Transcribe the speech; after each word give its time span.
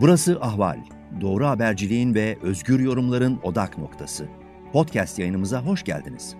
Burası 0.00 0.38
Ahval. 0.40 0.78
Doğru 1.20 1.46
haberciliğin 1.46 2.14
ve 2.14 2.36
özgür 2.42 2.80
yorumların 2.80 3.38
odak 3.42 3.78
noktası. 3.78 4.28
Podcast 4.72 5.18
yayınımıza 5.18 5.62
hoş 5.64 5.84
geldiniz. 5.84 6.36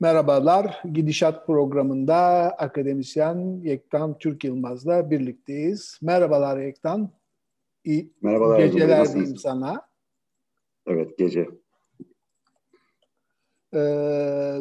Merhabalar, 0.00 0.82
Gidişat 0.92 1.46
programında 1.46 2.16
akademisyen 2.58 3.60
Yektan 3.62 4.18
Türk 4.18 4.44
Yılmaz'la 4.44 5.10
birlikteyiz. 5.10 5.98
Merhabalar 6.02 6.58
Yektan. 6.58 7.10
İyi 7.84 8.12
Merhabalar. 8.22 8.58
Geceler 8.58 9.14
diyeyim 9.14 9.36
sana. 9.36 9.82
Evet, 10.86 11.18
gece. 11.18 11.48
Ee, 13.74 14.58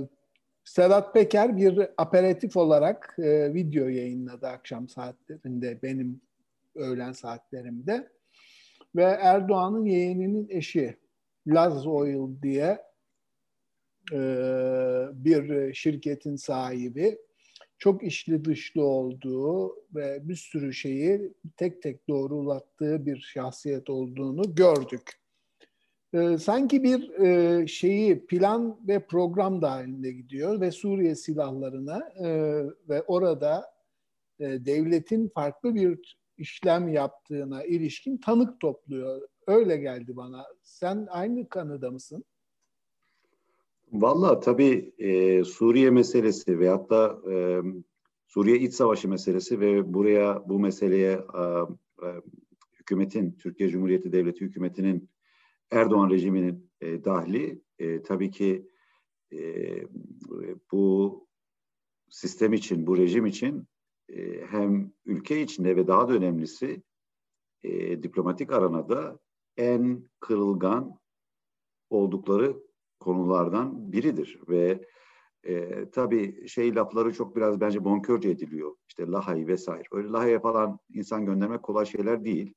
Sedat 0.67 1.13
Peker 1.13 1.57
bir 1.57 1.89
aperatif 1.97 2.57
olarak 2.57 3.15
e, 3.19 3.53
video 3.53 3.87
yayınladı 3.87 4.47
akşam 4.47 4.89
saatlerinde, 4.89 5.81
benim 5.83 6.21
öğlen 6.75 7.11
saatlerimde. 7.11 8.09
Ve 8.95 9.03
Erdoğan'ın 9.03 9.85
yeğeninin 9.85 10.47
eşi 10.49 10.97
Laz 11.47 11.87
Oil 11.87 12.41
diye 12.41 12.81
e, 14.13 14.19
bir 15.13 15.73
şirketin 15.73 16.35
sahibi 16.35 17.17
çok 17.77 18.03
içli 18.03 18.45
dışlı 18.45 18.83
olduğu 18.83 19.75
ve 19.95 20.29
bir 20.29 20.35
sürü 20.35 20.73
şeyi 20.73 21.33
tek 21.57 21.81
tek 21.81 22.07
doğrulattığı 22.09 23.05
bir 23.05 23.19
şahsiyet 23.19 23.89
olduğunu 23.89 24.55
gördük 24.55 25.19
e, 26.17 26.37
sanki 26.37 26.83
bir 26.83 27.09
e, 27.09 27.67
şeyi 27.67 28.25
plan 28.25 28.79
ve 28.87 29.05
program 29.05 29.61
dahilinde 29.61 30.11
gidiyor 30.11 30.61
ve 30.61 30.71
Suriye 30.71 31.15
silahlarına 31.15 32.09
e, 32.19 32.29
ve 32.89 33.01
orada 33.07 33.65
e, 34.39 34.45
devletin 34.65 35.27
farklı 35.27 35.75
bir 35.75 36.17
işlem 36.37 36.87
yaptığına 36.87 37.63
ilişkin 37.63 38.17
tanık 38.17 38.59
topluyor. 38.59 39.21
Öyle 39.47 39.77
geldi 39.77 40.15
bana. 40.15 40.45
Sen 40.63 41.07
aynı 41.09 41.49
kanıda 41.49 41.91
mısın? 41.91 42.23
Valla 43.91 44.39
tabii 44.39 44.93
e, 44.97 45.43
Suriye 45.43 45.89
meselesi 45.89 46.59
veyahut 46.59 46.89
da 46.89 47.17
e, 47.31 47.61
Suriye 48.27 48.59
iç 48.59 48.73
savaşı 48.73 49.09
meselesi 49.09 49.59
ve 49.59 49.93
buraya 49.93 50.49
bu 50.49 50.59
meseleye 50.59 51.11
e, 51.11 51.41
e, 52.05 52.07
hükümetin, 52.79 53.31
Türkiye 53.31 53.69
Cumhuriyeti 53.69 54.11
Devleti 54.11 54.41
hükümetinin 54.41 55.09
Erdoğan 55.71 56.09
rejiminin 56.09 56.71
e, 56.81 57.03
dahli 57.03 57.61
e, 57.79 58.03
tabii 58.03 58.31
ki 58.31 58.67
e, 59.33 59.39
bu 60.71 61.27
sistem 62.09 62.53
için, 62.53 62.87
bu 62.87 62.97
rejim 62.97 63.25
için 63.25 63.67
e, 64.09 64.45
hem 64.45 64.91
ülke 65.05 65.41
içinde 65.41 65.75
ve 65.75 65.87
daha 65.87 66.07
da 66.07 66.13
önemlisi 66.13 66.83
e, 67.63 68.03
diplomatik 68.03 68.51
aranada 68.51 69.19
en 69.57 70.09
kırılgan 70.19 70.99
oldukları 71.89 72.57
konulardan 72.99 73.91
biridir 73.91 74.39
ve 74.49 74.85
e, 75.43 75.85
tabii 75.89 76.47
şey 76.47 76.75
lafları 76.75 77.13
çok 77.13 77.35
biraz 77.35 77.61
bence 77.61 77.83
bonkörce 77.83 78.29
ediliyor. 78.29 78.75
İşte 78.87 79.07
Lahay 79.07 79.47
vesaire. 79.47 79.83
Öyle 79.91 80.09
Lahay'a 80.09 80.39
falan 80.39 80.79
insan 80.93 81.25
göndermek 81.25 81.63
kolay 81.63 81.85
şeyler 81.85 82.25
değil. 82.25 82.53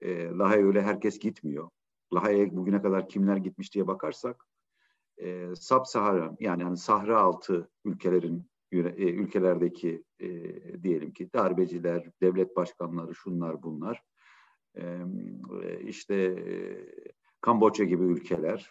E, 0.00 0.24
Lahay'a 0.24 0.66
öyle 0.66 0.82
herkes 0.82 1.18
gitmiyor. 1.18 1.70
Lahey'e 2.14 2.56
bugüne 2.56 2.82
kadar 2.82 3.08
kimler 3.08 3.36
gitmiş 3.36 3.74
diye 3.74 3.86
bakarsak 3.86 4.46
e, 5.18 5.56
Sub-Saharan 5.56 6.36
yani 6.40 6.64
hani 6.64 6.76
Sahra 6.76 7.20
altı 7.20 7.68
ülkelerin 7.84 8.50
e, 8.72 9.12
ülkelerdeki 9.12 10.04
e, 10.20 10.28
diyelim 10.82 11.12
ki 11.12 11.32
darbeciler, 11.32 12.10
devlet 12.22 12.56
başkanları, 12.56 13.14
şunlar 13.14 13.62
bunlar 13.62 14.02
e, 14.76 14.98
işte 15.86 16.14
e, 16.14 16.54
Kamboçya 17.40 17.86
gibi 17.86 18.04
ülkeler 18.04 18.70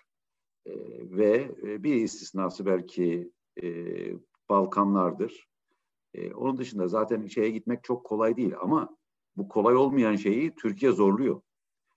e, 0.66 0.74
ve 1.18 1.52
e, 1.64 1.84
bir 1.84 1.96
istisnası 1.96 2.66
belki 2.66 3.32
e, 3.64 3.68
Balkanlardır. 4.50 5.48
E, 6.14 6.34
onun 6.34 6.58
dışında 6.58 6.88
zaten 6.88 7.28
şeye 7.28 7.50
gitmek 7.50 7.84
çok 7.84 8.06
kolay 8.06 8.38
değil 8.38 8.54
ama 8.62 8.98
bu 9.38 9.48
kolay 9.48 9.76
olmayan 9.76 10.16
şeyi 10.16 10.56
Türkiye 10.56 10.92
zorluyor. 10.92 11.42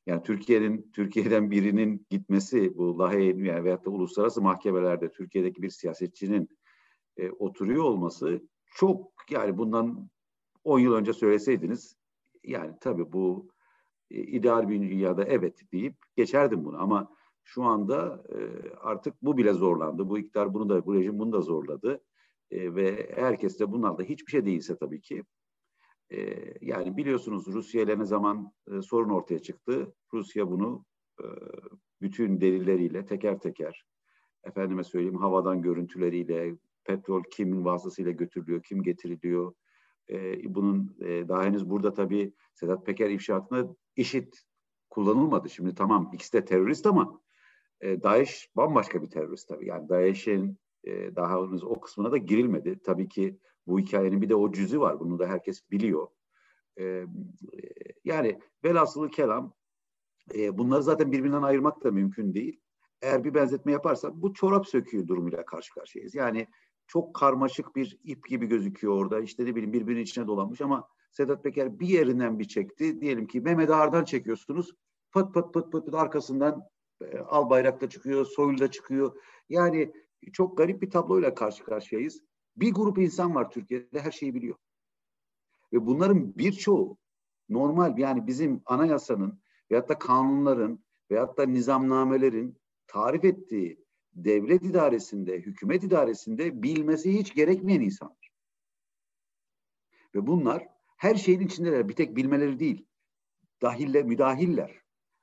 Yani 0.07 0.23
Türkiye'nin 0.23 0.91
Türkiye'den 0.93 1.51
birinin 1.51 2.07
gitmesi 2.11 2.79
bu 2.79 2.99
Lahey 2.99 3.27
yani 3.27 3.65
veyahut 3.65 3.87
da 3.87 3.91
uluslararası 3.91 4.43
mahkemelerde 4.43 5.13
Türkiye'deki 5.13 5.63
bir 5.63 5.71
siyasetçinin 5.71 6.49
e, 7.17 7.31
oturuyor 7.31 7.85
olması 7.85 8.43
çok 8.67 9.13
yani 9.31 9.59
bundan 9.59 10.11
10 10.65 10.79
yıl 10.79 10.93
önce 10.93 11.13
söyleseydiniz 11.13 11.97
yani 12.45 12.75
tabii 12.81 13.13
bu 13.13 13.49
e, 14.11 14.21
ideal 14.21 14.69
bir 14.69 14.81
dünyada 14.81 15.25
evet 15.25 15.73
deyip 15.73 15.97
geçerdim 16.17 16.65
bunu 16.65 16.83
ama 16.83 17.17
şu 17.45 17.65
anda 17.65 18.25
e, 18.29 18.39
artık 18.81 19.23
bu 19.23 19.37
bile 19.37 19.53
zorlandı. 19.53 20.09
Bu 20.09 20.19
iktidar 20.19 20.55
bunu 20.55 20.69
da 20.69 20.87
bu 20.87 20.95
rejim 20.95 21.19
bunu 21.19 21.33
da 21.33 21.41
zorladı. 21.41 22.01
E, 22.51 22.75
ve 22.75 23.13
herkes 23.15 23.61
de 23.61 23.73
bunlar 23.73 23.99
da 23.99 24.03
hiçbir 24.03 24.31
şey 24.31 24.47
değilse 24.47 24.77
tabii 24.77 25.01
ki 25.01 25.25
e, 26.11 26.37
yani 26.61 26.97
biliyorsunuz 26.97 27.47
Rusya 27.47 27.83
ile 27.83 27.99
ne 27.99 28.05
zaman 28.05 28.53
e, 28.73 28.83
sorun 28.83 29.11
ortaya 29.11 29.39
çıktı. 29.39 29.95
Rusya 30.13 30.51
bunu 30.51 30.85
e, 31.21 31.27
bütün 32.01 32.41
delilleriyle 32.41 33.07
teker 33.07 33.41
teker 33.41 33.85
efendime 34.45 34.85
söyleyeyim 34.85 35.19
havadan 35.19 35.63
görüntüleriyle 35.63 36.57
petrol 36.85 37.23
kimin 37.31 37.65
vasıtasıyla 37.65 38.13
götürülüyor, 38.13 38.63
kim 38.63 38.83
getiriliyor. 38.83 39.55
E, 40.11 40.55
bunun 40.55 40.97
e, 41.01 41.29
daha 41.29 41.45
henüz 41.45 41.71
burada 41.71 41.95
tabii 41.95 42.33
Sedat 42.55 42.87
Peker 42.87 43.11
ifşaatında 43.11 43.77
işit 43.97 44.43
kullanılmadı. 44.91 45.51
Şimdi 45.51 45.75
tamam 45.75 46.11
ikisi 46.15 46.33
de 46.33 46.45
terörist 46.45 46.87
ama 46.87 47.21
e, 47.81 48.03
DAEŞ 48.03 48.49
bambaşka 48.57 49.03
bir 49.03 49.11
terörist 49.11 49.49
tabii. 49.49 49.67
Yani 49.69 49.89
DAEŞ'in 49.89 50.59
e, 50.85 51.17
daha 51.17 51.47
henüz 51.47 51.65
o 51.65 51.81
kısmına 51.81 52.13
da 52.13 52.17
girilmedi. 52.17 52.79
Tabii 52.85 53.09
ki 53.09 53.39
bu 53.67 53.79
hikayenin 53.79 54.23
bir 54.23 54.29
de 54.29 54.35
o 54.35 54.53
cüzü 54.53 54.81
var. 54.81 55.01
Bunu 55.01 55.19
da 55.19 55.27
herkes 55.27 55.71
biliyor. 55.71 56.09
E, 56.81 57.05
yani 58.05 58.39
velhasılı 58.65 59.11
kelam 59.11 59.53
e, 60.35 60.59
bunları 60.59 60.83
zaten 60.83 61.13
birbirinden 61.13 61.43
ayırmak 61.43 61.85
da 61.85 61.91
mümkün 61.91 62.35
değil. 62.35 62.61
Eğer 63.03 63.25
bir 63.25 63.35
benzetme 63.35 63.73
yaparsak 63.73 64.15
bu 64.15 64.35
çorap 64.35 64.69
söküğü 64.69 65.09
durumuyla 65.09 65.45
karşı 65.45 65.75
karşıyayız. 65.75 66.15
Yani 66.15 66.47
çok 66.87 67.15
karmaşık 67.15 67.77
bir 67.77 67.99
ip 68.05 68.29
gibi 68.29 68.47
gözüküyor 68.47 68.95
orada. 68.95 69.21
İşte 69.21 69.45
ne 69.45 69.55
bileyim 69.55 69.73
birbirinin 69.73 70.03
içine 70.03 70.27
dolanmış 70.27 70.61
ama 70.61 70.89
Sedat 71.11 71.45
Peker 71.45 71.81
bir 71.81 71.89
yerinden 71.89 72.39
bir 72.39 72.45
çekti. 72.45 73.01
Diyelim 73.01 73.27
ki 73.27 73.41
Mehmet 73.41 73.71
Ağar'dan 73.71 74.05
çekiyorsunuz. 74.05 74.73
Pıt 75.13 75.35
pıt 75.35 75.55
pıt 75.55 75.73
pıt, 75.73 75.87
pıt 75.87 75.95
arkasından 75.95 76.63
e, 77.01 77.19
al 77.19 77.51
bayrakta 77.51 77.89
çıkıyor, 77.89 78.25
soylu 78.25 78.71
çıkıyor. 78.71 79.17
Yani 79.49 79.93
çok 80.33 80.59
garip 80.59 80.83
bir 80.83 80.91
tabloyla 80.91 81.35
karşı 81.35 81.65
karşıyayız. 81.65 82.23
Bir 82.57 82.75
grup 82.75 82.99
insan 82.99 83.35
var 83.35 83.51
Türkiye'de 83.51 84.01
her 84.01 84.11
şeyi 84.11 84.35
biliyor. 84.35 84.57
Ve 85.73 85.87
bunların 85.87 86.39
birçoğu 86.39 86.99
normal 87.49 87.99
yani 87.99 88.27
bizim 88.27 88.63
anayasanın 88.67 89.41
veyahut 89.71 89.89
da 89.89 89.99
kanunların 89.99 90.85
veyahut 91.11 91.39
da 91.39 91.47
nizamnamelerin 91.47 92.59
tarif 92.87 93.25
ettiği 93.25 93.85
devlet 94.15 94.63
idaresinde, 94.63 95.39
hükümet 95.39 95.85
idaresinde 95.85 96.63
bilmesi 96.63 97.19
hiç 97.19 97.35
gerekmeyen 97.35 97.81
insanlar. 97.81 98.31
Ve 100.15 100.27
bunlar 100.27 100.69
her 100.97 101.15
şeyin 101.15 101.41
içindeler. 101.41 101.89
Bir 101.89 101.95
tek 101.95 102.17
bilmeleri 102.17 102.59
değil. 102.59 102.87
Dahiller, 103.63 104.05
müdahiller. 104.05 104.81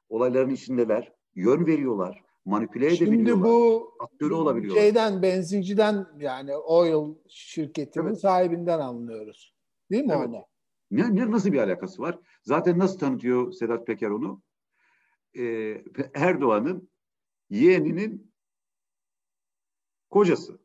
Olayların 0.10 0.50
içindeler. 0.50 1.14
Yön 1.36 1.66
veriyorlar 1.66 2.23
manipüle 2.46 2.88
edebiliyorlar. 2.88 3.26
Şimdi 3.26 3.44
bu 3.44 3.92
aktörü 4.00 4.34
olabiliyorlar. 4.34 4.82
Şeyden 4.82 5.22
benzinciden 5.22 6.08
yani 6.20 6.56
oil 6.56 7.16
şirketinin 7.28 8.08
evet. 8.08 8.20
sahibinden 8.20 8.80
anlıyoruz. 8.80 9.56
Değil 9.92 10.04
mi 10.04 10.14
evet. 10.18 10.28
onu? 10.28 10.46
Ne, 10.92 11.16
ne, 11.16 11.32
nasıl 11.32 11.52
bir 11.52 11.58
alakası 11.58 12.02
var? 12.02 12.20
Zaten 12.44 12.80
nasıl 12.80 13.00
tanıtıyor 13.00 13.52
Sedat 13.52 13.88
Peker 13.88 14.10
onu? 14.10 14.42
Ee, 15.38 15.84
Erdoğan'ın 16.14 16.90
yeğeninin 17.50 18.34
kocası. 20.10 20.60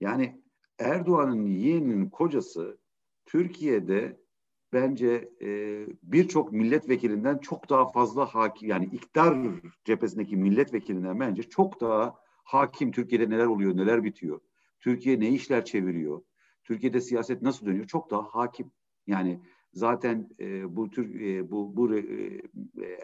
Yani 0.00 0.42
Erdoğan'ın 0.78 1.46
yeğeninin 1.46 2.10
kocası 2.10 2.78
Türkiye'de 3.26 4.23
bence 4.74 5.30
e, 5.42 5.80
birçok 6.02 6.52
milletvekilinden 6.52 7.38
çok 7.38 7.70
daha 7.70 7.92
fazla 7.92 8.26
hakim 8.26 8.68
yani 8.68 8.84
iktidar 8.84 9.38
cephesindeki 9.84 10.36
milletvekilinden 10.36 11.20
bence 11.20 11.42
çok 11.42 11.80
daha 11.80 12.14
hakim 12.44 12.92
Türkiye'de 12.92 13.30
neler 13.30 13.46
oluyor, 13.46 13.76
neler 13.76 14.04
bitiyor. 14.04 14.40
Türkiye 14.80 15.20
ne 15.20 15.28
işler 15.28 15.64
çeviriyor? 15.64 16.22
Türkiye'de 16.64 17.00
siyaset 17.00 17.42
nasıl 17.42 17.66
dönüyor? 17.66 17.86
Çok 17.86 18.10
daha 18.10 18.22
hakim. 18.22 18.70
Yani 19.06 19.40
zaten 19.72 20.28
e, 20.40 20.76
bu 20.76 20.90
tür 20.90 21.20
e, 21.20 21.50
bu 21.50 21.76
bu 21.76 21.96
e, 21.96 22.02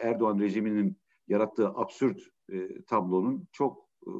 Erdoğan 0.01 0.39
rejiminin 0.39 0.97
yarattığı 1.27 1.67
absürt 1.67 2.21
e, 2.51 2.81
tablonun 2.81 3.47
çok 3.51 3.89
e, 4.07 4.11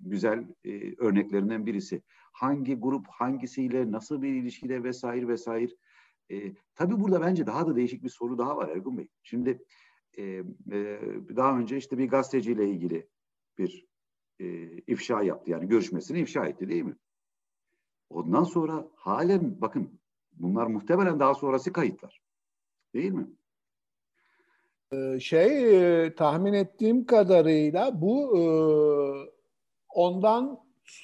güzel 0.00 0.48
e, 0.64 0.94
örneklerinden 0.98 1.66
birisi. 1.66 2.02
Hangi 2.32 2.74
grup 2.74 3.06
hangisiyle 3.08 3.92
nasıl 3.92 4.22
bir 4.22 4.34
ilişkide 4.34 4.84
vesaire 4.84 5.28
vesaire. 5.28 5.72
E, 6.30 6.52
tabii 6.74 7.00
burada 7.00 7.20
bence 7.20 7.46
daha 7.46 7.66
da 7.66 7.76
değişik 7.76 8.02
bir 8.04 8.08
soru 8.08 8.38
daha 8.38 8.56
var 8.56 8.68
Ergun 8.68 8.98
Bey. 8.98 9.08
Şimdi 9.22 9.64
e, 10.18 10.22
e, 10.22 11.00
daha 11.36 11.58
önce 11.58 11.76
işte 11.76 11.98
bir 11.98 12.08
gazeteciyle 12.08 12.68
ilgili 12.68 13.08
bir 13.58 13.86
e, 14.40 14.46
ifşa 14.86 15.22
yaptı. 15.22 15.50
Yani 15.50 15.68
görüşmesini 15.68 16.20
ifşa 16.20 16.46
etti 16.46 16.68
değil 16.68 16.84
mi? 16.84 16.96
Ondan 18.10 18.44
sonra 18.44 18.88
halen 18.94 19.60
bakın 19.60 20.00
bunlar 20.32 20.66
muhtemelen 20.66 21.20
daha 21.20 21.34
sonrası 21.34 21.72
kayıtlar. 21.72 22.22
Değil 22.94 23.12
mi? 23.12 23.26
Ee, 24.92 25.20
şey 25.20 26.04
e, 26.04 26.14
tahmin 26.14 26.52
ettiğim 26.52 27.06
kadarıyla 27.06 28.00
bu 28.00 28.38
e, 28.38 28.42
ondan 29.88 30.60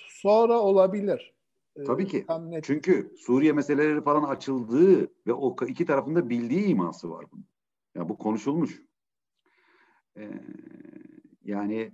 sonra 0.09 0.59
olabilir. 0.59 1.34
Ee, 1.77 1.85
Tabii 1.85 2.07
ki. 2.07 2.25
Çünkü 2.63 3.15
Suriye 3.17 3.53
meseleleri 3.53 4.01
falan 4.03 4.23
açıldığı 4.23 5.09
ve 5.27 5.33
o 5.33 5.57
iki 5.67 5.87
tarafında 5.87 6.29
bildiği 6.31 6.67
iması 6.67 7.11
var 7.11 7.27
bunun. 7.33 7.47
Ya 7.95 8.09
bu 8.09 8.19
konuşulmuş. 8.19 8.83
Ee, 10.17 10.31
yani 11.45 11.93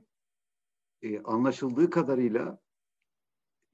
e, 1.03 1.23
anlaşıldığı 1.23 1.91
kadarıyla 1.91 2.61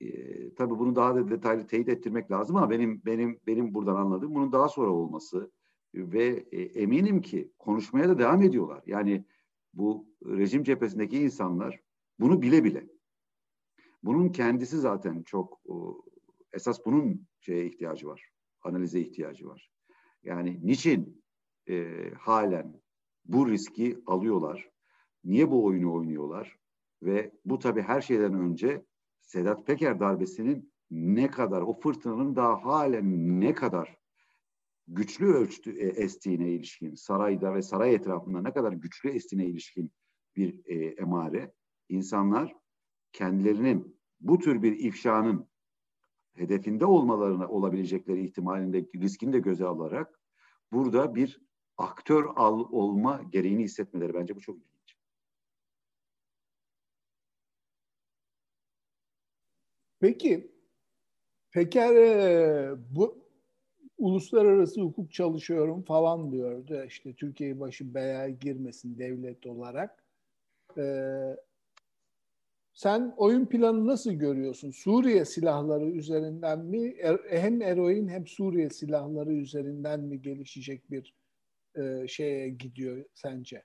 e, 0.01 0.55
tabii 0.55 0.79
bunu 0.79 0.97
daha 0.97 1.15
da 1.15 1.29
detaylı 1.29 1.67
teyit 1.67 1.89
ettirmek 1.89 2.31
lazım 2.31 2.57
ama 2.57 2.71
benim 2.71 3.03
benim 3.07 3.41
benim 3.47 3.75
buradan 3.75 3.97
anladığım 3.97 4.35
bunun 4.35 4.53
daha 4.53 4.69
sonra 4.69 4.91
olması 4.91 5.51
ve 5.95 6.47
e, 6.53 6.63
eminim 6.63 7.21
ki 7.21 7.53
konuşmaya 7.59 8.09
da 8.09 8.19
devam 8.19 8.43
ediyorlar. 8.43 8.83
Yani 8.87 9.25
bu 9.75 10.09
rejim 10.27 10.63
cephesindeki 10.63 11.19
insanlar 11.19 11.81
bunu 12.21 12.43
bile 12.43 12.65
bile. 12.65 12.87
Bunun 14.07 14.29
kendisi 14.29 14.79
zaten 14.79 15.23
çok 15.23 15.61
o, 15.69 16.05
esas 16.53 16.87
bunun 16.87 17.27
şeye 17.41 17.67
ihtiyacı 17.67 18.07
var. 18.07 18.31
Analize 18.63 19.01
ihtiyacı 19.01 19.47
var. 19.49 19.71
Yani 20.23 20.61
niçin 20.63 21.25
e, 21.69 22.11
halen 22.19 22.81
bu 23.25 23.49
riski 23.49 23.99
alıyorlar? 24.07 24.71
Niye 25.25 25.51
bu 25.51 25.65
oyunu 25.65 25.93
oynuyorlar? 25.93 26.59
Ve 27.03 27.33
bu 27.45 27.59
tabii 27.59 27.83
her 27.83 28.01
şeyden 28.01 28.35
önce 28.35 28.85
Sedat 29.21 29.67
Peker 29.67 30.01
darbesinin 30.01 30.73
ne 30.91 31.31
kadar, 31.31 31.63
o 31.63 31.81
fırtınanın 31.81 32.37
daha 32.37 32.65
halen 32.65 33.41
ne 33.41 33.55
kadar 33.55 33.97
güçlü 34.89 35.27
ölçtü 35.27 35.71
e, 35.71 35.87
estiğine 35.87 36.51
ilişkin, 36.51 36.95
sarayda 36.95 37.55
ve 37.55 37.63
saray 37.63 37.95
etrafında 37.95 38.43
ne 38.43 38.53
kadar 38.53 38.73
güçlü 38.73 39.11
estiğine 39.11 39.47
ilişkin 39.47 39.93
bir 40.37 40.61
e, 40.65 40.87
emare. 40.87 41.53
İnsanlar 41.89 42.55
kendilerinin 43.13 43.96
bu 44.21 44.39
tür 44.39 44.63
bir 44.63 44.73
ifşanın 44.79 45.49
hedefinde 46.35 46.87
olmalarına 46.87 47.49
olabilecekleri 47.49 48.25
ihtimalinde 48.25 48.87
riskini 48.95 49.33
de 49.33 49.39
göze 49.39 49.65
alarak 49.65 50.21
burada 50.73 51.15
bir 51.15 51.41
aktör 51.79 52.25
al, 52.37 52.67
olma 52.71 53.23
gereğini 53.31 53.63
hissetmeleri 53.63 54.15
bence 54.15 54.37
bu 54.37 54.41
çok 54.41 54.57
ilginç. 54.57 54.97
Peki 60.01 60.57
Peker 61.51 61.97
e, 61.97 62.75
bu 62.91 63.27
uluslararası 63.99 64.81
hukuk 64.81 65.13
çalışıyorum 65.13 65.83
falan 65.83 66.33
diyordu. 66.33 66.85
İşte 66.87 67.15
Türkiye 67.15 67.61
başı 67.61 67.95
belaya 67.95 68.29
girmesin 68.29 68.99
devlet 68.99 69.47
olarak. 69.47 70.05
Ee, 70.79 71.37
sen 72.77 73.15
oyun 73.17 73.47
planı 73.47 73.87
nasıl 73.87 74.13
görüyorsun? 74.13 74.71
Suriye 74.71 75.25
silahları 75.25 75.85
üzerinden 75.85 76.59
mi 76.59 76.95
er, 77.03 77.21
hem 77.31 77.63
eroin 77.63 78.09
hem 78.09 78.27
Suriye 78.27 78.71
silahları 78.71 79.33
üzerinden 79.33 80.01
mi 80.01 80.23
gelişecek 80.23 80.91
bir 80.91 81.15
e, 81.77 82.09
şeye 82.09 82.49
gidiyor 82.49 83.05
sence? 83.15 83.63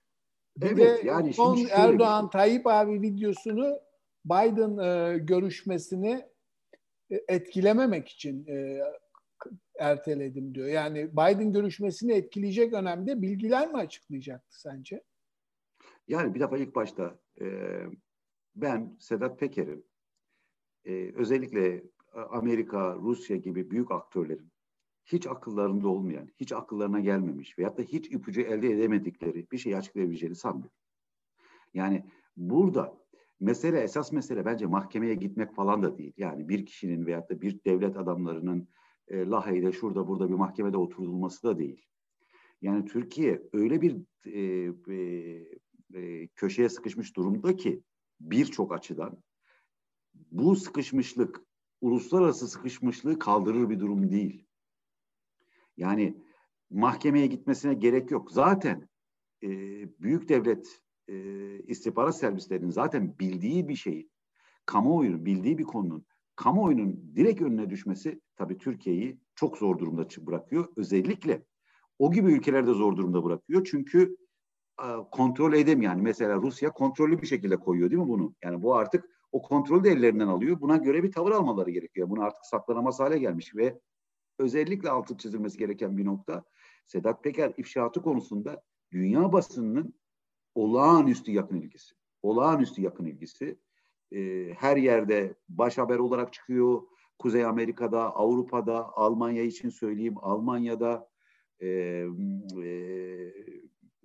Bir 0.57 0.67
evet, 0.67 1.03
de 1.03 1.07
yani 1.07 1.33
son 1.33 1.59
Erdoğan 1.71 2.21
şey. 2.21 2.29
Tayyip 2.29 2.67
abi 2.67 3.01
videosunu 3.01 3.79
Biden 4.25 4.77
e, 4.77 5.17
görüşmesini 5.17 6.25
e, 7.11 7.23
etkilememek 7.27 8.07
için 8.07 8.45
e, 8.47 8.81
erteledim 9.79 10.55
diyor. 10.55 10.67
Yani 10.67 11.11
Biden 11.11 11.53
görüşmesini 11.53 12.13
etkileyecek 12.13 12.73
önemli 12.73 13.21
bilgiler 13.21 13.71
mi 13.71 13.77
açıklayacaktı 13.77 14.61
sence? 14.61 15.03
Yani 16.07 16.35
bir 16.35 16.39
defa 16.39 16.57
ilk 16.57 16.75
başta 16.75 17.19
e, 17.41 17.45
ben 18.55 18.97
Sedat 18.99 19.39
Peker'in 19.39 19.85
e, 20.85 21.11
özellikle 21.15 21.83
Amerika, 22.13 22.95
Rusya 22.95 23.37
gibi 23.37 23.71
büyük 23.71 23.91
aktörlerin 23.91 24.51
hiç 25.05 25.27
akıllarında 25.27 25.87
olmayan, 25.87 26.27
hiç 26.39 26.51
akıllarına 26.51 26.99
gelmemiş 26.99 27.59
veyahut 27.59 27.77
da 27.77 27.81
hiç 27.81 28.11
ipucu 28.11 28.41
elde 28.41 28.71
edemedikleri 28.71 29.47
bir 29.51 29.57
şey 29.57 29.75
açıklayabileceğini 29.75 30.35
sanmıyorum. 30.35 30.77
Yani 31.73 32.05
burada 32.37 32.97
mesele, 33.39 33.79
esas 33.79 34.11
mesele 34.11 34.45
bence 34.45 34.65
mahkemeye 34.65 35.15
gitmek 35.15 35.55
falan 35.55 35.83
da 35.83 35.97
değil. 35.97 36.13
Yani 36.17 36.49
bir 36.49 36.65
kişinin 36.65 37.05
veyahut 37.05 37.29
da 37.29 37.41
bir 37.41 37.63
devlet 37.65 37.97
adamlarının 37.97 38.67
e, 39.07 39.25
Lahey'de 39.25 39.71
şurada 39.71 40.07
burada 40.07 40.29
bir 40.29 40.35
mahkemede 40.35 40.77
oturulması 40.77 41.43
da 41.43 41.59
değil. 41.59 41.85
Yani 42.61 42.85
Türkiye 42.85 43.41
öyle 43.53 43.81
bir 43.81 43.97
e, 44.25 44.39
e, 44.93 45.01
e, 45.93 46.27
köşeye 46.27 46.69
sıkışmış 46.69 47.15
durumda 47.15 47.55
ki 47.55 47.83
birçok 48.29 48.73
açıdan 48.73 49.23
bu 50.13 50.55
sıkışmışlık 50.55 51.41
uluslararası 51.81 52.47
sıkışmışlığı 52.47 53.19
kaldırır 53.19 53.69
bir 53.69 53.79
durum 53.79 54.11
değil. 54.11 54.45
Yani 55.77 56.23
mahkemeye 56.69 57.27
gitmesine 57.27 57.73
gerek 57.73 58.11
yok. 58.11 58.31
Zaten 58.31 58.89
e, 59.43 59.49
büyük 60.01 60.29
devlet 60.29 60.81
e, 61.07 61.15
istihbarat 61.59 62.17
servislerinin 62.17 62.69
zaten 62.69 63.19
bildiği 63.19 63.67
bir 63.67 63.75
şey, 63.75 64.09
kamuoyunun 64.65 65.25
bildiği 65.25 65.57
bir 65.57 65.63
konunun 65.63 66.05
kamuoyunun 66.35 67.11
direkt 67.15 67.41
önüne 67.41 67.69
düşmesi 67.69 68.21
tabii 68.35 68.57
Türkiye'yi 68.57 69.19
çok 69.35 69.57
zor 69.57 69.79
durumda 69.79 70.07
bırakıyor. 70.19 70.67
Özellikle 70.75 71.45
o 71.99 72.11
gibi 72.11 72.31
ülkelerde 72.33 72.73
zor 72.73 72.97
durumda 72.97 73.23
bırakıyor. 73.23 73.67
Çünkü 73.71 74.17
kontrol 75.11 75.53
edemiyor. 75.53 75.91
Yani 75.91 76.01
mesela 76.01 76.35
Rusya 76.35 76.71
kontrollü 76.71 77.21
bir 77.21 77.27
şekilde 77.27 77.57
koyuyor 77.57 77.89
değil 77.91 78.01
mi 78.01 78.07
bunu? 78.07 78.35
Yani 78.43 78.63
bu 78.63 78.75
artık 78.75 79.09
o 79.31 79.41
kontrolü 79.41 79.83
de 79.83 79.89
ellerinden 79.89 80.27
alıyor. 80.27 80.61
Buna 80.61 80.77
göre 80.77 81.03
bir 81.03 81.11
tavır 81.11 81.31
almaları 81.31 81.71
gerekiyor. 81.71 82.09
Bunu 82.09 82.23
artık 82.23 82.45
saklanamaz 82.45 82.99
hale 82.99 83.19
gelmiş 83.19 83.55
ve 83.55 83.79
özellikle 84.39 84.89
altı 84.89 85.17
çizilmesi 85.17 85.57
gereken 85.57 85.97
bir 85.97 86.05
nokta 86.05 86.43
Sedat 86.85 87.23
Peker 87.23 87.53
ifşaatı 87.57 88.01
konusunda 88.01 88.63
dünya 88.91 89.33
basınının 89.33 89.93
olağanüstü 90.55 91.31
yakın 91.31 91.55
ilgisi. 91.55 91.95
Olağanüstü 92.21 92.81
yakın 92.81 93.05
ilgisi 93.05 93.59
e, 94.11 94.49
her 94.53 94.77
yerde 94.77 95.35
baş 95.49 95.77
haber 95.77 95.97
olarak 95.97 96.33
çıkıyor. 96.33 96.81
Kuzey 97.19 97.45
Amerika'da, 97.45 98.15
Avrupa'da, 98.15 98.97
Almanya 98.97 99.43
için 99.43 99.69
söyleyeyim, 99.69 100.15
Almanya'da 100.21 101.09
e, 101.59 101.67
e, 101.67 102.67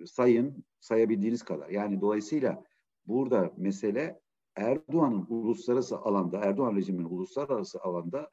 sayın 0.05 0.65
sayabildiğiniz 0.81 1.43
kadar. 1.43 1.69
Yani 1.69 2.01
dolayısıyla 2.01 2.65
burada 3.07 3.53
mesele 3.57 4.21
Erdoğan'ın 4.57 5.27
uluslararası 5.29 5.99
alanda, 5.99 6.39
Erdoğan 6.39 6.77
rejiminin 6.77 7.05
uluslararası 7.05 7.81
alanda 7.81 8.31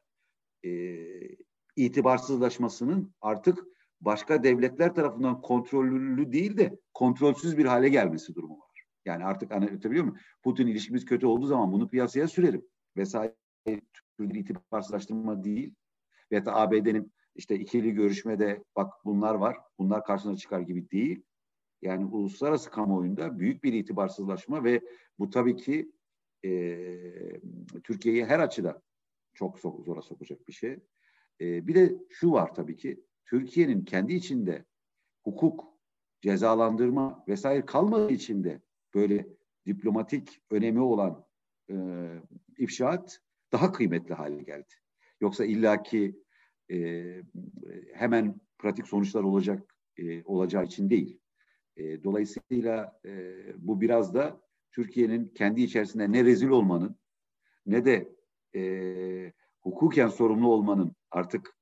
e, 0.65 0.69
itibarsızlaşmasının 1.75 3.13
artık 3.21 3.65
başka 4.01 4.43
devletler 4.43 4.95
tarafından 4.95 5.41
kontrollü 5.41 6.31
değil 6.33 6.57
de 6.57 6.79
kontrolsüz 6.93 7.57
bir 7.57 7.65
hale 7.65 7.89
gelmesi 7.89 8.35
durumu 8.35 8.59
var. 8.59 8.85
Yani 9.05 9.25
artık 9.25 9.51
anlatabiliyor 9.51 10.03
muyum? 10.03 10.17
Putin 10.43 10.67
ilişkimiz 10.67 11.05
kötü 11.05 11.25
olduğu 11.25 11.45
zaman 11.45 11.71
bunu 11.71 11.89
piyasaya 11.89 12.27
sürerim 12.27 12.65
vesaire 12.97 13.35
bir 14.19 14.35
itibarsızlaştırma 14.35 15.43
değil. 15.43 15.73
Ve 16.31 16.45
da 16.45 16.55
ABD'nin 16.55 17.13
işte 17.35 17.55
ikili 17.55 17.91
görüşmede 17.91 18.63
bak 18.75 18.93
bunlar 19.05 19.35
var, 19.35 19.57
bunlar 19.79 20.05
karşına 20.05 20.37
çıkar 20.37 20.59
gibi 20.59 20.91
değil. 20.91 21.23
Yani 21.83 22.05
uluslararası 22.05 22.69
kamuoyunda 22.69 23.39
büyük 23.39 23.63
bir 23.63 23.73
itibarsızlaşma 23.73 24.63
ve 24.63 24.81
bu 25.19 25.29
tabii 25.29 25.55
ki 25.55 25.91
e, 26.45 26.51
Türkiye'yi 27.83 28.25
her 28.25 28.39
açıdan 28.39 28.81
çok 29.33 29.59
zora 29.59 30.01
sokacak 30.01 30.47
bir 30.47 30.53
şey. 30.53 30.79
E, 31.41 31.67
bir 31.67 31.75
de 31.75 31.95
şu 32.09 32.31
var 32.31 32.53
tabii 32.55 32.77
ki 32.77 33.03
Türkiye'nin 33.25 33.85
kendi 33.85 34.13
içinde 34.13 34.65
hukuk, 35.23 35.73
cezalandırma 36.21 37.23
vesaire 37.27 37.65
kalmadığı 37.65 38.13
içinde 38.13 38.61
böyle 38.95 39.27
diplomatik 39.65 40.41
önemi 40.51 40.81
olan 40.81 41.25
e, 41.69 41.75
ifşaat 42.57 43.19
daha 43.51 43.71
kıymetli 43.71 44.13
hale 44.13 44.43
geldi. 44.43 44.73
Yoksa 45.21 45.45
illaki 45.45 46.19
e, 46.71 47.03
hemen 47.93 48.41
pratik 48.57 48.87
sonuçlar 48.87 49.23
olacak 49.23 49.75
e, 49.97 50.23
olacağı 50.23 50.63
için 50.63 50.89
değil. 50.89 51.19
E, 51.77 52.03
dolayısıyla 52.03 52.99
e, 53.05 53.35
bu 53.57 53.81
biraz 53.81 54.13
da 54.13 54.41
Türkiye'nin 54.71 55.27
kendi 55.27 55.61
içerisinde 55.61 56.11
ne 56.11 56.25
rezil 56.25 56.49
olmanın 56.49 56.95
ne 57.65 57.85
de 57.85 58.15
e, 58.55 59.33
hukuken 59.61 60.07
sorumlu 60.07 60.51
olmanın 60.51 60.95
artık 61.11 61.57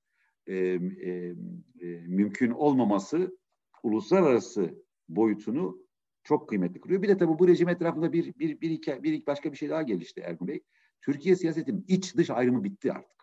e, 0.47 0.55
e, 0.55 1.35
e, 1.81 1.85
mümkün 2.07 2.51
olmaması 2.51 3.37
uluslararası 3.83 4.83
boyutunu 5.09 5.81
çok 6.23 6.49
kıymetli 6.49 6.81
kılıyor. 6.81 7.01
Bir 7.01 7.07
de 7.07 7.17
tabii 7.17 7.39
bu 7.39 7.47
rejim 7.47 7.69
etrafında 7.69 8.13
bir, 8.13 8.33
bir, 8.39 8.61
bir, 8.61 8.69
iki, 8.69 9.03
bir 9.03 9.25
başka 9.25 9.51
bir 9.51 9.57
şey 9.57 9.69
daha 9.69 9.81
gelişti 9.81 10.21
Ergun 10.21 10.47
Bey. 10.47 10.63
Türkiye 11.01 11.35
siyasetinin 11.35 11.85
iç 11.87 12.15
dış 12.15 12.29
ayrımı 12.29 12.63
bitti 12.63 12.91
artık. 12.91 13.21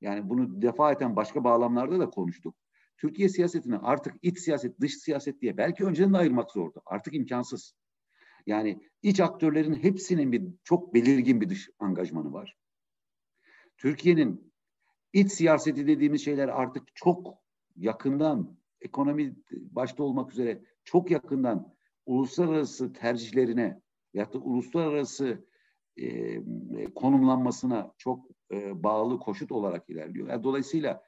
Yani 0.00 0.30
bunu 0.30 0.62
defaten 0.62 1.16
başka 1.16 1.44
bağlamlarda 1.44 2.00
da 2.00 2.10
konuştuk. 2.10 2.54
Türkiye 2.96 3.28
siyasetini 3.28 3.78
artık 3.78 4.14
iç 4.22 4.38
siyaset, 4.38 4.80
dış 4.80 4.94
siyaset 4.94 5.40
diye 5.40 5.56
belki 5.56 5.84
önceden 5.84 6.12
de 6.12 6.18
ayırmak 6.18 6.50
zordu. 6.50 6.82
Artık 6.86 7.14
imkansız. 7.14 7.74
Yani 8.46 8.80
iç 9.02 9.20
aktörlerin 9.20 9.74
hepsinin 9.74 10.32
bir 10.32 10.42
çok 10.64 10.94
belirgin 10.94 11.40
bir 11.40 11.48
dış 11.48 11.70
angajmanı 11.78 12.32
var. 12.32 12.56
Türkiye'nin 13.76 14.52
iç 15.12 15.32
siyaseti 15.32 15.86
dediğimiz 15.86 16.24
şeyler 16.24 16.48
artık 16.48 16.82
çok 16.94 17.34
yakından 17.76 18.58
ekonomi 18.80 19.36
başta 19.52 20.02
olmak 20.02 20.32
üzere 20.32 20.62
çok 20.84 21.10
yakından 21.10 21.74
uluslararası 22.06 22.92
tercihlerine 22.92 23.80
ya 24.14 24.32
da 24.32 24.38
uluslararası 24.38 25.46
e, 25.96 26.44
konumlanmasına 26.94 27.92
çok 27.98 28.26
e, 28.52 28.82
bağlı 28.82 29.18
koşut 29.18 29.52
olarak 29.52 29.90
ilerliyor. 29.90 30.28
Yani 30.28 30.44
dolayısıyla 30.44 31.02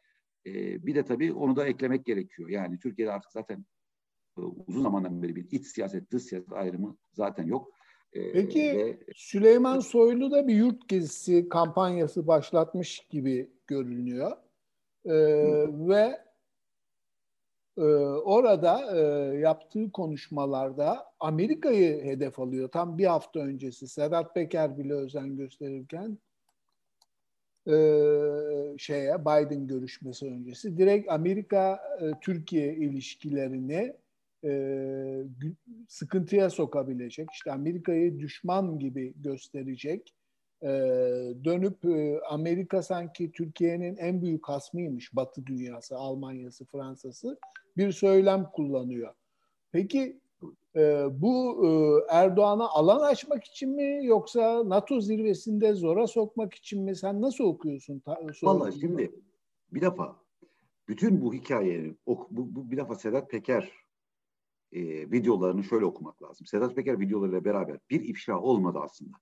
e, 0.46 0.86
bir 0.86 0.94
de 0.94 1.04
tabii 1.04 1.32
onu 1.32 1.56
da 1.56 1.66
eklemek 1.66 2.06
gerekiyor. 2.06 2.48
Yani 2.48 2.78
Türkiye'de 2.78 3.12
artık 3.12 3.32
zaten 3.32 3.64
e, 4.38 4.40
uzun 4.40 4.82
zamandan 4.82 5.22
beri 5.22 5.36
bir 5.36 5.50
iç 5.50 5.66
siyaset, 5.66 6.10
dış 6.10 6.22
siyaset 6.22 6.52
ayrımı 6.52 6.96
zaten 7.12 7.44
yok. 7.44 7.72
E, 8.12 8.32
Peki 8.32 8.60
ve, 8.60 8.98
Süleyman 9.14 9.80
Soylu 9.80 10.30
da 10.30 10.48
bir 10.48 10.54
yurt 10.54 10.88
gezisi 10.88 11.48
kampanyası 11.48 12.26
başlatmış 12.26 13.06
gibi 13.10 13.50
görünüyor. 13.66 14.36
Ee, 15.06 15.12
ve 15.68 16.20
e, 17.76 17.82
orada 18.24 18.96
e, 18.96 19.00
yaptığı 19.38 19.92
konuşmalarda 19.92 21.04
Amerika'yı 21.20 22.04
hedef 22.04 22.38
alıyor. 22.38 22.68
Tam 22.68 22.98
bir 22.98 23.06
hafta 23.06 23.40
öncesi 23.40 23.88
Sedat 23.88 24.34
Peker 24.34 24.78
bile 24.78 24.94
özen 24.94 25.36
gösterirken 25.36 26.18
e, 27.66 27.76
şeye 28.78 29.20
Biden 29.20 29.66
görüşmesi 29.66 30.26
öncesi 30.26 30.78
direkt 30.78 31.10
Amerika 31.10 31.80
e, 32.00 32.12
Türkiye 32.20 32.74
ilişkilerini 32.74 33.92
e, 34.44 35.22
sıkıntıya 35.88 36.50
sokabilecek, 36.50 37.28
işte 37.32 37.52
Amerika'yı 37.52 38.18
düşman 38.18 38.78
gibi 38.78 39.14
gösterecek, 39.16 40.14
e, 40.62 40.68
dönüp 41.44 41.84
e, 41.84 42.20
Amerika 42.28 42.82
sanki 42.82 43.32
Türkiye'nin 43.32 43.96
en 43.96 44.22
büyük 44.22 44.48
hasmıymış, 44.48 45.16
Batı 45.16 45.46
dünyası, 45.46 45.96
Almanya'sı, 45.96 46.64
Fransa'sı 46.64 47.38
bir 47.76 47.92
söylem 47.92 48.50
kullanıyor. 48.52 49.14
Peki 49.72 50.20
e, 50.76 51.06
bu 51.10 51.66
e, 51.66 51.68
Erdoğan'a 52.14 52.68
alan 52.68 53.00
açmak 53.00 53.44
için 53.44 53.70
mi 53.70 54.06
yoksa 54.06 54.68
NATO 54.68 55.00
zirvesinde 55.00 55.74
zora 55.74 56.06
sokmak 56.06 56.54
için 56.54 56.82
mi? 56.82 56.96
Sen 56.96 57.22
nasıl 57.22 57.44
okuyorsun? 57.44 58.02
Vallahi 58.42 58.80
şimdi 58.80 59.12
bir 59.72 59.80
defa 59.80 60.16
bütün 60.88 61.20
bu 61.20 61.34
hikayenin 61.34 61.98
bu, 62.06 62.28
bu 62.30 62.70
bir 62.70 62.76
defa 62.76 62.94
Sedat 62.94 63.30
Peker 63.30 63.72
e, 64.72 65.10
videolarını 65.10 65.64
şöyle 65.64 65.84
okumak 65.84 66.22
lazım. 66.22 66.46
Sedat 66.46 66.76
Peker 66.76 67.00
videolarıyla 67.00 67.44
beraber 67.44 67.78
bir 67.90 68.00
ifşa 68.00 68.40
olmadı 68.40 68.78
aslında. 68.82 69.16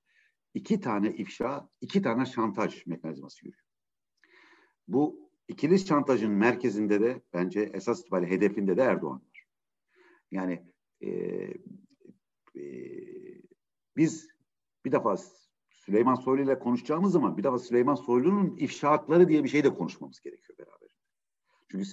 İki 0.55 0.81
tane 0.81 1.15
ifşa, 1.15 1.69
iki 1.81 2.03
tane 2.03 2.27
şantaj 2.27 2.87
mekanizması 2.87 3.47
yürüyor. 3.47 3.65
Bu 4.89 5.31
ikili 5.49 5.79
şantajın 5.79 6.31
merkezinde 6.33 7.01
de 7.01 7.23
bence 7.33 7.61
esas 7.61 8.01
itibariyle 8.01 8.31
hedefinde 8.31 8.77
de 8.77 8.83
Erdoğan 8.83 9.23
var. 9.31 9.47
Yani 10.31 10.74
e, 11.05 11.11
e, 12.57 12.65
biz 13.97 14.29
bir 14.85 14.93
defa 14.93 15.17
Süleyman 15.71 16.15
Soylu 16.15 16.43
ile 16.43 16.59
konuşacağımız 16.59 17.13
zaman 17.13 17.37
bir 17.37 17.45
defa 17.45 17.59
Süleyman 17.59 17.95
Soylu'nun 17.95 18.57
ifşaatları 18.57 19.29
diye 19.29 19.45
bir 19.45 19.49
şey 19.49 19.65
de 19.65 19.75
konuşmamız 19.75 20.21
gerekiyor 20.21 20.59
beraber. 20.59 20.89
Çünkü 21.71 21.85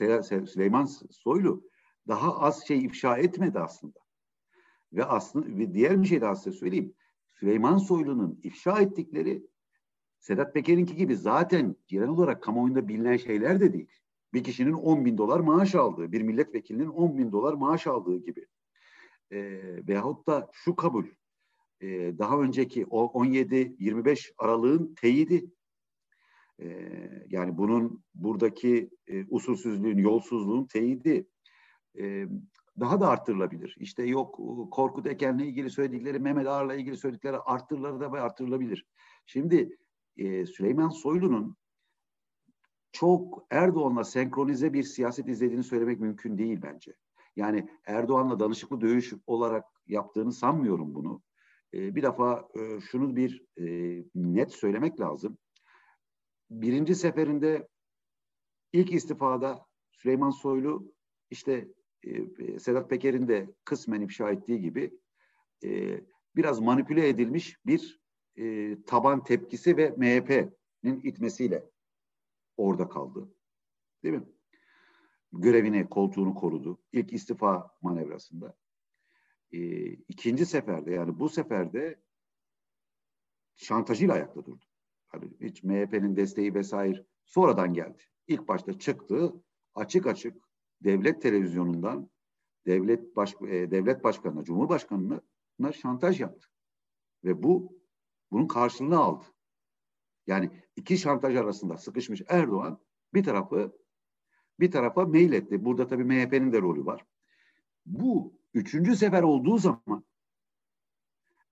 Süleyman 0.47 0.85
Soylu 1.11 1.63
daha 2.07 2.39
az 2.39 2.67
şey 2.67 2.85
ifşa 2.85 3.17
etmedi 3.17 3.59
aslında. 3.59 3.99
Ve 4.93 5.05
aslında 5.05 5.57
ve 5.57 5.73
diğer 5.73 6.01
bir 6.01 6.07
şey 6.07 6.21
daha 6.21 6.35
size 6.35 6.57
söyleyeyim. 6.57 6.93
Süleyman 7.31 7.77
Soylu'nun 7.77 8.39
ifşa 8.43 8.81
ettikleri 8.81 9.47
Sedat 10.19 10.53
Peker'inki 10.53 10.95
gibi 10.95 11.15
zaten 11.15 11.75
genel 11.87 12.07
olarak 12.07 12.43
kamuoyunda 12.43 12.87
bilinen 12.87 13.17
şeyler 13.17 13.59
de 13.59 13.73
değil. 13.73 13.91
Bir 14.33 14.43
kişinin 14.43 14.73
10 14.73 15.05
bin 15.05 15.17
dolar 15.17 15.39
maaş 15.39 15.75
aldığı, 15.75 16.11
bir 16.11 16.21
milletvekilinin 16.21 16.87
10 16.87 17.17
bin 17.17 17.31
dolar 17.31 17.53
maaş 17.53 17.87
aldığı 17.87 18.17
gibi. 18.17 18.45
E, 19.31 19.39
veyahut 19.87 20.27
da 20.27 20.49
şu 20.53 20.75
kabul, 20.75 21.05
e, 21.81 21.87
daha 22.17 22.39
önceki 22.39 22.85
o 22.89 23.05
17-25 23.05 24.33
aralığın 24.37 24.95
teyidi. 24.95 25.45
E, 26.59 26.67
yani 27.29 27.57
bunun 27.57 28.03
buradaki 28.15 28.89
e, 29.07 29.25
usulsüzlüğün, 29.29 29.97
yolsuzluğun 29.97 30.65
teyidi 30.65 31.27
e, 31.99 32.25
daha 32.79 33.01
da 33.01 33.07
arttırılabilir. 33.07 33.75
İşte 33.79 34.03
yok 34.03 34.39
Korkut 34.71 35.07
Eken'le 35.07 35.39
ilgili 35.39 35.69
söyledikleri, 35.69 36.19
Mehmet 36.19 36.47
Ağar'la 36.47 36.75
ilgili 36.75 36.97
söyledikleri 36.97 37.37
arttırılır 37.37 37.99
da 37.99 38.11
arttırılabilir. 38.11 38.85
Şimdi 39.25 39.77
e, 40.17 40.45
Süleyman 40.45 40.89
Soylu'nun 40.89 41.55
çok 42.91 43.45
Erdoğan'la 43.49 44.03
senkronize 44.03 44.73
bir 44.73 44.83
siyaset 44.83 45.27
izlediğini 45.27 45.63
söylemek 45.63 45.99
mümkün 45.99 46.37
değil 46.37 46.59
bence. 46.61 46.93
Yani 47.35 47.69
Erdoğan'la 47.85 48.39
danışıklı 48.39 48.81
dövüş 48.81 49.13
olarak 49.27 49.65
yaptığını 49.87 50.33
sanmıyorum 50.33 50.95
bunu. 50.95 51.21
E, 51.73 51.95
bir 51.95 52.03
defa 52.03 52.49
e, 52.55 52.81
şunu 52.81 53.15
bir 53.15 53.45
e, 53.57 53.65
net 54.15 54.51
söylemek 54.51 54.99
lazım. 54.99 55.37
Birinci 56.49 56.95
seferinde 56.95 57.67
ilk 58.73 58.91
istifada 58.91 59.65
Süleyman 59.91 60.29
Soylu 60.29 60.93
işte 61.29 61.67
e, 62.03 62.59
Sedat 62.59 62.89
Peker'in 62.89 63.27
de 63.27 63.53
kısmen 63.65 64.01
ifşa 64.01 64.31
ettiği 64.31 64.61
gibi 64.61 64.99
e, 65.63 66.01
biraz 66.35 66.59
manipüle 66.59 67.09
edilmiş 67.09 67.57
bir 67.65 68.01
e, 68.37 68.77
taban 68.83 69.23
tepkisi 69.23 69.77
ve 69.77 69.89
MHP'nin 69.97 71.01
itmesiyle 71.03 71.69
orada 72.57 72.89
kaldı. 72.89 73.33
Değil 74.03 74.15
mi? 74.15 74.23
Görevini, 75.33 75.89
koltuğunu 75.89 76.35
korudu. 76.35 76.81
İlk 76.91 77.13
istifa 77.13 77.77
manevrasında. 77.81 78.57
E, 79.51 79.59
ikinci 79.91 80.45
seferde 80.45 80.93
yani 80.93 81.19
bu 81.19 81.29
seferde 81.29 82.01
şantajıyla 83.55 84.13
ayakta 84.13 84.45
durdu. 84.45 84.65
Hani 85.07 85.31
hiç 85.41 85.63
MHP'nin 85.63 86.15
desteği 86.15 86.53
vesaire 86.53 87.05
sonradan 87.25 87.73
geldi. 87.73 88.03
İlk 88.27 88.47
başta 88.47 88.79
çıktı 88.79 89.33
açık 89.75 90.07
açık 90.07 90.37
devlet 90.81 91.21
televizyonundan 91.21 92.09
devlet 92.65 93.15
baş, 93.15 93.35
e, 93.41 93.71
devlet 93.71 94.03
başkanına, 94.03 94.43
cumhurbaşkanına 94.43 95.71
şantaj 95.73 96.21
yaptı. 96.21 96.47
Ve 97.23 97.43
bu 97.43 97.81
bunun 98.31 98.47
karşılığını 98.47 98.97
aldı. 98.97 99.25
Yani 100.27 100.51
iki 100.75 100.97
şantaj 100.97 101.35
arasında 101.35 101.77
sıkışmış 101.77 102.21
Erdoğan 102.27 102.79
bir 103.13 103.23
tarafı 103.23 103.80
bir 104.59 104.71
tarafa 104.71 105.05
mail 105.05 105.33
etti. 105.33 105.65
Burada 105.65 105.87
tabii 105.87 106.03
MHP'nin 106.03 106.53
de 106.53 106.61
rolü 106.61 106.85
var. 106.85 107.05
Bu 107.85 108.33
üçüncü 108.53 108.95
sefer 108.95 109.23
olduğu 109.23 109.57
zaman 109.57 110.05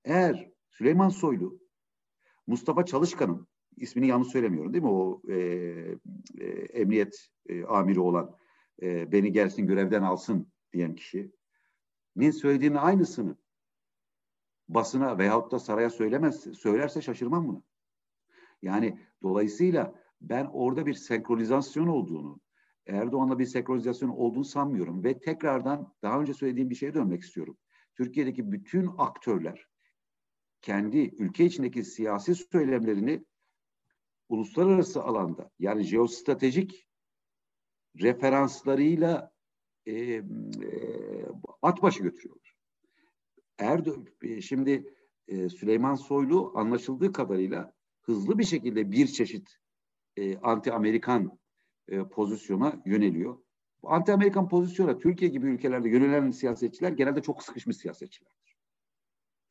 eğer 0.06 0.51
Süleyman 0.70 1.10
Soylu 1.10 1.60
Mustafa 2.48 2.86
Çalışkan'ın 2.86 3.48
ismini 3.77 4.08
yanlış 4.08 4.27
söylemiyorum 4.27 4.74
değil 4.74 4.84
mi? 4.84 4.89
O 4.89 5.22
e, 5.27 5.36
e, 6.38 6.46
emniyet 6.74 7.29
e, 7.50 7.63
amiri 7.63 8.00
olan 8.00 8.36
e, 8.82 9.12
beni 9.12 9.32
gelsin 9.32 9.68
görevden 9.68 10.03
alsın 10.03 10.51
diyen 10.74 10.96
kişi 10.96 11.32
ne 12.15 12.32
söylediğinin 12.32 12.75
aynısını 12.75 13.38
basına 14.70 15.18
veyahut 15.18 15.51
da 15.51 15.60
saraya 15.60 15.89
söylemez, 15.89 16.58
söylerse 16.58 17.01
şaşırmam 17.01 17.48
buna. 17.48 17.62
Yani 18.62 19.00
dolayısıyla 19.24 19.96
ben 20.22 20.46
orada 20.46 20.86
bir 20.86 20.94
senkronizasyon 20.94 21.88
olduğunu, 21.88 22.39
Erdoğan'la 22.89 23.39
bir 23.39 23.46
senkronizasyon 23.46 24.10
olduğunu 24.10 24.46
sanmıyorum 24.46 25.03
ve 25.03 25.19
tekrardan 25.19 25.93
daha 26.03 26.22
önce 26.22 26.34
söylediğim 26.34 26.69
bir 26.69 26.75
şeye 26.75 26.93
dönmek 26.93 27.22
istiyorum. 27.22 27.58
Türkiye'deki 27.96 28.51
bütün 28.51 28.89
aktörler 28.98 29.67
kendi 30.62 30.98
ülke 30.98 31.46
içindeki 31.46 31.84
siyasi 31.84 32.36
söylemlerini 32.36 33.25
uluslararası 34.29 35.03
alanda 35.03 35.51
yani 35.60 35.84
jeostratejik 35.84 36.88
referanslarıyla 38.01 39.31
e, 39.86 39.93
e, 39.93 40.24
at 41.62 41.81
başı 41.81 42.03
götürüyorlar. 42.03 42.55
Erdo 43.58 44.05
e, 44.22 44.41
şimdi 44.41 44.93
e, 45.27 45.50
Süleyman 45.50 45.96
Soylu 45.96 46.51
anlaşıldığı 46.55 47.13
kadarıyla 47.13 47.74
hızlı 48.01 48.39
bir 48.39 48.43
şekilde 48.43 48.91
bir 48.91 49.08
çeşit 49.08 49.58
e, 50.17 50.34
anti-Amerikan 50.34 51.38
e, 51.91 52.03
pozisyona 52.03 52.81
yöneliyor. 52.86 53.38
Anti-Amerikan 53.84 54.50
pozisyona 54.50 54.98
Türkiye 54.98 55.31
gibi 55.31 55.48
ülkelerde 55.48 55.89
yönelen 55.89 56.31
siyasetçiler 56.31 56.91
genelde 56.91 57.22
çok 57.22 57.43
sıkışmış 57.43 57.77
siyasetçilerdir. 57.77 58.58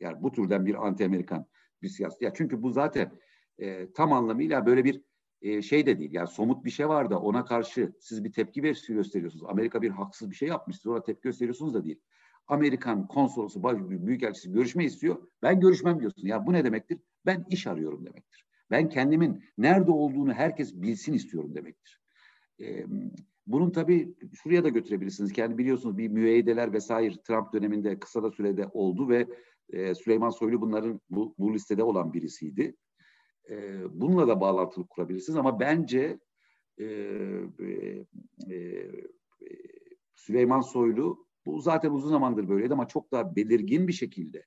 Yani 0.00 0.22
bu 0.22 0.32
türden 0.32 0.66
bir 0.66 0.74
anti-Amerikan 0.74 1.46
bir 1.82 1.88
siyaset. 1.88 2.22
Ya 2.22 2.32
çünkü 2.34 2.62
bu 2.62 2.70
zaten 2.70 3.12
e, 3.58 3.92
tam 3.92 4.12
anlamıyla 4.12 4.66
böyle 4.66 4.84
bir 4.84 5.02
e, 5.42 5.62
şey 5.62 5.86
de 5.86 5.98
değil. 5.98 6.12
Yani 6.12 6.28
somut 6.28 6.64
bir 6.64 6.70
şey 6.70 6.88
var 6.88 7.10
da 7.10 7.20
ona 7.20 7.44
karşı 7.44 7.92
siz 8.00 8.24
bir 8.24 8.32
tepki 8.32 8.60
gösteriyorsunuz. 8.60 9.44
Amerika 9.48 9.82
bir 9.82 9.90
haksız 9.90 10.30
bir 10.30 10.36
şey 10.36 10.48
yapmış. 10.48 10.76
Siz 10.76 10.86
ona 10.86 11.02
tepki 11.02 11.22
gösteriyorsunuz 11.22 11.74
da 11.74 11.84
değil. 11.84 12.00
Amerikan 12.46 13.06
konsolosu, 13.06 13.62
büyükelçisi 13.88 14.52
görüşme 14.52 14.84
istiyor. 14.84 15.28
Ben 15.42 15.60
görüşmem 15.60 16.00
diyorsun. 16.00 16.26
Ya 16.26 16.46
bu 16.46 16.52
ne 16.52 16.64
demektir? 16.64 16.98
Ben 17.26 17.46
iş 17.50 17.66
arıyorum 17.66 18.06
demektir. 18.06 18.46
Ben 18.70 18.88
kendimin 18.88 19.44
nerede 19.58 19.90
olduğunu 19.90 20.32
herkes 20.32 20.74
bilsin 20.74 21.12
istiyorum 21.12 21.54
demektir. 21.54 22.00
Ee, 22.60 22.86
bunun 23.46 23.70
tabii 23.70 24.14
şuraya 24.32 24.64
da 24.64 24.68
götürebilirsiniz. 24.68 25.32
Kendi 25.32 25.58
biliyorsunuz 25.58 25.98
bir 25.98 26.08
müeyyideler 26.08 26.72
vesaire 26.72 27.14
Trump 27.24 27.52
döneminde 27.52 27.98
kısa 27.98 28.22
da 28.22 28.30
sürede 28.30 28.66
oldu 28.72 29.08
ve 29.08 29.26
e, 29.72 29.94
Süleyman 29.94 30.30
Soylu 30.30 30.60
bunların 30.60 31.00
bu, 31.10 31.34
bu 31.38 31.54
listede 31.54 31.82
olan 31.82 32.12
birisiydi. 32.12 32.76
E, 33.50 33.82
bununla 34.00 34.28
da 34.28 34.40
bağlantılı 34.40 34.86
kurabilirsiniz 34.86 35.36
ama 35.36 35.60
bence 35.60 36.18
e, 36.78 36.84
e, 36.84 38.04
e, 38.50 38.90
Süleyman 40.14 40.60
Soylu 40.60 41.26
bu 41.46 41.60
zaten 41.60 41.90
uzun 41.90 42.08
zamandır 42.08 42.48
böyleydi 42.48 42.72
ama 42.72 42.88
çok 42.88 43.12
daha 43.12 43.36
belirgin 43.36 43.88
bir 43.88 43.92
şekilde 43.92 44.44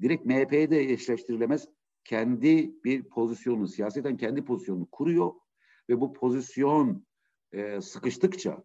direkt 0.00 0.26
MHP'ye 0.26 0.70
de 0.70 0.80
eşleştirilemez 0.80 1.68
kendi 2.04 2.84
bir 2.84 3.04
pozisyonu, 3.04 3.68
siyaseten 3.68 4.16
kendi 4.16 4.44
pozisyonunu 4.44 4.86
kuruyor 4.92 5.32
ve 5.88 6.00
bu 6.00 6.12
pozisyon 6.12 7.06
e, 7.54 7.80
sıkıştıkça 7.80 8.64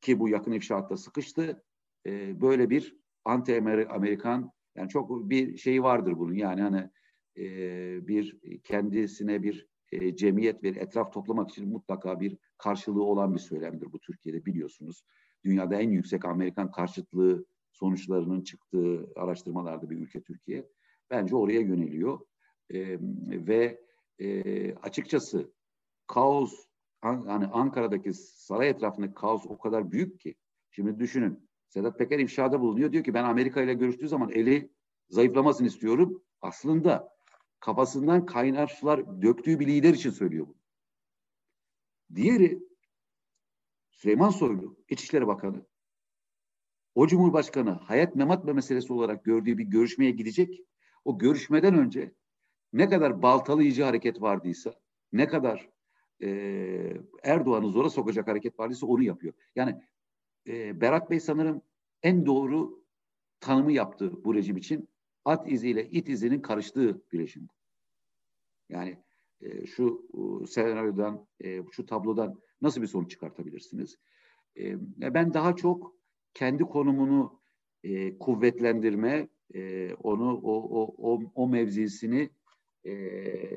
ki 0.00 0.20
bu 0.20 0.28
yakın 0.28 0.52
ifşaatta 0.52 0.96
sıkıştı 0.96 1.64
e, 2.06 2.40
böyle 2.40 2.70
bir 2.70 2.96
anti 3.24 3.64
Amerikan 3.90 4.52
yani 4.76 4.88
çok 4.88 5.30
bir 5.30 5.56
şey 5.56 5.82
vardır 5.82 6.18
bunun 6.18 6.34
yani 6.34 6.62
hani 6.62 6.90
e, 7.36 7.46
bir 8.08 8.38
kendisine 8.64 9.42
bir 9.42 9.66
e, 9.92 10.16
cemiyet 10.16 10.62
ve 10.62 10.68
etraf 10.68 11.12
toplamak 11.12 11.50
için 11.50 11.68
mutlaka 11.68 12.20
bir 12.20 12.36
karşılığı 12.58 13.02
olan 13.02 13.34
bir 13.34 13.40
söylemdir 13.40 13.92
bu 13.92 14.00
Türkiye'de 14.00 14.44
biliyorsunuz. 14.44 15.04
Dünyada 15.44 15.74
en 15.74 15.90
yüksek 15.90 16.24
Amerikan 16.24 16.70
karşıtlığı 16.70 17.44
sonuçlarının 17.72 18.42
çıktığı 18.42 19.12
araştırmalarda 19.16 19.90
bir 19.90 19.96
ülke 19.96 20.22
Türkiye. 20.22 20.68
Bence 21.10 21.36
oraya 21.36 21.60
yöneliyor. 21.60 22.20
E, 22.70 22.98
ve 23.30 23.80
e, 24.18 24.74
açıkçası 24.74 25.52
kaos 26.06 26.69
hani 27.00 27.46
Ankara'daki 27.46 28.14
saray 28.14 28.68
etrafındaki 28.68 29.14
kaos 29.14 29.46
o 29.46 29.58
kadar 29.58 29.92
büyük 29.92 30.20
ki. 30.20 30.34
Şimdi 30.70 30.98
düşünün 30.98 31.50
Sedat 31.68 31.98
Peker 31.98 32.18
ifşada 32.18 32.60
bulunuyor. 32.60 32.92
Diyor 32.92 33.04
ki 33.04 33.14
ben 33.14 33.24
Amerika 33.24 33.62
ile 33.62 33.74
görüştüğü 33.74 34.08
zaman 34.08 34.30
eli 34.30 34.72
zayıflamasını 35.08 35.66
istiyorum. 35.66 36.22
Aslında 36.40 37.16
kafasından 37.60 38.26
kaynar 38.26 38.66
sular 38.66 39.22
döktüğü 39.22 39.60
bir 39.60 39.66
lider 39.66 39.94
için 39.94 40.10
söylüyor 40.10 40.46
bunu. 40.46 40.60
Diğeri 42.14 42.62
Süleyman 43.90 44.30
Soylu, 44.30 44.76
İçişleri 44.88 45.26
Bakanı. 45.26 45.66
O 46.94 47.06
Cumhurbaşkanı 47.06 47.70
hayat 47.70 48.16
memat 48.16 48.44
meselesi 48.44 48.92
olarak 48.92 49.24
gördüğü 49.24 49.58
bir 49.58 49.64
görüşmeye 49.64 50.10
gidecek. 50.10 50.64
O 51.04 51.18
görüşmeden 51.18 51.74
önce 51.74 52.14
ne 52.72 52.88
kadar 52.88 53.22
baltalayıcı 53.22 53.82
hareket 53.82 54.22
vardıysa, 54.22 54.74
ne 55.12 55.28
kadar 55.28 55.70
e, 56.22 56.28
Erdoğan'ı 57.22 57.68
zora 57.68 57.90
sokacak 57.90 58.28
hareket 58.28 58.58
vardıysa 58.58 58.86
onu 58.86 59.02
yapıyor. 59.02 59.34
Yani 59.56 59.82
e, 60.46 60.80
Berat 60.80 61.10
Bey 61.10 61.20
sanırım 61.20 61.62
en 62.02 62.26
doğru 62.26 62.84
tanımı 63.40 63.72
yaptı 63.72 64.24
bu 64.24 64.34
rejim 64.34 64.56
için 64.56 64.88
at 65.24 65.52
iziyle 65.52 65.90
it 65.90 66.08
izinin 66.08 66.40
karıştığı 66.40 67.02
bir. 67.10 67.50
Yani 68.68 68.98
e, 69.40 69.66
şu 69.66 70.08
e, 70.14 70.46
senaryodan, 70.46 71.26
e, 71.44 71.62
şu 71.72 71.86
tablodan 71.86 72.40
nasıl 72.62 72.82
bir 72.82 72.86
sonuç 72.86 73.10
çıkartabilirsiniz? 73.10 73.98
E, 74.56 74.76
ben 75.14 75.34
daha 75.34 75.56
çok 75.56 75.94
kendi 76.34 76.62
konumunu 76.62 77.40
e, 77.82 78.18
kuvvetlendirme, 78.18 79.28
e, 79.54 79.94
onu 79.94 80.40
o, 80.42 80.80
o, 80.80 80.94
o, 80.98 81.20
o 81.34 81.48
mevzisini 81.48 82.30
e, 82.84 82.92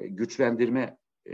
güçlendirme 0.07 0.97
e, 1.29 1.33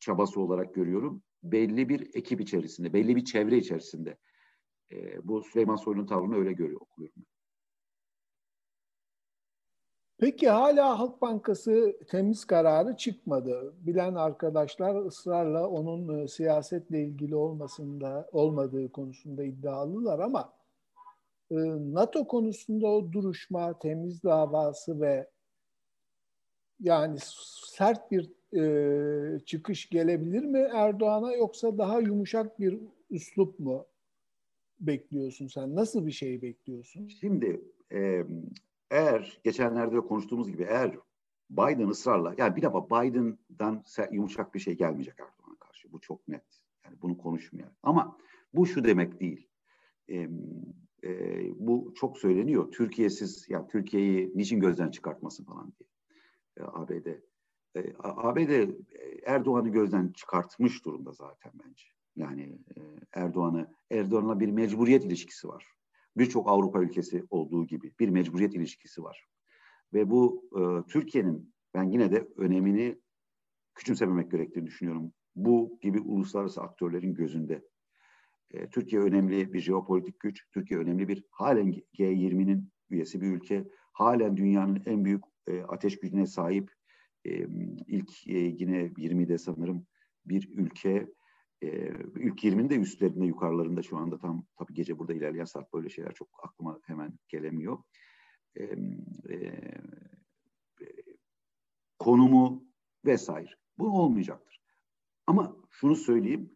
çabası 0.00 0.40
olarak 0.40 0.74
görüyorum. 0.74 1.22
Belli 1.42 1.88
bir 1.88 2.10
ekip 2.14 2.40
içerisinde, 2.40 2.92
belli 2.92 3.16
bir 3.16 3.24
çevre 3.24 3.56
içerisinde. 3.56 4.16
E, 4.92 5.28
bu 5.28 5.42
Süleyman 5.42 5.76
Soylu'nun 5.76 6.06
tavrını 6.06 6.36
öyle 6.36 6.52
görüyor, 6.52 6.80
okuyorum. 6.80 7.24
Peki 10.20 10.48
hala 10.48 10.98
Halk 10.98 11.22
Bankası 11.22 11.98
temiz 12.08 12.44
kararı 12.44 12.96
çıkmadı. 12.96 13.74
Bilen 13.78 14.14
arkadaşlar 14.14 15.06
ısrarla 15.06 15.68
onun 15.68 16.18
e, 16.18 16.28
siyasetle 16.28 17.04
ilgili 17.04 17.36
olmasında 17.36 18.28
olmadığı 18.32 18.92
konusunda 18.92 19.44
iddialılar 19.44 20.18
ama 20.18 20.52
e, 21.50 21.56
NATO 21.94 22.26
konusunda 22.26 22.86
o 22.86 23.12
duruşma, 23.12 23.78
temiz 23.78 24.22
davası 24.22 25.00
ve 25.00 25.30
yani 26.80 27.18
sert 27.66 28.10
bir 28.10 28.37
e, 28.56 29.40
çıkış 29.46 29.88
gelebilir 29.88 30.44
mi 30.44 30.58
Erdoğan'a 30.74 31.32
yoksa 31.32 31.78
daha 31.78 32.00
yumuşak 32.00 32.60
bir 32.60 32.78
üslup 33.10 33.58
mu 33.58 33.86
bekliyorsun 34.80 35.46
sen? 35.46 35.74
Nasıl 35.74 36.06
bir 36.06 36.12
şey 36.12 36.42
bekliyorsun? 36.42 37.08
Şimdi 37.08 37.60
e, 37.92 38.24
eğer 38.90 39.40
geçenlerde 39.44 39.96
de 39.96 40.00
konuştuğumuz 40.00 40.50
gibi 40.50 40.62
eğer 40.62 40.96
Biden 41.50 41.88
ısrarla 41.88 42.34
yani 42.38 42.56
bir 42.56 42.62
defa 42.62 42.86
Biden'dan 42.86 43.84
yumuşak 44.12 44.54
bir 44.54 44.60
şey 44.60 44.74
gelmeyecek 44.74 45.14
Erdoğan'a 45.20 45.56
karşı. 45.58 45.92
Bu 45.92 46.00
çok 46.00 46.28
net. 46.28 46.44
Yani 46.84 46.96
bunu 47.02 47.18
konuşmuyor. 47.18 47.68
Ama 47.82 48.18
bu 48.54 48.66
şu 48.66 48.84
demek 48.84 49.20
değil. 49.20 49.48
E, 50.08 50.28
e, 51.04 51.40
bu 51.58 51.94
çok 51.96 52.18
söyleniyor. 52.18 52.72
Türkiye'siz 52.72 53.46
ya 53.48 53.66
Türkiye'yi 53.66 54.32
niçin 54.34 54.60
gözden 54.60 54.90
çıkartmasın 54.90 55.44
falan 55.44 55.72
diye. 55.78 55.88
E, 56.56 56.62
ABD. 56.62 57.27
E, 57.78 57.94
ABD 57.98 58.68
Erdoğan'ı 59.26 59.68
gözden 59.68 60.12
çıkartmış 60.12 60.84
durumda 60.84 61.12
zaten 61.12 61.52
bence. 61.64 61.84
Yani 62.16 62.42
e, 62.76 62.80
Erdoğan'ı 63.12 63.74
Erdoğan'la 63.90 64.40
bir 64.40 64.48
mecburiyet 64.48 65.04
ilişkisi 65.04 65.48
var 65.48 65.78
birçok 66.18 66.48
Avrupa 66.48 66.82
ülkesi 66.82 67.24
olduğu 67.30 67.66
gibi 67.66 67.92
bir 68.00 68.08
mecburiyet 68.08 68.54
ilişkisi 68.54 69.02
var. 69.02 69.26
Ve 69.92 70.10
bu 70.10 70.48
e, 70.52 70.88
Türkiye'nin 70.88 71.54
ben 71.74 71.84
yine 71.84 72.12
de 72.12 72.28
önemini 72.36 72.98
küçümsememek 73.74 74.30
gerektiğini 74.30 74.66
düşünüyorum. 74.66 75.12
Bu 75.36 75.78
gibi 75.80 76.00
uluslararası 76.00 76.62
aktörlerin 76.62 77.14
gözünde. 77.14 77.62
E, 78.50 78.70
Türkiye 78.70 79.02
önemli 79.02 79.52
bir 79.52 79.60
jeopolitik 79.60 80.20
güç. 80.20 80.50
Türkiye 80.52 80.80
önemli 80.80 81.08
bir 81.08 81.24
halen 81.30 81.74
G20'nin 81.98 82.72
üyesi 82.90 83.20
bir 83.20 83.26
ülke. 83.26 83.64
Halen 83.92 84.36
dünyanın 84.36 84.82
en 84.86 85.04
büyük 85.04 85.24
e, 85.46 85.62
ateş 85.62 86.00
gücüne 86.00 86.26
sahip 86.26 86.72
e, 87.28 87.48
ilk 87.86 88.26
yine 88.26 88.82
20'de 88.98 89.38
sanırım 89.38 89.86
bir 90.24 90.48
ülke 90.54 91.12
e, 91.62 91.68
ilk 92.16 92.44
20'nin 92.44 92.70
de 92.70 92.76
üstlerinde 92.76 93.26
yukarılarında 93.26 93.82
şu 93.82 93.96
anda 93.96 94.18
tam 94.18 94.46
tabii 94.58 94.74
gece 94.74 94.98
burada 94.98 95.14
ilerleyen 95.14 95.44
saat 95.44 95.72
böyle 95.72 95.88
şeyler 95.88 96.14
çok 96.14 96.28
aklıma 96.42 96.80
hemen 96.84 97.18
gelemiyor. 97.28 97.78
E, 98.56 98.64
e, 99.30 99.52
konumu 101.98 102.64
vesaire. 103.04 103.50
Bu 103.78 104.02
olmayacaktır. 104.02 104.60
Ama 105.26 105.56
şunu 105.70 105.96
söyleyeyim. 105.96 106.52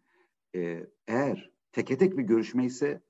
E, 0.56 0.86
eğer 1.08 1.50
teke 1.72 1.98
tek 1.98 2.18
bir 2.18 2.22
görüşme 2.22 2.64
ise 2.64 3.02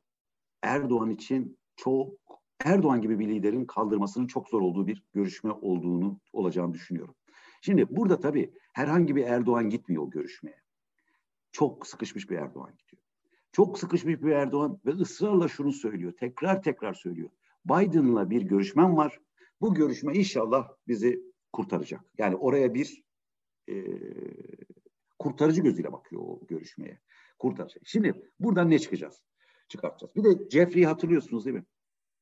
Erdoğan 0.63 1.11
için 1.11 1.59
çok 1.77 2.19
Erdoğan 2.65 3.01
gibi 3.01 3.19
bir 3.19 3.29
liderin 3.29 3.65
kaldırmasının 3.65 4.27
çok 4.27 4.49
zor 4.49 4.61
olduğu 4.61 4.87
bir 4.87 5.05
görüşme 5.13 5.51
olduğunu 5.51 6.21
olacağını 6.33 6.75
düşünüyorum. 6.75 7.15
Şimdi 7.65 7.87
burada 7.91 8.21
tabii 8.21 8.55
herhangi 8.73 9.17
bir 9.17 9.25
Erdoğan 9.25 9.71
gitmiyor 9.71 10.03
o 10.03 10.11
görüşmeye 10.11 10.63
çok 11.53 11.87
sıkışmış 11.87 12.31
bir 12.31 12.37
Erdoğan 12.37 12.77
gidiyor. 12.79 13.03
Çok 13.53 13.79
sıkışmış 13.79 14.23
bir 14.23 14.31
Erdoğan 14.31 14.81
ve 14.87 14.91
ısrarla 14.91 15.49
şunu 15.49 15.73
söylüyor. 15.73 16.13
Tekrar 16.21 16.63
tekrar 16.63 16.95
söylüyor. 16.95 17.31
Biden'la 17.65 18.31
bir 18.31 18.43
görüşmem 18.43 18.97
var. 18.97 19.19
Bu 19.61 19.75
görüşme 19.75 20.15
inşallah 20.15 20.69
bizi 20.89 21.23
kurtaracak. 21.53 22.01
Yani 22.19 22.37
oraya 22.37 22.75
bir 22.75 23.03
e, 23.69 23.75
kurtarıcı 25.19 25.63
gözüyle 25.63 25.93
bakıyor 25.93 26.23
o 26.23 26.47
görüşmeye. 26.47 27.01
Kurtaracak. 27.39 27.83
Şimdi 27.87 28.31
buradan 28.41 28.71
ne 28.71 28.79
çıkacağız? 28.79 29.23
Çıkartacağız. 29.69 30.17
Bir 30.17 30.25
de 30.25 30.51
Jeffrey'i 30.51 30.87
hatırlıyorsunuz 30.87 31.45
değil 31.45 31.57
mi? 31.57 31.65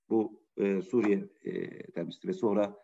Bu 0.08 0.42
e, 0.56 0.82
Suriye 0.82 1.28
e, 1.44 1.82
temsilcisi 1.92 2.28
ve 2.28 2.32
sonra 2.32 2.76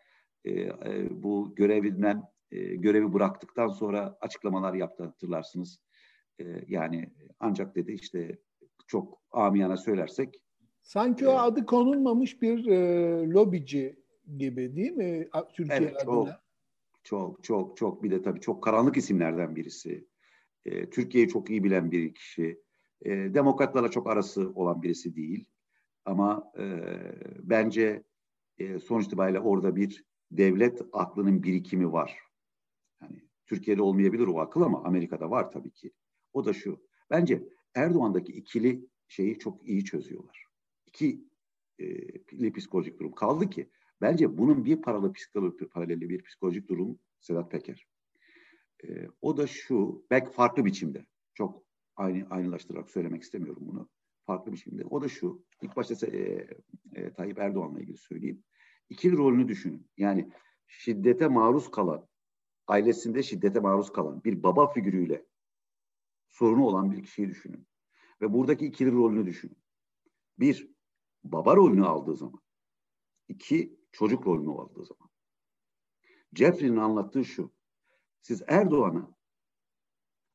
e, 0.45 0.51
e, 0.51 1.07
bu 1.23 1.55
görevinden 1.55 2.23
e, 2.51 2.75
görevi 2.75 3.13
bıraktıktan 3.13 3.67
sonra 3.67 4.17
açıklamalar 4.21 4.73
yaptı 4.73 5.03
hatırlarsınız. 5.03 5.79
E, 6.39 6.45
yani 6.67 7.09
ancak 7.39 7.75
dedi 7.75 7.91
işte 7.91 8.37
çok 8.87 9.21
amiyana 9.31 9.77
söylersek. 9.77 10.43
Sanki 10.81 11.25
e, 11.25 11.27
o 11.27 11.31
adı 11.31 11.65
konulmamış 11.65 12.41
bir 12.41 12.67
e, 12.67 13.29
lobici 13.29 13.99
gibi 14.37 14.75
değil 14.75 14.91
mi 14.91 15.29
Türkiye 15.53 15.77
evet, 15.77 15.95
adına? 16.03 16.41
Çok, 17.03 17.43
çok 17.43 17.43
çok 17.43 17.77
çok 17.77 18.03
bir 18.03 18.11
de 18.11 18.21
tabii 18.21 18.39
çok 18.39 18.63
karanlık 18.63 18.97
isimlerden 18.97 19.55
birisi. 19.55 20.07
E, 20.65 20.89
Türkiye'yi 20.89 21.29
çok 21.29 21.49
iyi 21.49 21.63
bilen 21.63 21.91
bir 21.91 22.13
kişi. 22.13 22.61
E, 23.01 23.11
demokratlarla 23.11 23.91
çok 23.91 24.09
arası 24.09 24.51
olan 24.55 24.81
birisi 24.81 25.15
değil. 25.15 25.45
Ama 26.05 26.51
e, 26.59 26.65
bence 27.43 28.03
e, 28.57 28.79
sonuç 28.79 29.05
itibariyle 29.05 29.39
orada 29.39 29.75
bir 29.75 30.05
devlet 30.31 30.81
aklının 30.93 31.43
birikimi 31.43 31.91
var. 31.91 32.26
Yani 33.01 33.21
Türkiye'de 33.45 33.81
olmayabilir 33.81 34.27
o 34.27 34.39
akıl 34.39 34.61
ama 34.61 34.83
Amerika'da 34.83 35.31
var 35.31 35.51
tabii 35.51 35.71
ki. 35.71 35.91
O 36.33 36.45
da 36.45 36.53
şu. 36.53 36.87
Bence 37.09 37.43
Erdoğan'daki 37.75 38.31
ikili 38.31 38.87
şeyi 39.07 39.39
çok 39.39 39.67
iyi 39.67 39.85
çözüyorlar. 39.85 40.45
İki 40.85 41.27
e, 41.79 42.51
psikolojik 42.51 42.99
durum 42.99 43.11
kaldı 43.11 43.49
ki 43.49 43.69
bence 44.01 44.37
bunun 44.37 44.65
bir 44.65 44.81
paralı 44.81 45.13
psikolojik 45.13 45.71
paraleli 45.71 46.09
bir 46.09 46.23
psikolojik 46.23 46.69
durum 46.69 46.99
Sedat 47.19 47.51
Peker. 47.51 47.87
E, 48.83 49.07
o 49.21 49.37
da 49.37 49.47
şu, 49.47 50.05
belki 50.11 50.31
farklı 50.31 50.65
biçimde. 50.65 51.05
Çok 51.33 51.63
aynı 51.95 52.27
aynılaştırarak 52.29 52.89
söylemek 52.89 53.23
istemiyorum 53.23 53.63
bunu. 53.65 53.89
Farklı 54.25 54.53
biçimde. 54.53 54.85
O 54.85 55.01
da 55.01 55.07
şu. 55.07 55.45
İlk 55.61 55.75
başta 55.75 56.07
e, 56.07 56.47
e, 56.95 57.13
Tayyip 57.13 57.39
Erdoğan'la 57.39 57.79
ilgili 57.79 57.97
söyleyeyim. 57.97 58.43
İkili 58.89 59.17
rolünü 59.17 59.47
düşünün. 59.47 59.87
Yani 59.97 60.31
şiddete 60.67 61.27
maruz 61.27 61.71
kalan, 61.71 62.07
ailesinde 62.67 63.23
şiddete 63.23 63.59
maruz 63.59 63.91
kalan 63.91 64.23
bir 64.23 64.43
baba 64.43 64.67
figürüyle 64.67 65.25
sorunu 66.27 66.65
olan 66.65 66.91
bir 66.91 67.03
kişiyi 67.03 67.29
düşünün. 67.29 67.67
Ve 68.21 68.33
buradaki 68.33 68.65
ikili 68.65 68.91
rolünü 68.91 69.25
düşünün. 69.25 69.57
Bir, 70.39 70.71
baba 71.23 71.55
rolünü 71.55 71.85
aldığı 71.85 72.15
zaman. 72.15 72.41
İki, 73.27 73.79
çocuk 73.91 74.27
rolünü 74.27 74.51
aldığı 74.51 74.85
zaman. 74.85 75.09
Jeffrey'nin 76.33 76.77
anlattığı 76.77 77.25
şu. 77.25 77.51
Siz 78.21 78.43
Erdoğan'ı 78.47 79.15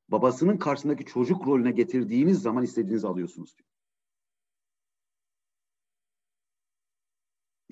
babasının 0.08 0.56
karşısındaki 0.56 1.04
çocuk 1.04 1.46
rolüne 1.46 1.70
getirdiğiniz 1.70 2.42
zaman 2.42 2.64
istediğinizi 2.64 3.06
alıyorsunuz 3.06 3.58
diyor. 3.58 3.68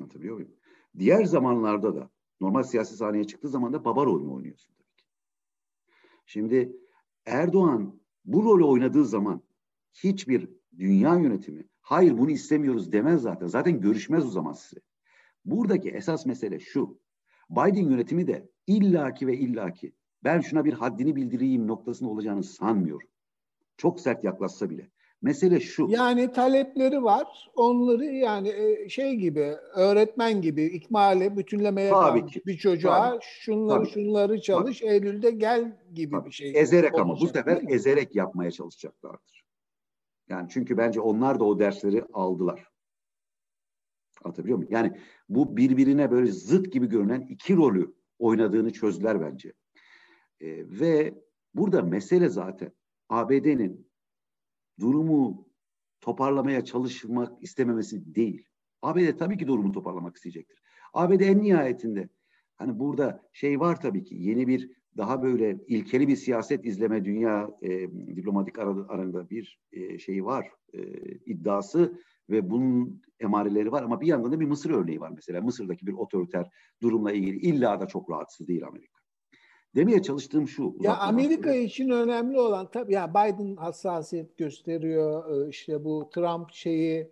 Anlatabiliyor 0.01 0.35
muyum? 0.35 0.57
Diğer 0.99 1.25
zamanlarda 1.25 1.95
da 1.95 2.11
normal 2.41 2.63
siyasi 2.63 2.97
sahneye 2.97 3.25
çıktığı 3.25 3.49
zaman 3.49 3.73
da 3.73 3.85
baba 3.85 4.07
rolünü 4.07 4.31
oynuyorsun 4.31 4.75
tabii 4.75 4.97
ki. 4.97 5.05
Şimdi 6.27 6.77
Erdoğan 7.27 8.01
bu 8.25 8.45
rolü 8.45 8.65
oynadığı 8.65 9.05
zaman 9.05 9.43
hiçbir 9.93 10.49
dünya 10.79 11.15
yönetimi 11.15 11.65
hayır 11.81 12.19
bunu 12.19 12.31
istemiyoruz 12.31 12.93
demez 12.93 13.23
zaten. 13.23 13.47
Zaten 13.47 13.81
görüşmez 13.81 14.27
o 14.27 14.31
zaman 14.31 14.53
size. 14.53 14.81
Buradaki 15.45 15.91
esas 15.91 16.27
mesele 16.27 16.61
şu. 16.61 17.01
Biden 17.51 17.91
yönetimi 17.91 18.27
de 18.27 18.49
illaki 18.67 19.27
ve 19.27 19.39
illaki 19.39 19.93
ben 20.25 20.41
şuna 20.41 20.65
bir 20.65 20.73
haddini 20.73 21.17
bildireyim 21.17 21.67
noktasında 21.67 22.09
olacağını 22.09 22.43
sanmıyorum. 22.43 23.09
Çok 23.77 24.01
sert 24.01 24.25
yaklaşsa 24.25 24.71
bile. 24.71 24.91
Mesele 25.23 25.61
şu. 25.61 25.87
Yani 25.91 26.33
talepleri 26.33 27.03
var. 27.03 27.51
Onları 27.55 28.05
yani 28.05 28.49
e, 28.49 28.89
şey 28.89 29.15
gibi 29.15 29.55
öğretmen 29.75 30.43
gibi 30.43 30.65
ikmale 30.65 31.37
bütünlemeye 31.37 31.91
Tabii 31.91 32.27
ki. 32.27 32.43
bir 32.47 32.57
çocuğa 32.57 33.11
Tabii. 33.11 33.21
şunları 33.23 33.83
Tabii. 33.83 33.91
şunları 33.91 34.41
çalış 34.41 34.81
Tabii. 34.81 34.91
Eylül'de 34.91 35.31
gel 35.31 35.79
gibi 35.95 36.11
Tabii. 36.11 36.27
bir 36.27 36.35
şey. 36.35 36.53
Ezerek 36.57 36.95
olacak, 36.95 37.07
ama 37.07 37.21
bu 37.21 37.27
sefer 37.27 37.63
ezerek 37.69 38.17
yapmaya 38.17 38.51
çalışacaklardır. 38.51 39.45
Yani 40.29 40.49
çünkü 40.51 40.77
bence 40.77 41.01
onlar 41.01 41.41
da 41.41 41.45
o 41.45 41.59
dersleri 41.59 42.05
aldılar. 42.13 42.69
Anlatabiliyor 44.25 44.59
muyum? 44.59 44.73
Yani 44.73 45.01
bu 45.29 45.57
birbirine 45.57 46.11
böyle 46.11 46.33
zıt 46.33 46.73
gibi 46.73 46.87
görünen 46.87 47.21
iki 47.21 47.57
rolü 47.57 47.95
oynadığını 48.19 48.73
çözdüler 48.73 49.21
bence. 49.21 49.53
Ee, 50.41 50.47
ve 50.81 51.15
burada 51.55 51.83
mesele 51.83 52.29
zaten 52.29 52.73
ABD'nin 53.09 53.90
durumu 54.81 55.49
toparlamaya 56.01 56.65
çalışmak 56.65 57.43
istememesi 57.43 58.15
değil. 58.15 58.45
ABD 58.83 59.17
tabii 59.19 59.39
ki 59.39 59.47
durumu 59.47 59.73
toparlamak 59.73 60.17
isteyecektir. 60.17 60.63
ABD 60.93 61.21
en 61.21 61.43
nihayetinde 61.43 62.09
hani 62.57 62.79
burada 62.79 63.23
şey 63.33 63.61
var 63.61 63.81
tabii 63.81 64.05
ki 64.05 64.15
yeni 64.19 64.47
bir 64.47 64.71
daha 64.97 65.23
böyle 65.23 65.59
ilkeli 65.67 66.09
bir 66.09 66.17
siyaset 66.17 66.65
izleme 66.65 67.05
dünya 67.05 67.51
e, 67.63 67.69
diplomatik 68.17 68.59
arasında 68.59 69.31
bir 69.31 69.61
e, 69.73 69.99
şeyi 69.99 70.25
var 70.25 70.51
e, 70.73 70.81
iddiası 71.27 72.01
ve 72.31 72.51
bunun 72.51 73.03
emareleri 73.21 73.73
var 73.73 73.83
ama 73.83 74.01
bir 74.01 74.07
yandan 74.07 74.33
da 74.33 74.41
bir 74.41 74.47
Mısır 74.47 74.71
örneği 74.71 75.01
var 75.01 75.11
mesela 75.15 75.41
Mısır'daki 75.41 75.87
bir 75.87 75.93
otoriter 75.93 76.51
durumla 76.83 77.13
ilgili 77.13 77.37
illa 77.37 77.81
da 77.81 77.87
çok 77.87 78.11
rahatsız 78.11 78.49
değil 78.49 78.67
Amerika. 78.67 79.00
Demeye 79.75 80.03
çalıştığım 80.03 80.49
şu. 80.49 80.77
Ya 80.81 80.97
Amerika 80.97 81.51
sonra. 81.51 81.55
için 81.55 81.89
önemli 81.89 82.41
olan 82.41 82.71
tabii 82.71 82.93
ya 82.93 83.11
Biden 83.11 83.57
hassasiyet 83.57 84.37
gösteriyor. 84.37 85.47
E, 85.47 85.49
işte 85.49 85.85
bu 85.85 86.11
Trump 86.15 86.53
şeyi 86.53 87.11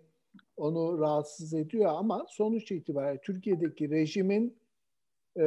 onu 0.57 0.99
rahatsız 0.99 1.53
ediyor 1.53 1.91
ama 1.95 2.25
sonuç 2.29 2.71
itibariyle 2.71 3.21
Türkiye'deki 3.21 3.89
rejimin 3.89 4.57
e, 5.37 5.45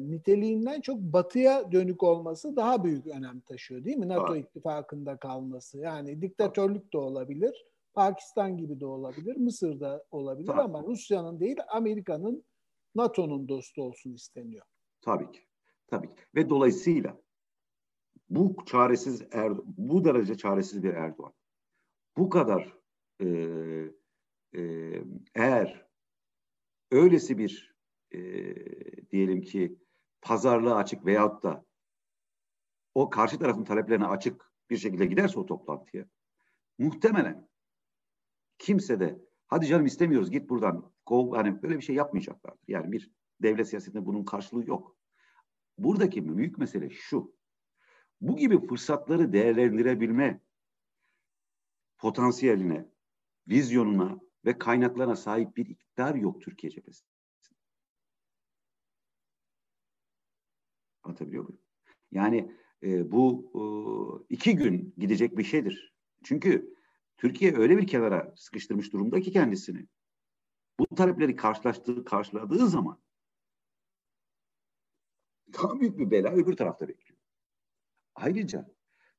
niteliğinden 0.00 0.80
çok 0.80 0.98
batıya 0.98 1.72
dönük 1.72 2.02
olması 2.02 2.56
daha 2.56 2.84
büyük 2.84 3.06
önem 3.06 3.40
taşıyor 3.40 3.84
değil 3.84 3.96
mi? 3.96 4.08
NATO 4.08 4.36
evet. 4.36 4.44
ittifakında 4.46 5.16
kalması. 5.16 5.78
Yani 5.78 6.22
diktatörlük 6.22 6.92
de 6.92 6.98
olabilir. 6.98 7.66
Pakistan 7.94 8.56
gibi 8.56 8.80
de 8.80 8.86
olabilir. 8.86 9.36
Mısır'da 9.36 10.04
olabilir 10.10 10.46
Tabii. 10.46 10.60
ama 10.60 10.82
Rusya'nın 10.82 11.40
değil 11.40 11.56
Amerika'nın 11.68 12.44
NATO'nun 12.94 13.48
dostu 13.48 13.82
olsun 13.82 14.14
isteniyor. 14.14 14.66
Tabii 15.02 15.32
ki. 15.32 15.40
Tabii. 15.90 16.08
Ve 16.34 16.50
dolayısıyla 16.50 17.20
bu 18.28 18.56
çaresiz 18.66 19.22
Erdo 19.32 19.62
bu 19.66 20.04
derece 20.04 20.36
çaresiz 20.36 20.82
bir 20.82 20.94
Erdoğan 20.94 21.32
bu 22.16 22.28
kadar 22.30 22.78
e, 23.20 23.26
e, 24.56 24.62
eğer 25.34 25.86
öylesi 26.90 27.38
bir 27.38 27.74
e, 28.12 28.20
diyelim 29.10 29.42
ki 29.42 29.78
pazarlığa 30.22 30.76
açık 30.76 31.06
veyahut 31.06 31.42
da 31.42 31.64
o 32.94 33.10
karşı 33.10 33.38
tarafın 33.38 33.64
taleplerine 33.64 34.06
açık 34.06 34.52
bir 34.70 34.76
şekilde 34.76 35.06
giderse 35.06 35.40
o 35.40 35.46
toplantıya 35.46 36.06
muhtemelen 36.78 37.48
kimse 38.58 39.00
de 39.00 39.18
hadi 39.46 39.66
canım 39.66 39.86
istemiyoruz 39.86 40.30
git 40.30 40.48
buradan 40.50 40.92
kov 41.06 41.34
hani 41.34 41.62
böyle 41.62 41.76
bir 41.76 41.82
şey 41.82 41.96
yapmayacaklardır. 41.96 42.64
Yani 42.68 42.92
bir 42.92 43.10
devlet 43.42 43.68
siyasetinde 43.68 44.06
bunun 44.06 44.24
karşılığı 44.24 44.66
yok. 44.66 44.99
Buradaki 45.84 46.36
büyük 46.36 46.58
mesele 46.58 46.90
şu. 46.90 47.34
Bu 48.20 48.36
gibi 48.36 48.66
fırsatları 48.66 49.32
değerlendirebilme 49.32 50.40
potansiyeline, 51.98 52.88
vizyonuna 53.48 54.20
ve 54.44 54.58
kaynaklarına 54.58 55.16
sahip 55.16 55.56
bir 55.56 55.66
iktidar 55.66 56.14
yok 56.14 56.42
Türkiye 56.42 56.70
cephesi. 56.70 57.04
Anlatabiliyor 61.02 61.44
muyum? 61.44 61.60
Yani 62.12 62.56
e, 62.82 63.12
bu 63.12 63.50
e, 63.54 63.62
iki 64.34 64.56
gün 64.56 64.94
gidecek 64.98 65.38
bir 65.38 65.44
şeydir. 65.44 65.94
Çünkü 66.24 66.74
Türkiye 67.16 67.56
öyle 67.56 67.78
bir 67.78 67.86
kenara 67.86 68.32
sıkıştırmış 68.36 68.92
durumda 68.92 69.20
ki 69.20 69.32
kendisini. 69.32 69.86
Bu 70.78 70.86
talepleri 70.86 71.36
karşılaştığı, 71.36 72.04
karşıladığı 72.04 72.66
zaman 72.68 73.00
daha 75.54 75.80
büyük 75.80 75.98
bir 75.98 76.10
bela 76.10 76.32
öbür 76.32 76.56
tarafta 76.56 76.88
bekliyor. 76.88 77.18
Ayrıca 78.14 78.70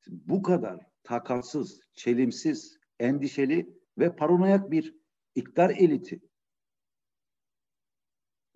bu 0.08 0.42
kadar 0.42 0.80
takatsız, 1.04 1.82
çelimsiz, 1.94 2.80
endişeli 3.00 3.78
ve 3.98 4.16
paranoyak 4.16 4.72
bir 4.72 4.96
iktidar 5.36 5.70
eliti 5.70 6.22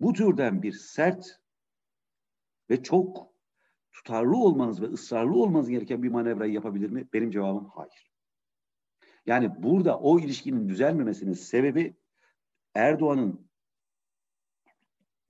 bu 0.00 0.12
türden 0.12 0.62
bir 0.62 0.72
sert 0.72 1.40
ve 2.70 2.82
çok 2.82 3.32
tutarlı 3.92 4.36
olmanız 4.36 4.82
ve 4.82 4.86
ısrarlı 4.86 5.34
olmanız 5.34 5.68
gereken 5.68 6.02
bir 6.02 6.08
manevrayı 6.08 6.52
yapabilir 6.52 6.90
mi? 6.90 7.08
Benim 7.12 7.30
cevabım 7.30 7.68
hayır. 7.74 8.12
Yani 9.26 9.62
burada 9.62 9.98
o 9.98 10.18
ilişkinin 10.20 10.68
düzelmemesinin 10.68 11.32
sebebi 11.32 11.96
Erdoğan'ın 12.74 13.50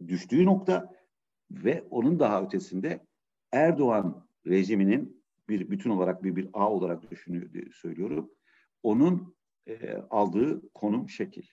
düştüğü 0.07 0.45
nokta 0.45 0.96
ve 1.51 1.85
onun 1.91 2.19
daha 2.19 2.43
ötesinde 2.43 3.07
Erdoğan 3.53 4.29
rejiminin 4.47 5.25
bir 5.49 5.71
bütün 5.71 5.91
olarak 5.91 6.25
bir 6.25 6.37
bir 6.37 6.49
ağ 6.53 6.73
olarak 6.73 7.11
düşünüyor 7.11 7.73
söylüyorum. 7.73 8.31
Onun 8.83 9.37
e, 9.67 9.95
aldığı 10.11 10.73
konum 10.75 11.09
şekil. 11.09 11.47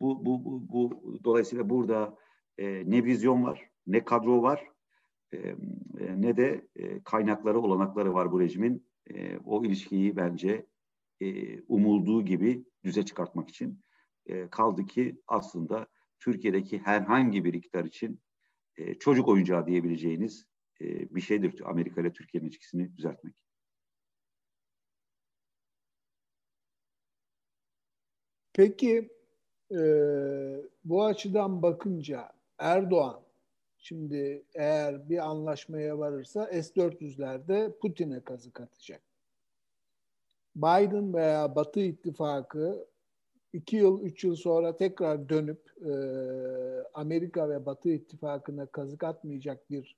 Bu, 0.00 0.26
bu, 0.26 0.44
bu, 0.44 0.68
bu 0.68 1.20
dolayısıyla 1.24 1.70
burada 1.70 2.16
e, 2.58 2.90
ne 2.90 3.04
vizyon 3.04 3.44
var 3.44 3.70
ne 3.86 4.04
kadro 4.04 4.42
var 4.42 4.68
e, 5.32 5.56
ne 6.16 6.36
de 6.36 6.66
e, 6.76 7.02
kaynakları, 7.02 7.60
olanakları 7.60 8.14
var 8.14 8.32
bu 8.32 8.40
rejimin. 8.40 8.86
E, 9.10 9.38
o 9.38 9.64
ilişkiyi 9.64 10.16
bence 10.16 10.66
e, 11.20 11.60
umulduğu 11.60 12.24
gibi 12.24 12.64
düze 12.84 13.04
çıkartmak 13.04 13.48
için. 13.48 13.80
E, 14.26 14.48
kaldı 14.48 14.86
ki 14.86 15.16
aslında 15.28 15.86
Türkiye'deki 16.18 16.78
herhangi 16.78 17.44
bir 17.44 17.54
iktidar 17.54 17.84
için 17.84 18.20
e, 18.76 18.94
çocuk 18.94 19.28
oyuncağı 19.28 19.66
diyebileceğiniz 19.66 20.46
e, 20.80 21.14
bir 21.14 21.20
şeydir 21.20 21.62
Amerika 21.64 22.00
ile 22.00 22.12
Türkiye'nin 22.12 22.48
ilişkisini 22.48 22.96
düzeltmek. 22.96 23.34
Peki 28.52 29.10
e, 29.70 29.80
bu 30.84 31.04
açıdan 31.04 31.62
bakınca 31.62 32.32
Erdoğan 32.58 33.24
şimdi 33.78 34.44
eğer 34.54 35.08
bir 35.10 35.18
anlaşmaya 35.18 35.98
varırsa 35.98 36.46
S-400'lerde 36.46 37.78
Putin'e 37.78 38.20
kazık 38.20 38.60
atacak. 38.60 39.02
Biden 40.56 41.14
veya 41.14 41.54
Batı 41.56 41.80
ittifakı 41.80 42.88
iki 43.54 43.76
yıl, 43.76 44.02
üç 44.02 44.24
yıl 44.24 44.36
sonra 44.36 44.76
tekrar 44.76 45.28
dönüp 45.28 45.60
e, 45.86 45.92
Amerika 46.94 47.48
ve 47.48 47.66
Batı 47.66 47.88
ittifakına 47.88 48.66
kazık 48.66 49.04
atmayacak 49.04 49.70
bir 49.70 49.96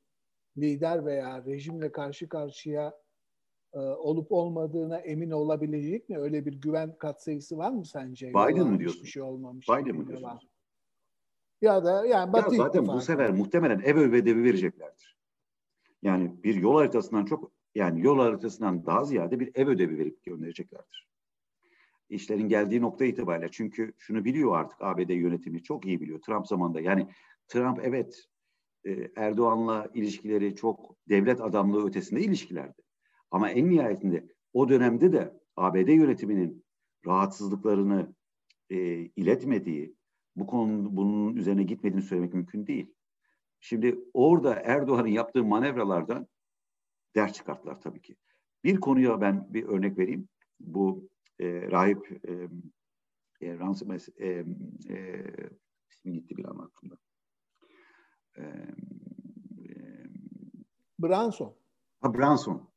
lider 0.59 1.07
veya 1.07 1.45
rejimle 1.45 1.93
karşı 1.93 2.29
karşıya 2.29 2.95
e, 3.73 3.79
olup 3.79 4.33
olmadığına 4.33 4.99
emin 4.99 5.31
olabilecek 5.31 6.09
mi? 6.09 6.19
Öyle 6.19 6.47
bir 6.47 6.53
güven 6.53 6.99
katsayısı 6.99 7.59
var 7.59 7.71
mı 7.71 7.85
sence? 7.85 8.29
Biden 8.29 8.69
mi 8.69 8.79
diyorsun? 8.79 9.03
Bir 9.03 9.09
şey 9.09 9.23
olmamış. 9.23 9.69
Biden 9.69 9.97
mi 9.97 10.09
diyorsun? 10.09 10.49
Ya 11.61 11.85
da 11.85 12.07
yani 12.07 12.33
Batı 12.33 12.55
ya 12.55 12.63
zaten 12.65 12.81
ittifakı. 12.81 12.99
bu 12.99 13.01
sefer 13.01 13.31
muhtemelen 13.31 13.81
ev 13.81 13.97
ödevi 13.97 14.45
vereceklerdir. 14.45 15.17
Yani 16.03 16.45
bir 16.45 16.55
yol 16.55 16.77
haritasından 16.77 17.25
çok 17.25 17.53
yani 17.75 18.05
yol 18.05 18.19
haritasından 18.19 18.87
daha 18.87 19.05
ziyade 19.05 19.41
bir 19.41 19.51
ev 19.55 19.69
ödevi 19.69 19.99
verip 19.99 20.25
göndereceklerdir. 20.25 21.06
İşlerin 22.09 22.49
geldiği 22.49 22.81
nokta 22.81 23.05
itibariyle. 23.05 23.49
Çünkü 23.51 23.93
şunu 23.99 24.25
biliyor 24.25 24.57
artık 24.59 24.79
ABD 24.81 25.11
yönetimi 25.11 25.63
çok 25.63 25.87
iyi 25.87 26.01
biliyor. 26.01 26.21
Trump 26.21 26.47
zamanında 26.47 26.81
yani 26.81 27.09
Trump 27.49 27.81
evet 27.83 28.25
e, 28.85 29.11
Erdoğan'la 29.17 29.91
ilişkileri 29.95 30.55
çok 30.55 30.97
devlet 31.09 31.41
adamlığı 31.41 31.87
ötesinde 31.87 32.21
ilişkilerdi. 32.21 32.83
Ama 33.31 33.51
en 33.51 33.71
nihayetinde 33.71 34.27
o 34.53 34.69
dönemde 34.69 35.13
de 35.13 35.41
ABD 35.57 35.89
yönetiminin 35.89 36.65
rahatsızlıklarını 37.07 38.15
e, 38.71 38.77
iletmediği, 39.17 39.95
bu 40.37 40.47
konunun 40.47 40.97
bunun 40.97 41.37
üzerine 41.37 41.63
gitmediğini 41.63 42.03
söylemek 42.03 42.35
mümkün 42.35 42.67
değil. 42.67 42.95
Şimdi 43.61 43.99
orada 44.15 44.55
Erdoğan'ın 44.55 45.09
yaptığı 45.09 45.45
manevralardan 45.45 46.27
ders 47.15 47.33
çıkarttılar 47.33 47.81
tabii 47.81 48.01
ki. 48.01 48.17
Bir 48.65 48.81
konuya 48.81 49.21
ben 49.21 49.55
bir 49.55 49.65
örnek 49.65 49.99
vereyim. 49.99 50.29
Bu 50.61 51.09
e, 51.39 51.71
rahip 51.71 52.25
e, 52.29 52.49
e, 53.47 53.59
Ransom, 53.59 53.93
e, 53.93 54.27
e, 54.91 55.25
ismi 55.91 56.13
gitti 56.13 56.37
bir 56.37 56.45
an 56.45 56.59
aklımda. 56.59 56.99
E, 58.37 58.43
e, 58.43 59.75
Branson. 60.99 61.55
Ha, 62.01 62.15
Branson 62.15 62.71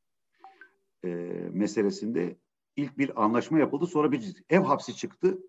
e, 1.05 1.09
meselesinde 1.53 2.37
ilk 2.75 2.97
bir 2.97 3.23
anlaşma 3.23 3.59
yapıldı. 3.59 3.87
Sonra 3.87 4.11
bir 4.11 4.43
ev 4.49 4.61
hapsi 4.61 4.95
çıktı. 4.95 5.39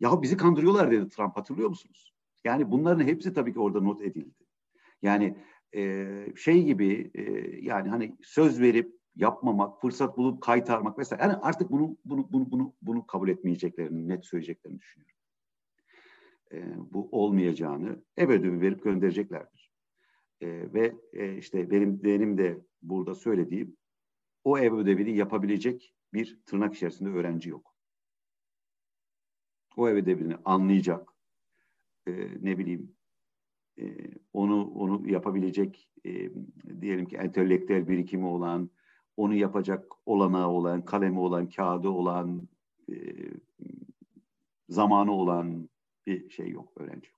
Ya 0.00 0.22
bizi 0.22 0.36
kandırıyorlar 0.36 0.90
dedi 0.90 1.08
Trump 1.08 1.36
hatırlıyor 1.36 1.68
musunuz? 1.68 2.14
Yani 2.44 2.70
bunların 2.70 3.04
hepsi 3.04 3.32
tabii 3.32 3.52
ki 3.52 3.60
orada 3.60 3.80
not 3.80 4.02
edildi. 4.02 4.44
Yani 5.02 5.38
e, 5.74 6.06
şey 6.36 6.64
gibi 6.64 7.10
e, 7.14 7.22
yani 7.60 7.88
hani 7.88 8.16
söz 8.22 8.60
verip 8.60 8.93
yapmamak, 9.16 9.80
fırsat 9.80 10.16
bulup 10.16 10.42
kaytarmak 10.42 10.98
vesaire. 10.98 11.22
Yani 11.22 11.34
artık 11.34 11.70
bunu 11.70 11.96
bunu 12.04 12.32
bunu 12.32 12.50
bunu 12.50 12.74
bunu 12.82 13.06
kabul 13.06 13.28
etmeyeceklerini, 13.28 14.08
net 14.08 14.24
söyleyeceklerini 14.24 14.78
düşünüyorum. 14.78 15.16
E, 16.52 16.58
bu 16.92 17.08
olmayacağını 17.12 18.02
ev 18.16 18.28
ödevi 18.28 18.60
verip 18.60 18.84
göndereceklerdir. 18.84 19.72
E, 20.40 20.72
ve 20.74 20.94
e, 21.12 21.36
işte 21.36 21.70
benim 21.70 22.02
benim 22.02 22.38
de 22.38 22.60
burada 22.82 23.14
söylediğim 23.14 23.76
o 24.44 24.58
ev 24.58 24.72
ödevini 24.72 25.16
yapabilecek 25.16 25.94
bir 26.12 26.40
tırnak 26.46 26.74
içerisinde 26.74 27.08
öğrenci 27.10 27.50
yok. 27.50 27.74
O 29.76 29.88
ev 29.88 29.94
ödevini 29.94 30.36
anlayacak, 30.44 31.08
e, 32.06 32.12
ne 32.42 32.58
bileyim 32.58 32.96
e, 33.78 33.84
onu 34.32 34.70
onu 34.70 35.10
yapabilecek 35.10 35.88
e, 36.06 36.30
diyelim 36.80 37.06
ki 37.06 37.16
entelektüel 37.16 37.88
birikimi 37.88 38.26
olan, 38.26 38.70
onu 39.16 39.34
yapacak 39.34 39.92
olanağı 40.06 40.48
olan, 40.48 40.84
kalemi 40.84 41.18
olan, 41.20 41.48
kağıdı 41.48 41.88
olan, 41.88 42.48
e, 42.88 42.94
zamanı 44.68 45.12
olan 45.12 45.68
bir 46.06 46.30
şey 46.30 46.48
yok 46.48 46.72
öğrenci. 46.76 47.08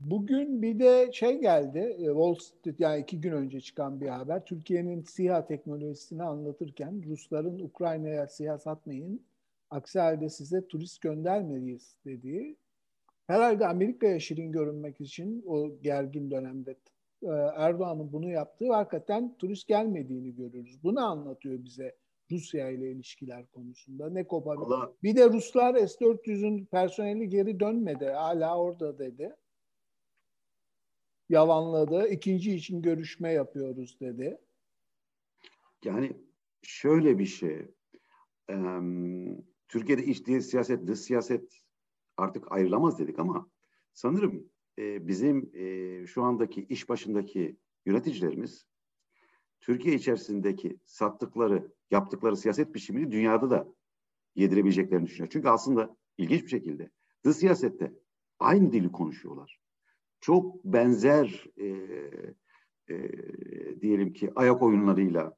Bugün 0.00 0.62
bir 0.62 0.78
de 0.78 1.12
şey 1.12 1.40
geldi, 1.40 1.78
e, 1.78 2.04
Wall 2.04 2.34
Street 2.34 2.80
yani 2.80 3.00
iki 3.02 3.20
gün 3.20 3.32
önce 3.32 3.60
çıkan 3.60 4.00
bir 4.00 4.08
haber. 4.08 4.44
Türkiye'nin 4.44 5.02
SİHA 5.02 5.46
teknolojisini 5.46 6.22
anlatırken 6.22 7.02
Rusların 7.06 7.58
Ukrayna'ya 7.58 8.28
SİHA 8.28 8.58
satmayın, 8.58 9.26
aksi 9.70 9.98
halde 9.98 10.28
size 10.28 10.68
turist 10.68 11.00
göndermeliyiz 11.00 11.96
dediği. 12.04 12.56
Herhalde 13.26 13.66
Amerika'ya 13.66 14.20
şirin 14.20 14.52
görünmek 14.52 15.00
için 15.00 15.42
o 15.46 15.80
gergin 15.82 16.30
dönemde 16.30 16.74
Erdoğan'ın 17.56 18.12
bunu 18.12 18.30
yaptığı 18.30 18.72
hakikaten 18.72 19.36
turist 19.38 19.68
gelmediğini 19.68 20.34
görüyoruz. 20.34 20.82
Bunu 20.82 21.00
anlatıyor 21.00 21.64
bize 21.64 21.96
Rusya 22.30 22.70
ile 22.70 22.90
ilişkiler 22.90 23.46
konusunda. 23.46 24.10
Ne 24.10 24.26
koparıyor? 24.26 24.94
Bir 25.02 25.16
de 25.16 25.28
Ruslar 25.28 25.74
S-400'ün 25.74 26.64
personeli 26.64 27.28
geri 27.28 27.60
dönmedi. 27.60 28.06
Hala 28.06 28.58
orada 28.58 28.98
dedi 28.98 29.36
yalanladı. 31.28 32.08
İkinci 32.08 32.54
için 32.54 32.82
görüşme 32.82 33.32
yapıyoruz 33.32 34.00
dedi. 34.00 34.38
Yani 35.84 36.12
şöyle 36.62 37.18
bir 37.18 37.26
şey. 37.26 37.66
E, 38.50 38.54
Türkiye'de 39.68 40.04
iç 40.04 40.44
siyaset, 40.44 40.86
dış 40.86 41.00
siyaset 41.00 41.62
artık 42.16 42.52
ayrılamaz 42.52 42.98
dedik 42.98 43.18
ama 43.18 43.50
sanırım 43.94 44.50
e, 44.78 45.08
bizim 45.08 45.50
e, 45.54 46.06
şu 46.06 46.22
andaki 46.22 46.66
iş 46.68 46.88
başındaki 46.88 47.56
yöneticilerimiz 47.86 48.66
Türkiye 49.60 49.94
içerisindeki 49.94 50.78
sattıkları, 50.84 51.72
yaptıkları 51.90 52.36
siyaset 52.36 52.74
biçimini 52.74 53.12
dünyada 53.12 53.50
da 53.50 53.68
yedirebileceklerini 54.34 55.06
düşünüyor. 55.06 55.30
Çünkü 55.32 55.48
aslında 55.48 55.96
ilginç 56.18 56.42
bir 56.42 56.48
şekilde 56.48 56.90
dış 57.24 57.36
siyasette 57.36 57.92
aynı 58.38 58.72
dili 58.72 58.92
konuşuyorlar 58.92 59.60
çok 60.20 60.64
benzer 60.64 61.44
e, 61.56 61.66
e, 62.88 63.80
diyelim 63.80 64.12
ki 64.12 64.32
ayak 64.36 64.62
oyunlarıyla 64.62 65.36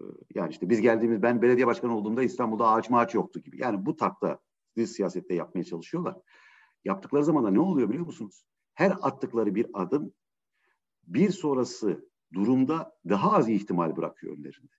e, 0.00 0.04
yani 0.34 0.50
işte 0.50 0.70
biz 0.70 0.80
geldiğimiz 0.80 1.22
ben 1.22 1.42
belediye 1.42 1.66
başkanı 1.66 1.96
olduğumda 1.96 2.22
İstanbul'da 2.22 2.68
ağaç 2.68 2.90
maaç 2.90 3.14
yoktu 3.14 3.40
gibi. 3.40 3.60
Yani 3.60 3.86
bu 3.86 3.96
takta 3.96 4.38
dış 4.76 4.90
siyasette 4.90 5.34
yapmaya 5.34 5.64
çalışıyorlar. 5.64 6.16
Yaptıkları 6.84 7.24
zaman 7.24 7.44
da 7.44 7.50
ne 7.50 7.60
oluyor 7.60 7.88
biliyor 7.88 8.06
musunuz? 8.06 8.44
Her 8.74 8.90
attıkları 9.00 9.54
bir 9.54 9.66
adım 9.74 10.12
bir 11.06 11.30
sonrası 11.30 12.08
durumda 12.32 12.98
daha 13.08 13.32
az 13.32 13.48
ihtimal 13.48 13.96
bırakıyor 13.96 14.38
önlerinde. 14.38 14.72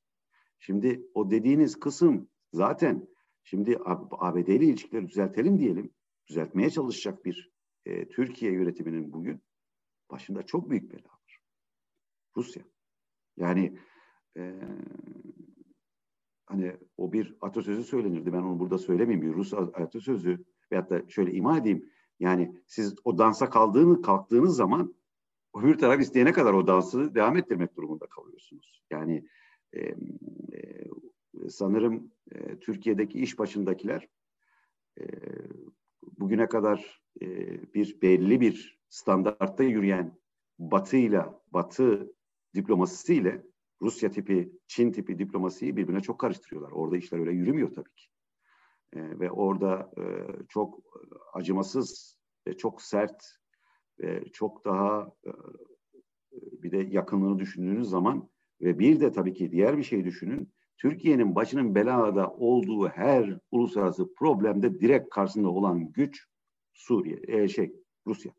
Şimdi 0.60 1.08
o 1.14 1.32
dediğiniz 1.32 1.80
kısım 1.80 2.30
zaten 2.54 3.08
şimdi 3.44 3.78
ABD 4.20 4.48
ile 4.48 4.66
ilişkileri 4.66 5.08
düzeltelim 5.08 5.60
diyelim. 5.60 5.94
Düzeltmeye 6.28 6.70
çalışacak 6.70 7.26
bir 7.26 7.52
e, 7.86 8.10
Türkiye 8.10 8.52
yönetiminin 8.52 9.14
bugün 9.14 9.42
başında 10.12 10.44
çok 10.44 10.70
büyük 10.70 10.92
bela 10.92 11.10
var. 11.12 11.40
Rusya. 12.38 12.64
Yani 13.38 13.80
e, 14.38 14.54
hani 16.46 16.78
o 16.98 17.14
bir 17.14 17.38
atasözü 17.42 17.84
söylenirdi. 17.84 18.34
Ben 18.34 18.42
onu 18.42 18.60
burada 18.60 18.78
söylemeyeyim. 18.78 19.28
Bir 19.28 19.34
Rus 19.34 19.54
atasözü 19.54 20.46
veyahut 20.72 20.90
da 20.90 21.10
şöyle 21.10 21.34
ima 21.34 21.58
edeyim. 21.58 21.90
Yani 22.24 22.56
siz 22.68 22.96
o 23.04 23.18
dansa 23.18 23.50
kaldığını, 23.50 24.02
kalktığınız 24.02 24.56
zaman 24.56 24.96
öbür 25.56 25.78
taraf 25.78 26.02
isteyene 26.02 26.32
kadar 26.32 26.54
o 26.54 26.68
dansı 26.68 27.16
devam 27.16 27.38
ettirmek 27.38 27.76
durumunda 27.76 28.06
kalıyorsunuz. 28.06 28.84
Yani 28.92 29.28
e, 29.74 29.80
e, 29.82 29.96
sanırım 31.50 32.12
e, 32.32 32.60
Türkiye'deki 32.60 33.20
iş 33.20 33.40
başındakiler 33.40 34.08
e, 35.00 35.04
bugüne 36.18 36.48
kadar 36.48 37.02
e, 37.22 37.28
bir 37.74 38.02
belli 38.02 38.42
bir 38.42 38.80
standartta 38.90 39.64
yürüyen 39.64 40.18
Batı'yla, 40.60 41.42
Batı 41.52 42.14
diplomasisiyle 42.56 43.44
Rusya 43.82 44.12
tipi, 44.12 44.52
Çin 44.68 44.92
tipi 44.92 45.20
diplomasiyi 45.20 45.78
birbirine 45.78 46.02
çok 46.02 46.20
karıştırıyorlar. 46.20 46.72
Orada 46.72 46.98
işler 46.98 47.20
öyle 47.20 47.32
yürümüyor 47.32 47.74
tabii 47.74 47.94
ki. 47.96 48.13
E, 48.96 49.20
ve 49.20 49.32
orada 49.32 49.92
e, 49.98 50.04
çok 50.50 50.80
acımasız 51.34 52.18
ve 52.48 52.58
çok 52.58 52.82
sert 52.82 53.24
e, 54.04 54.24
çok 54.34 54.66
daha 54.66 55.12
e, 55.26 55.32
bir 56.34 56.72
de 56.72 56.78
yakınlığını 56.78 57.40
düşündüğünüz 57.40 57.90
zaman 57.90 58.30
ve 58.62 58.80
bir 58.80 59.00
de 59.00 59.12
tabii 59.12 59.34
ki 59.34 59.52
diğer 59.52 59.78
bir 59.78 59.84
şey 59.84 60.06
düşünün. 60.06 60.54
Türkiye'nin 60.78 61.36
başının 61.36 61.76
belada 61.76 62.32
olduğu 62.32 62.88
her 62.88 63.40
uluslararası 63.52 64.14
problemde 64.14 64.80
direkt 64.80 65.10
karşısında 65.10 65.50
olan 65.50 65.92
güç 65.92 66.28
Suriye, 66.74 67.20
e, 67.28 67.48
şey 67.48 67.74
Rusya. 68.08 68.32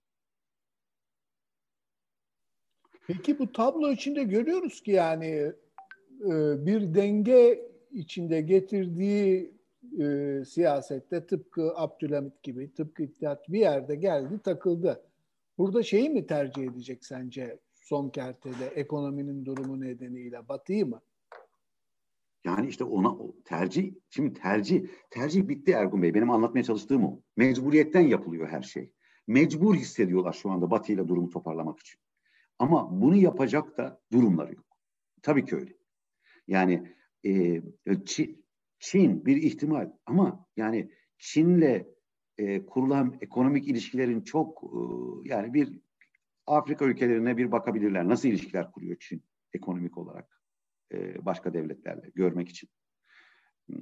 Peki 3.07 3.39
bu 3.39 3.53
tablo 3.53 3.91
içinde 3.91 4.25
görüyoruz 4.25 4.81
ki 4.81 4.91
yani 4.91 5.53
e, 6.21 6.67
bir 6.67 6.95
denge 6.95 7.69
içinde 7.91 8.41
getirdiği 8.41 9.54
e, 10.01 10.45
siyasette 10.45 11.27
tıpkı 11.27 11.73
Abdülhamit 11.77 12.43
gibi, 12.43 12.75
tıpkı 12.75 13.03
İttihat 13.03 13.49
bir 13.49 13.59
yerde 13.59 13.95
geldi 13.95 14.39
takıldı. 14.45 15.03
Burada 15.59 15.83
şeyi 15.83 16.11
mi 16.11 16.27
tercih 16.27 16.63
edecek 16.63 17.05
sence 17.05 17.59
son 17.75 18.09
kertede 18.09 18.67
ekonominin 18.67 19.45
durumu 19.45 19.81
nedeniyle 19.81 20.49
Batı'yı 20.49 20.87
mı? 20.87 21.01
Yani 22.45 22.69
işte 22.69 22.85
ona 22.85 23.17
tercih, 23.45 23.95
şimdi 24.11 24.35
tercih, 24.35 24.87
tercih 25.11 25.49
bitti 25.49 25.73
Ergun 25.73 26.03
Bey. 26.03 26.15
Benim 26.15 26.31
anlatmaya 26.31 26.63
çalıştığım 26.63 27.05
o. 27.05 27.21
Mecburiyetten 27.37 28.01
yapılıyor 28.01 28.49
her 28.49 28.63
şey. 28.63 28.93
Mecbur 29.27 29.75
hissediyorlar 29.75 30.33
şu 30.33 30.51
anda 30.51 30.71
Batı 30.71 30.93
ile 30.93 31.09
durumu 31.09 31.31
toparlamak 31.31 31.81
için. 31.81 32.01
Ama 32.59 33.01
bunu 33.01 33.17
yapacak 33.17 33.79
da 33.79 34.01
durumları 34.13 34.55
yok. 34.55 34.67
Tabii 35.23 35.45
ki 35.45 35.57
öyle. 35.57 35.73
Yani 36.49 36.95
e, 37.27 37.63
Çin, 38.05 38.44
Çin 38.79 39.27
bir 39.27 39.37
ihtimal 39.37 39.91
ama 40.07 40.47
yani 40.57 40.91
Çin'le 41.19 41.87
e, 42.39 42.67
kurulan 42.67 43.19
ekonomik 43.21 43.69
ilişkilerin 43.69 44.21
çok 44.21 44.65
e, 44.65 44.79
yani 45.29 45.55
bir 45.55 45.81
Afrika 46.47 46.85
ülkelerine 46.85 47.37
bir 47.37 47.53
bakabilirler. 47.53 48.09
Nasıl 48.09 48.29
ilişkiler 48.29 48.73
kuruyor 48.73 48.97
Çin 49.01 49.23
ekonomik 49.53 49.99
olarak 49.99 50.43
e, 50.93 51.25
başka 51.25 51.55
devletlerle 51.55 52.11
görmek 52.15 52.49
için. 52.49 52.69
E, 53.71 53.75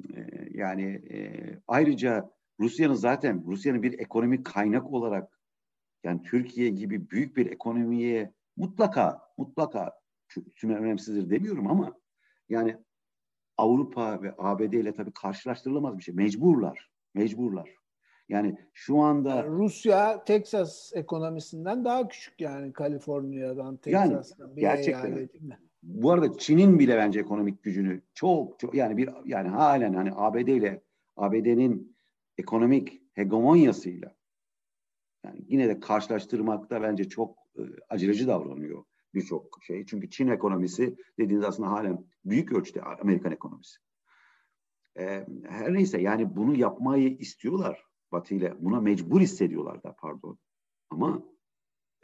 yani 0.50 0.84
e, 1.10 1.40
ayrıca 1.68 2.30
Rusya'nın 2.60 2.94
zaten 2.94 3.44
Rusya'nın 3.46 3.82
bir 3.82 3.98
ekonomik 3.98 4.46
kaynak 4.46 4.92
olarak 4.92 5.40
yani 6.04 6.22
Türkiye 6.22 6.68
gibi 6.68 7.10
büyük 7.10 7.36
bir 7.36 7.46
ekonomiye 7.46 8.32
mutlaka 8.56 9.20
mutlaka 9.36 9.92
tüm 10.56 10.70
önemsizdir 10.70 11.30
demiyorum 11.30 11.66
ama 11.66 11.98
yani 12.48 12.76
Avrupa 13.62 14.22
ve 14.22 14.34
ABD 14.38 14.72
ile 14.72 14.92
tabii 14.92 15.12
karşılaştırılamaz 15.12 15.98
bir 15.98 16.02
şey. 16.02 16.14
Mecburlar. 16.14 16.90
Mecburlar. 17.14 17.70
Yani 18.28 18.56
şu 18.72 18.98
anda 18.98 19.46
Rusya 19.46 20.24
Texas 20.24 20.92
ekonomisinden 20.94 21.84
daha 21.84 22.08
küçük 22.08 22.40
yani 22.40 22.72
Kaliforniya'dan 22.72 23.76
Texas'tan 23.76 24.44
yani, 24.46 24.56
bir 24.56 24.60
gerçekten. 24.60 25.28
Bu 25.82 26.10
arada 26.10 26.38
Çin'in 26.38 26.78
bile 26.78 26.96
bence 26.96 27.20
ekonomik 27.20 27.62
gücünü 27.62 28.02
çok 28.14 28.58
çok 28.58 28.74
yani 28.74 28.96
bir 28.96 29.10
yani 29.24 29.48
halen 29.48 29.94
hani 29.94 30.10
ABD 30.14 30.48
ile 30.48 30.82
ABD'nin 31.16 31.96
ekonomik 32.38 33.02
hegemonyasıyla 33.12 34.14
yani 35.24 35.40
yine 35.48 35.68
de 35.68 35.80
karşılaştırmakta 35.80 36.82
bence 36.82 37.08
çok 37.08 37.38
e, 37.58 37.62
aceleci 37.88 38.26
davranıyor 38.26 38.84
birçok 39.14 39.58
şey. 39.62 39.86
Çünkü 39.86 40.10
Çin 40.10 40.28
ekonomisi 40.28 40.96
dediğiniz 41.18 41.44
aslında 41.44 41.70
halen 41.70 42.04
büyük 42.24 42.52
ölçüde 42.52 42.82
Amerikan 42.82 43.32
ekonomisi. 43.32 43.78
E, 44.98 45.26
her 45.48 45.74
neyse 45.74 46.00
yani 46.00 46.36
bunu 46.36 46.54
yapmayı 46.56 47.16
istiyorlar 47.16 47.84
Batı 48.12 48.34
ile. 48.34 48.54
Buna 48.58 48.80
mecbur 48.80 49.20
hissediyorlar 49.20 49.82
da 49.82 49.96
pardon. 49.98 50.38
Ama 50.90 51.22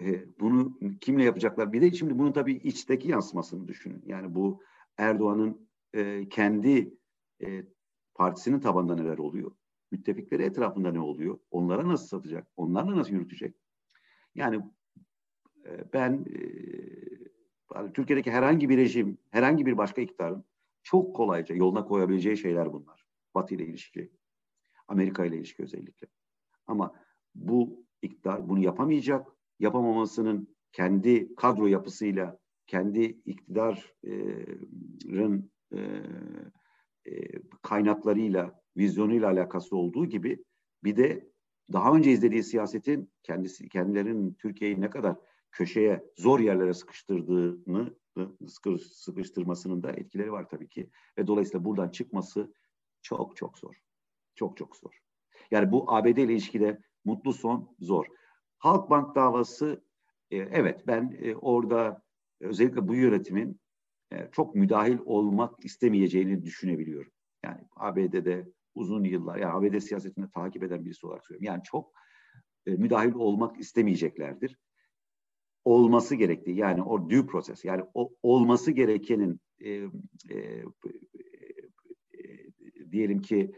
e, 0.00 0.38
bunu 0.40 0.78
kimle 1.00 1.24
yapacaklar? 1.24 1.72
Bir 1.72 1.82
de 1.82 1.92
şimdi 1.92 2.18
bunun 2.18 2.32
tabii 2.32 2.54
içteki 2.54 3.08
yansımasını 3.08 3.68
düşünün. 3.68 4.02
Yani 4.06 4.34
bu 4.34 4.62
Erdoğan'ın 4.96 5.68
e, 5.94 6.28
kendi 6.28 6.94
e, 7.42 7.64
partisinin 8.14 8.60
tabanında 8.60 8.94
neler 8.94 9.18
oluyor? 9.18 9.50
Müttefikleri 9.90 10.42
etrafında 10.42 10.92
ne 10.92 11.00
oluyor? 11.00 11.38
Onlara 11.50 11.88
nasıl 11.88 12.06
satacak? 12.06 12.48
Onlarla 12.56 12.96
nasıl 12.96 13.12
yürütecek? 13.12 13.56
Yani 14.34 14.60
ben 15.92 16.24
e, 17.74 17.92
Türkiye'deki 17.94 18.30
herhangi 18.30 18.68
bir 18.68 18.76
rejim, 18.76 19.18
herhangi 19.30 19.66
bir 19.66 19.76
başka 19.76 20.00
iktidarın 20.00 20.44
çok 20.82 21.16
kolayca 21.16 21.54
yoluna 21.54 21.84
koyabileceği 21.84 22.36
şeyler 22.36 22.72
bunlar. 22.72 23.06
Batı 23.34 23.54
ile 23.54 23.66
ilişki, 23.66 24.10
Amerika 24.88 25.24
ile 25.24 25.36
ilişki 25.36 25.62
özellikle. 25.62 26.06
Ama 26.66 26.94
bu 27.34 27.84
iktidar 28.02 28.48
bunu 28.48 28.58
yapamayacak. 28.58 29.28
Yapamamasının 29.60 30.48
kendi 30.72 31.34
kadro 31.34 31.66
yapısıyla, 31.66 32.38
kendi 32.66 33.02
iktidarın 33.02 33.90
e, 35.72 35.78
e, 37.06 37.12
kaynaklarıyla, 37.62 38.62
vizyonuyla 38.76 39.28
alakası 39.28 39.76
olduğu 39.76 40.06
gibi 40.06 40.44
bir 40.84 40.96
de 40.96 41.30
daha 41.72 41.94
önce 41.94 42.10
izlediği 42.10 42.42
siyasetin 42.42 43.10
kendisi 43.22 43.68
kendilerinin 43.68 44.34
Türkiye'yi 44.34 44.80
ne 44.80 44.90
kadar 44.90 45.16
köşeye 45.52 46.04
zor 46.16 46.40
yerlere 46.40 46.74
sıkıştırdığını 46.74 47.94
sıkıştırmasının 48.92 49.82
da 49.82 49.92
etkileri 49.92 50.32
var 50.32 50.48
tabii 50.48 50.68
ki. 50.68 50.90
Ve 51.18 51.26
dolayısıyla 51.26 51.64
buradan 51.64 51.88
çıkması 51.88 52.54
çok 53.02 53.36
çok 53.36 53.58
zor. 53.58 53.74
Çok 54.34 54.56
çok 54.56 54.76
zor. 54.76 54.98
Yani 55.50 55.72
bu 55.72 55.92
ABD 55.92 56.06
ile 56.06 56.32
ilişkide 56.32 56.80
mutlu 57.04 57.32
son 57.32 57.76
zor. 57.80 58.06
Halkbank 58.58 59.14
davası 59.14 59.84
e, 60.30 60.36
evet 60.36 60.86
ben 60.86 61.18
e, 61.22 61.34
orada 61.34 62.02
özellikle 62.40 62.88
bu 62.88 62.94
yönetimin 62.94 63.60
e, 64.12 64.28
çok 64.32 64.54
müdahil 64.54 64.98
olmak 65.04 65.64
istemeyeceğini 65.64 66.42
düşünebiliyorum. 66.42 67.12
Yani 67.44 67.60
ABD'de 67.76 68.48
uzun 68.74 69.04
yıllar, 69.04 69.36
yani 69.36 69.52
ABD 69.52 69.78
siyasetini 69.78 70.30
takip 70.30 70.62
eden 70.62 70.84
birisi 70.84 71.06
olarak 71.06 71.26
söylüyorum. 71.26 71.54
Yani 71.54 71.62
çok 71.64 71.92
müdahil 72.66 73.14
olmak 73.14 73.60
istemeyeceklerdir 73.60 74.58
olması 75.68 76.14
gerektiği 76.14 76.56
yani 76.56 76.82
o 76.82 77.10
due 77.10 77.26
process 77.26 77.64
yani 77.64 77.82
o 77.94 78.10
olması 78.22 78.72
gerekenin 78.72 79.40
e, 79.60 79.70
e, 79.70 79.84
e, 80.30 80.64
diyelim 82.92 83.20
ki 83.20 83.52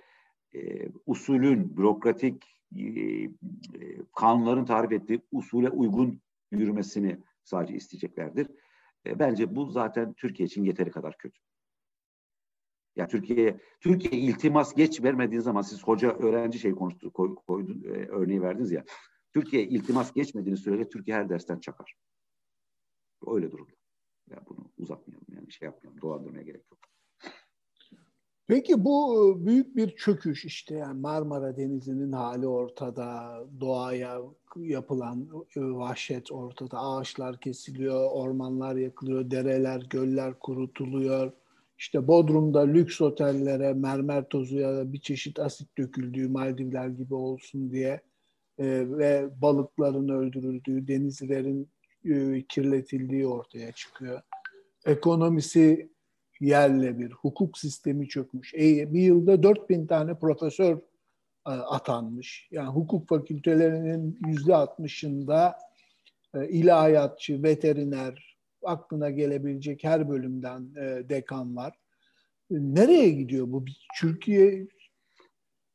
e, 0.54 0.88
usulün 1.06 1.76
bürokratik 1.76 2.44
e, 2.76 2.82
e, 2.82 3.30
kanunların 4.16 4.64
tarif 4.64 4.92
ettiği 4.92 5.20
usule 5.32 5.70
uygun 5.70 6.20
yürümesini 6.50 7.18
sadece 7.44 7.74
isteyeceklerdir. 7.74 8.48
E, 9.06 9.18
bence 9.18 9.56
bu 9.56 9.66
zaten 9.66 10.12
Türkiye 10.12 10.46
için 10.46 10.64
yeteri 10.64 10.90
kadar 10.90 11.18
kötü. 11.18 11.40
Ya 12.96 13.08
Türkiye 13.08 13.60
Türkiye 13.80 14.22
iltimas 14.22 14.74
geç 14.74 15.02
vermediği 15.02 15.40
zaman 15.40 15.62
siz 15.62 15.82
hoca 15.82 16.12
öğrenci 16.12 16.58
şey 16.58 16.72
konuştu 16.72 17.12
koy, 17.12 17.34
koydun, 17.34 17.82
e, 17.84 17.88
örneği 17.88 18.42
verdiniz 18.42 18.72
ya. 18.72 18.84
Türkiye 19.34 19.62
iltimas 19.62 20.12
geçmediğini 20.14 20.58
sürece 20.58 20.88
Türkiye 20.88 21.16
her 21.16 21.28
dersten 21.28 21.60
çakar. 21.60 21.94
Öyle 23.26 23.50
durumda. 23.50 23.76
Ya 24.30 24.44
bunu 24.48 24.70
uzatmayalım 24.78 25.26
yani 25.28 25.52
şey 25.52 25.66
yapmayalım. 25.66 26.02
Dolandırmaya 26.02 26.42
gerek 26.42 26.64
yok. 26.70 26.80
Peki 28.50 28.84
bu 28.84 29.14
e, 29.14 29.46
büyük 29.46 29.76
bir 29.76 29.96
çöküş 29.96 30.44
işte 30.44 30.74
yani 30.74 31.00
Marmara 31.00 31.56
Denizi'nin 31.56 32.12
hali 32.12 32.46
ortada, 32.46 33.36
doğaya 33.60 34.20
yapılan 34.56 35.28
e, 35.56 35.60
vahşet 35.60 36.32
ortada, 36.32 36.78
ağaçlar 36.78 37.40
kesiliyor, 37.40 38.10
ormanlar 38.10 38.76
yakılıyor, 38.76 39.30
dereler, 39.30 39.86
göller 39.90 40.38
kurutuluyor. 40.38 41.32
İşte 41.78 42.08
Bodrum'da 42.08 42.60
lüks 42.60 43.00
otellere 43.00 43.72
mermer 43.72 44.28
tozu 44.28 44.56
ya 44.56 44.76
da 44.76 44.92
bir 44.92 45.00
çeşit 45.00 45.38
asit 45.38 45.78
döküldüğü 45.78 46.28
Maldivler 46.28 46.88
gibi 46.88 47.14
olsun 47.14 47.72
diye 47.72 48.00
ve 48.58 49.28
balıkların 49.42 50.08
öldürüldüğü, 50.08 50.88
denizlerin 50.88 51.68
e, 52.04 52.42
kirletildiği 52.48 53.26
ortaya 53.26 53.72
çıkıyor. 53.72 54.20
Ekonomisi 54.86 55.90
yerle 56.40 56.98
bir, 56.98 57.10
hukuk 57.10 57.58
sistemi 57.58 58.08
çökmüş. 58.08 58.54
E, 58.54 58.92
bir 58.94 59.00
yılda 59.00 59.42
4000 59.42 59.86
tane 59.86 60.18
profesör 60.18 60.76
e, 61.46 61.50
atanmış. 61.50 62.48
Yani 62.50 62.68
hukuk 62.68 63.08
fakültelerinin 63.08 64.18
yüzde 64.26 64.54
altmışında 64.54 65.58
e, 66.34 66.48
ilahiyatçı, 66.48 67.42
veteriner, 67.42 68.36
aklına 68.62 69.10
gelebilecek 69.10 69.84
her 69.84 70.08
bölümden 70.08 70.68
e, 70.76 71.08
dekan 71.08 71.56
var. 71.56 71.72
E, 72.50 72.54
nereye 72.54 73.10
gidiyor 73.10 73.46
bu? 73.48 73.64
Türkiye 74.00 74.66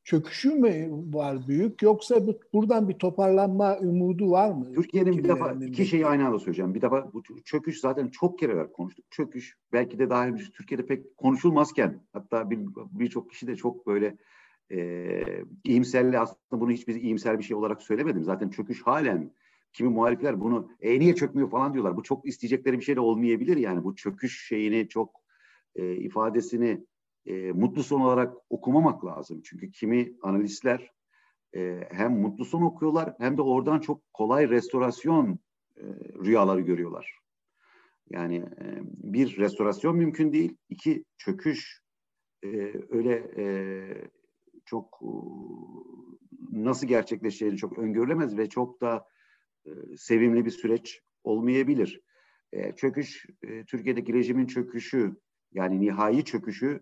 çöküşü 0.06 0.54
mü 0.54 0.88
var 1.14 1.48
büyük 1.48 1.82
yoksa 1.82 2.26
bu, 2.26 2.38
buradan 2.52 2.88
bir 2.88 2.94
toparlanma 2.94 3.78
umudu 3.78 4.30
var 4.30 4.50
mı? 4.50 4.72
Türkiye'nin 4.74 5.18
bir 5.18 5.24
defa 5.24 5.52
iki 5.52 5.86
şeyi 5.86 6.06
aynı 6.06 6.26
anda 6.26 6.38
söyleyeceğim. 6.38 6.74
Bir 6.74 6.80
defa 6.80 7.12
bu 7.12 7.22
çöküş 7.44 7.80
zaten 7.80 8.08
çok 8.08 8.38
kereler 8.38 8.72
konuştuk. 8.72 9.04
Çöküş 9.10 9.56
belki 9.72 9.98
de 9.98 10.10
daha 10.10 10.26
önce 10.26 10.44
Türkiye'de 10.54 10.86
pek 10.86 11.16
konuşulmazken 11.16 12.02
hatta 12.12 12.50
birçok 12.50 13.26
bir 13.26 13.30
kişi 13.30 13.46
de 13.46 13.56
çok 13.56 13.86
böyle 13.86 14.16
e, 14.72 15.22
iyimserli 15.64 16.18
aslında 16.18 16.60
bunu 16.60 16.70
hiçbir 16.70 16.94
iyimser 16.94 17.38
bir 17.38 17.44
şey 17.44 17.56
olarak 17.56 17.82
söylemedim. 17.82 18.24
Zaten 18.24 18.48
çöküş 18.48 18.82
halen 18.82 19.32
kimi 19.72 19.88
muhalifler 19.88 20.40
bunu 20.40 20.70
e 20.80 21.00
niye 21.00 21.14
çökmüyor 21.14 21.50
falan 21.50 21.72
diyorlar. 21.72 21.96
Bu 21.96 22.02
çok 22.02 22.28
isteyecekleri 22.28 22.78
bir 22.78 22.84
şey 22.84 22.96
de 22.96 23.00
olmayabilir 23.00 23.56
yani. 23.56 23.84
Bu 23.84 23.96
çöküş 23.96 24.46
şeyini 24.48 24.88
çok 24.88 25.10
e, 25.74 25.96
ifadesini 25.96 26.84
e, 27.26 27.52
mutlu 27.52 27.82
son 27.82 28.00
olarak 28.00 28.34
okumamak 28.50 29.04
lazım. 29.04 29.40
Çünkü 29.44 29.70
kimi 29.70 30.12
analistler 30.22 30.92
e, 31.56 31.88
hem 31.90 32.20
mutlu 32.20 32.44
son 32.44 32.62
okuyorlar 32.62 33.14
hem 33.18 33.36
de 33.36 33.42
oradan 33.42 33.80
çok 33.80 34.12
kolay 34.12 34.48
restorasyon 34.48 35.38
e, 35.76 35.84
rüyaları 36.24 36.60
görüyorlar. 36.60 37.18
Yani 38.10 38.36
e, 38.36 38.80
bir 38.84 39.36
restorasyon 39.38 39.96
mümkün 39.96 40.32
değil, 40.32 40.56
iki 40.68 41.04
çöküş 41.18 41.82
e, 42.44 42.48
öyle 42.90 43.14
e, 43.36 43.44
çok 44.64 45.00
e, 45.02 45.10
nasıl 46.52 46.86
gerçekleşeceğini 46.86 47.56
çok 47.56 47.78
öngörülemez 47.78 48.38
ve 48.38 48.48
çok 48.48 48.80
da 48.80 49.06
e, 49.66 49.70
sevimli 49.96 50.44
bir 50.44 50.50
süreç 50.50 51.00
olmayabilir. 51.24 52.00
E, 52.52 52.72
çöküş, 52.72 53.26
e, 53.42 53.64
Türkiye'deki 53.64 54.12
rejimin 54.12 54.46
çöküşü 54.46 55.16
yani 55.52 55.80
nihai 55.80 56.24
çöküşü 56.24 56.80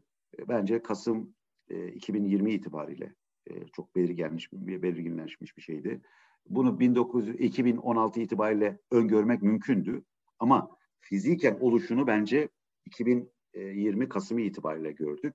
bence 0.48 0.82
Kasım 0.82 1.34
e, 1.68 1.88
2020 1.88 2.52
itibariyle 2.52 3.14
e, 3.46 3.66
çok 3.66 3.96
belirgenmiş, 3.96 4.52
belirginleşmiş 4.52 5.56
bir 5.56 5.62
şeydi. 5.62 6.02
Bunu 6.48 6.80
1900, 6.80 7.40
2016 7.40 8.20
itibariyle 8.20 8.78
öngörmek 8.90 9.42
mümkündü. 9.42 10.04
Ama 10.38 10.76
fiziken 11.00 11.58
oluşunu 11.60 12.06
bence 12.06 12.48
2020 12.86 14.08
Kasım 14.08 14.38
itibariyle 14.38 14.92
gördük. 14.92 15.34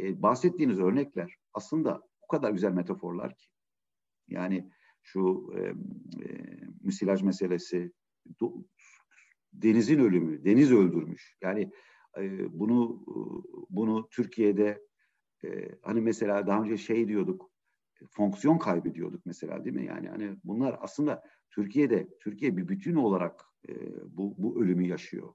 E, 0.00 0.22
bahsettiğiniz 0.22 0.78
örnekler 0.78 1.36
aslında 1.52 2.02
o 2.22 2.26
kadar 2.26 2.50
güzel 2.50 2.72
metaforlar 2.72 3.36
ki. 3.36 3.46
Yani 4.28 4.70
şu 5.02 5.52
e, 5.56 5.60
e, 5.60 5.74
müsilaj 6.80 7.22
meselesi, 7.22 7.92
do, 8.40 8.54
denizin 9.52 9.98
ölümü, 9.98 10.44
deniz 10.44 10.72
öldürmüş. 10.72 11.36
Yani 11.42 11.70
bunu 12.50 13.04
bunu 13.70 14.08
Türkiye'de 14.10 14.86
hani 15.82 16.00
mesela 16.00 16.46
daha 16.46 16.62
önce 16.62 16.76
şey 16.76 17.08
diyorduk, 17.08 17.50
fonksiyon 18.10 18.58
kaybediyorduk 18.58 19.26
mesela 19.26 19.64
değil 19.64 19.76
mi? 19.76 19.86
Yani 19.86 20.08
hani 20.08 20.36
bunlar 20.44 20.78
aslında 20.80 21.22
Türkiye'de 21.50 22.08
Türkiye 22.20 22.56
bir 22.56 22.68
bütün 22.68 22.94
olarak 22.94 23.44
bu 24.06 24.34
bu 24.38 24.62
ölümü 24.62 24.86
yaşıyor. 24.86 25.34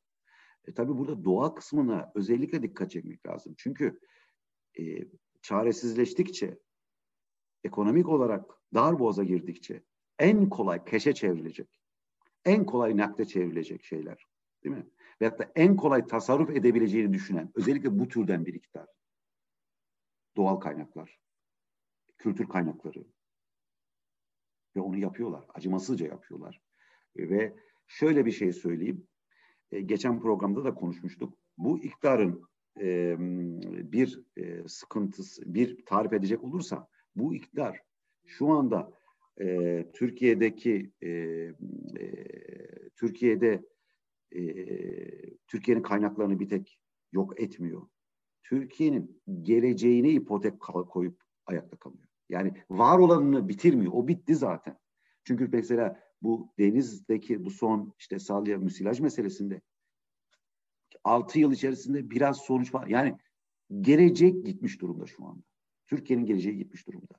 E, 0.67 0.73
tabii 0.73 0.97
burada 0.97 1.23
doğa 1.23 1.55
kısmına 1.55 2.11
özellikle 2.15 2.63
dikkat 2.63 2.91
çekmek 2.91 3.27
lazım. 3.27 3.53
Çünkü 3.57 3.99
e, 4.79 4.83
çaresizleştikçe, 5.41 6.59
ekonomik 7.63 8.09
olarak 8.09 8.45
dar 8.73 8.99
boğaza 8.99 9.23
girdikçe 9.23 9.83
en 10.19 10.49
kolay 10.49 10.85
keşe 10.85 11.13
çevrilecek, 11.13 11.81
en 12.45 12.65
kolay 12.65 12.97
nakde 12.97 13.25
çevrilecek 13.25 13.83
şeyler 13.83 14.25
değil 14.63 14.75
mi? 14.75 14.89
Veyahut 15.21 15.39
da 15.39 15.51
en 15.55 15.75
kolay 15.75 16.07
tasarruf 16.07 16.49
edebileceğini 16.49 17.13
düşünen, 17.13 17.51
özellikle 17.55 17.99
bu 17.99 18.07
türden 18.07 18.45
bir 18.45 18.53
iktidar. 18.53 18.87
Doğal 20.37 20.55
kaynaklar, 20.55 21.19
kültür 22.17 22.47
kaynakları. 22.47 23.05
Ve 24.75 24.81
onu 24.81 24.97
yapıyorlar, 24.97 25.45
acımasızca 25.53 26.05
yapıyorlar. 26.05 26.61
Ve 27.17 27.55
şöyle 27.87 28.25
bir 28.25 28.31
şey 28.31 28.53
söyleyeyim, 28.53 29.07
e, 29.71 29.81
geçen 29.81 30.19
programda 30.19 30.63
da 30.63 30.73
konuşmuştuk. 30.73 31.33
Bu 31.57 31.83
iktidarın 31.83 32.43
e, 32.79 33.15
bir 33.91 34.23
e, 34.37 34.67
sıkıntısı, 34.67 35.53
bir 35.53 35.85
tarif 35.85 36.13
edecek 36.13 36.43
olursa 36.43 36.87
bu 37.15 37.35
iktidar 37.35 37.81
şu 38.25 38.47
anda 38.47 38.91
e, 39.41 39.85
Türkiye'deki 39.93 40.91
e, 41.01 41.09
e, 41.09 41.53
Türkiye'de 42.95 43.63
e, 44.31 44.41
Türkiye'nin 45.47 45.81
kaynaklarını 45.81 46.39
bir 46.39 46.49
tek 46.49 46.79
yok 47.11 47.41
etmiyor. 47.41 47.87
Türkiye'nin 48.43 49.21
geleceğini 49.41 50.09
ipotek 50.09 50.59
koyup 50.59 51.23
ayakta 51.45 51.77
kalıyor. 51.77 52.03
Yani 52.29 52.53
var 52.69 52.99
olanını 52.99 53.49
bitirmiyor. 53.49 53.91
O 53.95 54.07
bitti 54.07 54.35
zaten. 54.35 54.77
Çünkü 55.23 55.49
mesela 55.51 55.99
bu 56.21 56.53
denizdeki 56.59 57.45
bu 57.45 57.49
son 57.49 57.93
işte 57.99 58.19
salya 58.19 58.57
müsilaj 58.57 58.99
meselesinde 58.99 59.61
6 61.03 61.39
yıl 61.39 61.51
içerisinde 61.51 62.09
biraz 62.09 62.37
sonuç 62.37 62.73
var. 62.73 62.87
Yani 62.87 63.17
gelecek 63.81 64.45
gitmiş 64.45 64.81
durumda 64.81 65.05
şu 65.05 65.25
anda. 65.25 65.43
Türkiye'nin 65.87 66.25
geleceği 66.25 66.57
gitmiş 66.57 66.87
durumda. 66.87 67.15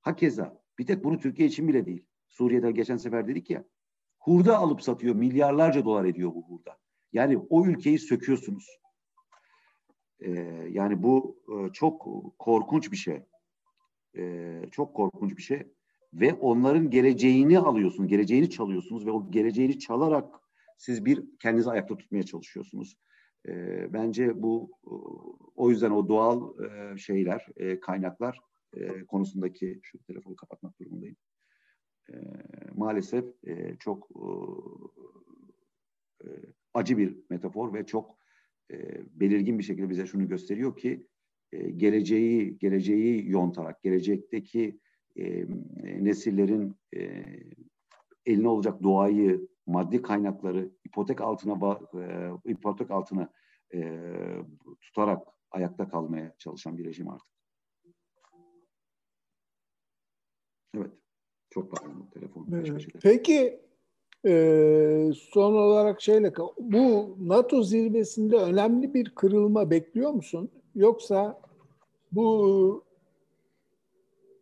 Hakeza 0.00 0.62
bir 0.78 0.86
tek 0.86 1.04
bunu 1.04 1.18
Türkiye 1.18 1.48
için 1.48 1.68
bile 1.68 1.86
değil. 1.86 2.06
Suriye'de 2.28 2.70
geçen 2.70 2.96
sefer 2.96 3.28
dedik 3.28 3.50
ya 3.50 3.64
hurda 4.28 4.58
alıp 4.58 4.82
satıyor. 4.82 5.14
Milyarlarca 5.14 5.84
dolar 5.84 6.04
ediyor 6.04 6.34
bu 6.34 6.42
hurda. 6.48 6.78
Yani 7.12 7.38
o 7.38 7.66
ülkeyi 7.66 7.98
söküyorsunuz. 7.98 8.78
Ee, 10.20 10.30
yani 10.70 11.02
bu 11.02 11.42
e, 11.48 11.72
çok 11.72 12.06
korkunç 12.38 12.92
bir 12.92 12.96
şey. 12.96 13.22
Ee, 14.16 14.62
çok 14.70 14.94
korkunç 14.94 15.36
bir 15.36 15.42
şey. 15.42 15.62
Ve 16.12 16.34
onların 16.34 16.90
geleceğini 16.90 17.58
alıyorsunuz, 17.58 18.08
geleceğini 18.08 18.50
çalıyorsunuz 18.50 19.06
ve 19.06 19.10
o 19.10 19.30
geleceğini 19.30 19.78
çalarak 19.78 20.34
siz 20.78 21.04
bir 21.04 21.24
kendinizi 21.40 21.70
ayakta 21.70 21.96
tutmaya 21.96 22.22
çalışıyorsunuz. 22.22 22.96
Ee, 23.48 23.92
bence 23.92 24.42
bu 24.42 24.70
o 25.54 25.70
yüzden 25.70 25.90
o 25.90 26.08
doğal 26.08 26.64
e, 26.64 26.98
şeyler, 26.98 27.46
e, 27.56 27.80
kaynaklar 27.80 28.38
e, 28.76 29.04
konusundaki 29.04 29.80
şu 29.82 29.98
telefonu 30.02 30.36
kapatmak 30.36 30.80
durumundayım. 30.80 31.16
E, 32.12 32.14
maalesef 32.74 33.24
e, 33.46 33.76
çok 33.76 34.08
e, 36.24 36.28
acı 36.74 36.98
bir 36.98 37.16
metafor 37.30 37.74
ve 37.74 37.86
çok 37.86 38.18
e, 38.70 38.76
belirgin 39.20 39.58
bir 39.58 39.64
şekilde 39.64 39.90
bize 39.90 40.06
şunu 40.06 40.28
gösteriyor 40.28 40.76
ki 40.76 41.06
e, 41.52 41.70
geleceği 41.70 42.58
geleceği 42.58 43.30
yontarak 43.30 43.82
gelecekteki 43.82 44.80
e, 45.16 45.46
nesillerin 46.04 46.76
e, 46.96 47.24
eline 48.26 48.48
olacak 48.48 48.82
doğayı, 48.82 49.48
maddi 49.66 50.02
kaynakları 50.02 50.70
ipotek 50.84 51.20
altına 51.20 51.80
e, 51.94 52.30
ipotek 52.50 52.90
altına 52.90 53.32
e, 53.74 54.00
tutarak 54.80 55.28
ayakta 55.50 55.88
kalmaya 55.88 56.34
çalışan 56.38 56.78
bir 56.78 56.84
rejim 56.84 57.08
artık. 57.08 57.34
Evet. 60.74 60.92
Çok 61.50 61.70
pardon 61.70 62.06
telefon. 62.14 62.46
Peki 63.02 63.60
e, 64.26 65.10
son 65.14 65.54
olarak 65.54 66.02
şeyle 66.02 66.32
bu 66.58 67.16
NATO 67.20 67.62
zirvesinde 67.62 68.36
önemli 68.36 68.94
bir 68.94 69.14
kırılma 69.14 69.70
bekliyor 69.70 70.10
musun? 70.10 70.50
Yoksa 70.74 71.40
bu 72.12 72.84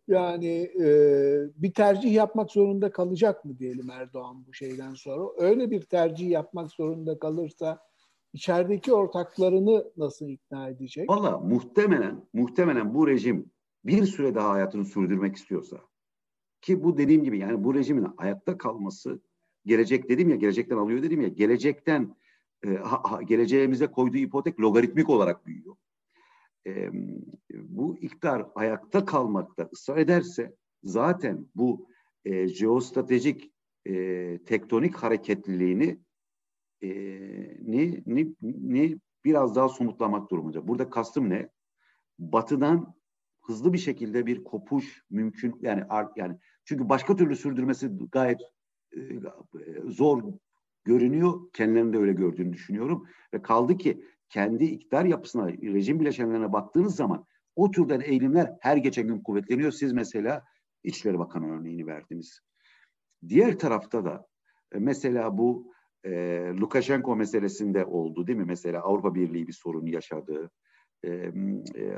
yani 0.09 0.70
e, 0.80 0.88
bir 1.57 1.72
tercih 1.72 2.14
yapmak 2.14 2.50
zorunda 2.50 2.92
kalacak 2.92 3.44
mı 3.44 3.59
diyelim 3.59 3.90
Erdoğan 3.90 4.44
bu 4.48 4.54
şeyden 4.54 4.94
sonra? 4.94 5.32
Öyle 5.38 5.70
bir 5.70 5.82
tercih 5.82 6.30
yapmak 6.30 6.70
zorunda 6.70 7.18
kalırsa 7.18 7.86
içerideki 8.32 8.92
ortaklarını 8.92 9.84
nasıl 9.96 10.28
ikna 10.28 10.68
edecek? 10.68 11.11
Valla 11.11 11.38
muhtemelen 11.38 12.28
muhtemelen 12.32 12.94
bu 12.94 13.09
rejim 13.09 13.50
bir 13.84 14.07
süre 14.07 14.34
daha 14.34 14.50
hayatını 14.50 14.84
sürdürmek 14.84 15.36
istiyorsa 15.36 15.76
ki 16.66 16.82
bu 16.82 16.98
dediğim 16.98 17.24
gibi 17.24 17.38
yani 17.38 17.64
bu 17.64 17.74
rejimin 17.74 18.06
ayakta 18.16 18.58
kalması 18.58 19.20
gelecek 19.64 20.08
dedim 20.08 20.28
ya 20.28 20.36
gelecekten 20.36 20.76
alıyor 20.76 21.02
dedim 21.02 21.20
ya 21.20 21.28
gelecekten 21.28 22.16
e, 22.64 22.68
ha, 22.74 23.22
geleceğimize 23.22 23.86
koyduğu 23.86 24.16
ipotek 24.16 24.60
logaritmik 24.60 25.08
olarak 25.10 25.46
büyüyor. 25.46 25.76
E, 26.66 26.90
bu 27.54 27.98
iktidar 27.98 28.46
ayakta 28.54 29.04
kalmakta 29.04 29.68
ısrar 29.72 29.96
ederse 29.96 30.54
zaten 30.82 31.46
bu 31.54 31.88
e, 32.24 32.48
jeostratejik 32.48 33.52
e, 33.84 34.38
tektonik 34.46 34.96
hareketliliğini 34.96 35.98
e, 36.82 36.88
ni, 37.60 38.02
ni, 38.06 38.34
ni 38.42 38.98
biraz 39.24 39.56
daha 39.56 39.68
somutlamak 39.68 40.30
durumunda. 40.30 40.68
Burada 40.68 40.90
kastım 40.90 41.30
ne? 41.30 41.48
Batıdan 42.18 42.94
hızlı 43.42 43.72
bir 43.72 43.78
şekilde 43.78 44.26
bir 44.26 44.44
kopuş 44.44 45.02
mümkün 45.10 45.58
yani 45.62 45.84
yani 46.16 46.38
çünkü 46.66 46.88
başka 46.88 47.16
türlü 47.16 47.36
sürdürmesi 47.36 47.90
gayet 48.12 48.40
e, 48.96 49.00
zor 49.84 50.22
görünüyor. 50.84 51.40
Kendilerinin 51.52 51.92
de 51.92 51.98
öyle 51.98 52.12
gördüğünü 52.12 52.52
düşünüyorum. 52.52 53.06
Ve 53.34 53.42
kaldı 53.42 53.76
ki 53.76 54.04
kendi 54.28 54.64
iktidar 54.64 55.04
yapısına, 55.04 55.48
rejim 55.48 56.00
bileşenlerine 56.00 56.52
baktığınız 56.52 56.96
zaman 56.96 57.26
o 57.56 57.70
türden 57.70 58.00
eğilimler 58.00 58.52
her 58.60 58.76
geçen 58.76 59.08
gün 59.08 59.20
kuvvetleniyor. 59.20 59.72
Siz 59.72 59.92
mesela 59.92 60.44
İçişleri 60.84 61.18
Bakanı 61.18 61.58
örneğini 61.58 61.86
verdiniz. 61.86 62.40
Diğer 63.28 63.58
tarafta 63.58 64.04
da 64.04 64.26
e, 64.72 64.78
mesela 64.78 65.38
bu 65.38 65.72
e, 66.04 66.10
Lukashenko 66.60 67.16
meselesinde 67.16 67.84
oldu 67.84 68.26
değil 68.26 68.38
mi? 68.38 68.44
Mesela 68.44 68.82
Avrupa 68.82 69.14
Birliği 69.14 69.48
bir 69.48 69.52
sorun 69.52 69.86
yaşadı. 69.86 70.50
E, 71.05 71.32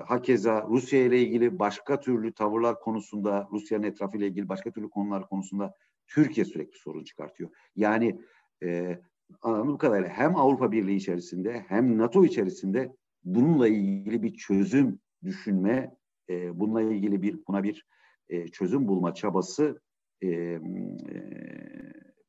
hakeza 0.06 0.66
Rusya 0.68 1.04
ile 1.04 1.20
ilgili 1.20 1.58
başka 1.58 2.00
türlü 2.00 2.32
tavırlar 2.32 2.80
konusunda, 2.80 3.48
Rusya'nın 3.52 3.82
etrafıyla 3.82 4.26
ilgili 4.26 4.48
başka 4.48 4.70
türlü 4.70 4.90
konular 4.90 5.28
konusunda 5.28 5.74
Türkiye 6.06 6.46
sürekli 6.46 6.78
sorun 6.78 7.04
çıkartıyor. 7.04 7.50
Yani 7.76 8.20
e, 8.62 9.00
anladığım 9.42 9.78
kadarıyla 9.78 10.08
hem 10.08 10.36
Avrupa 10.36 10.72
Birliği 10.72 10.96
içerisinde 10.96 11.64
hem 11.68 11.98
NATO 11.98 12.24
içerisinde 12.24 12.96
bununla 13.24 13.68
ilgili 13.68 14.22
bir 14.22 14.34
çözüm 14.34 15.00
düşünme, 15.24 15.96
e, 16.30 16.60
bununla 16.60 16.82
ilgili 16.82 17.22
bir 17.22 17.38
buna 17.48 17.62
bir 17.62 17.86
e, 18.28 18.48
çözüm 18.48 18.88
bulma 18.88 19.14
çabası 19.14 19.80
e, 20.22 20.28
e, 20.28 20.60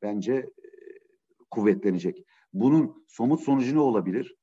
bence 0.02 0.50
kuvvetlenecek. 1.52 2.26
Bunun 2.54 3.06
somut 3.08 3.42
sonucu 3.42 3.76
ne 3.76 3.80
olabilir? 3.80 4.36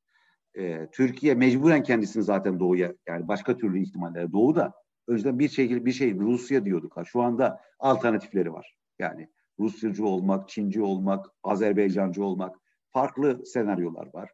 E, 0.56 0.88
Türkiye 0.92 1.34
mecburen 1.34 1.82
kendisini 1.82 2.22
zaten 2.22 2.60
doğuya 2.60 2.94
yani 3.08 3.28
başka 3.28 3.56
türlü 3.56 3.82
ihtimaller 3.82 4.32
doğu 4.32 4.56
da 4.56 4.72
önceden 5.08 5.38
bir 5.38 5.48
şekilde 5.48 5.84
bir 5.84 5.92
şey 5.92 6.14
Rusya 6.14 6.64
diyorduk. 6.64 6.96
Şu 7.04 7.22
anda 7.22 7.60
alternatifleri 7.78 8.52
var. 8.52 8.76
Yani 8.98 9.28
Rusyacı 9.58 10.06
olmak, 10.06 10.48
Çinci 10.48 10.82
olmak, 10.82 11.26
Azerbaycancı 11.42 12.24
olmak 12.24 12.56
farklı 12.90 13.46
senaryolar 13.46 14.08
var. 14.14 14.30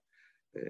E, 0.57 0.61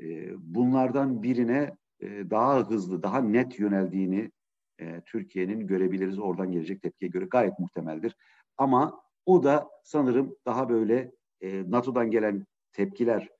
e, 0.00 0.34
bunlardan 0.38 1.22
birine 1.22 1.76
e, 2.00 2.30
daha 2.30 2.70
hızlı, 2.70 3.02
daha 3.02 3.20
net 3.20 3.58
yöneldiğini 3.58 4.30
e, 4.80 5.00
Türkiye'nin 5.06 5.66
görebiliriz. 5.66 6.18
Oradan 6.18 6.52
gelecek 6.52 6.82
tepkiye 6.82 7.10
göre 7.10 7.24
gayet 7.24 7.58
muhtemeldir. 7.58 8.16
Ama 8.58 9.00
o 9.26 9.42
da 9.42 9.68
sanırım 9.84 10.36
daha 10.46 10.68
böyle 10.68 11.12
e, 11.40 11.70
NATO'dan 11.70 12.10
gelen 12.10 12.46
tepkiler 12.72 13.35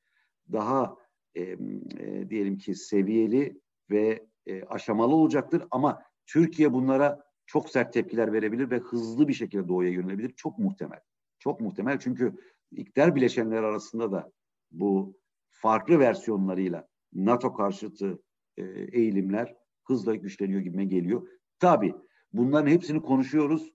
daha 0.53 0.97
e, 1.35 1.43
e, 1.43 2.31
diyelim 2.31 2.59
ki 2.59 2.75
seviyeli 2.75 3.61
ve 3.91 4.27
e, 4.47 4.65
aşamalı 4.65 5.15
olacaktır. 5.15 5.63
Ama 5.71 6.03
Türkiye 6.27 6.73
bunlara 6.73 7.27
çok 7.47 7.71
sert 7.71 7.93
tepkiler 7.93 8.33
verebilir 8.33 8.71
ve 8.71 8.79
hızlı 8.79 9.29
bir 9.29 9.33
şekilde 9.33 9.69
doğuya 9.69 9.91
yönelebilir. 9.91 10.33
Çok 10.37 10.59
muhtemel. 10.59 11.01
Çok 11.39 11.61
muhtemel 11.61 11.99
çünkü 11.99 12.37
iktidar 12.73 13.15
bileşenler 13.15 13.63
arasında 13.63 14.13
da 14.13 14.33
bu 14.71 15.19
farklı 15.51 15.99
versiyonlarıyla 15.99 16.89
NATO 17.13 17.55
karşıtı 17.55 18.23
e, 18.57 18.63
eğilimler 18.93 19.55
hızla 19.85 20.15
güçleniyor 20.15 20.61
gibime 20.61 20.85
geliyor. 20.85 21.29
Tabi 21.59 21.95
bunların 22.33 22.71
hepsini 22.71 23.03
konuşuyoruz. 23.03 23.73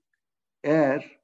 Eğer 0.64 1.20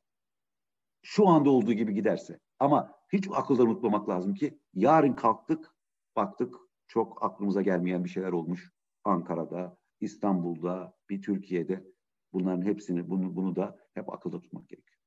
şu 1.03 1.29
anda 1.29 1.51
olduğu 1.51 1.73
gibi 1.73 1.95
giderse 1.95 2.39
ama 2.59 2.98
hiç 3.13 3.29
akılda 3.33 3.63
unutmamak 3.63 4.09
lazım 4.09 4.35
ki 4.35 4.59
yarın 4.75 5.13
kalktık 5.13 5.75
baktık 6.17 6.55
çok 6.87 7.25
aklımıza 7.25 7.63
gelmeyen 7.63 8.05
bir 8.05 8.09
şeyler 8.09 8.33
olmuş. 8.33 8.73
Ankara'da, 9.05 9.79
İstanbul'da, 10.01 10.97
bir 11.11 11.23
Türkiye'de 11.23 11.85
bunların 12.33 12.63
hepsini 12.63 13.11
bunu, 13.11 13.37
bunu 13.37 13.57
da 13.57 13.79
hep 13.95 14.13
akılda 14.13 14.41
tutmak 14.41 14.69
gerekiyor. 14.69 14.99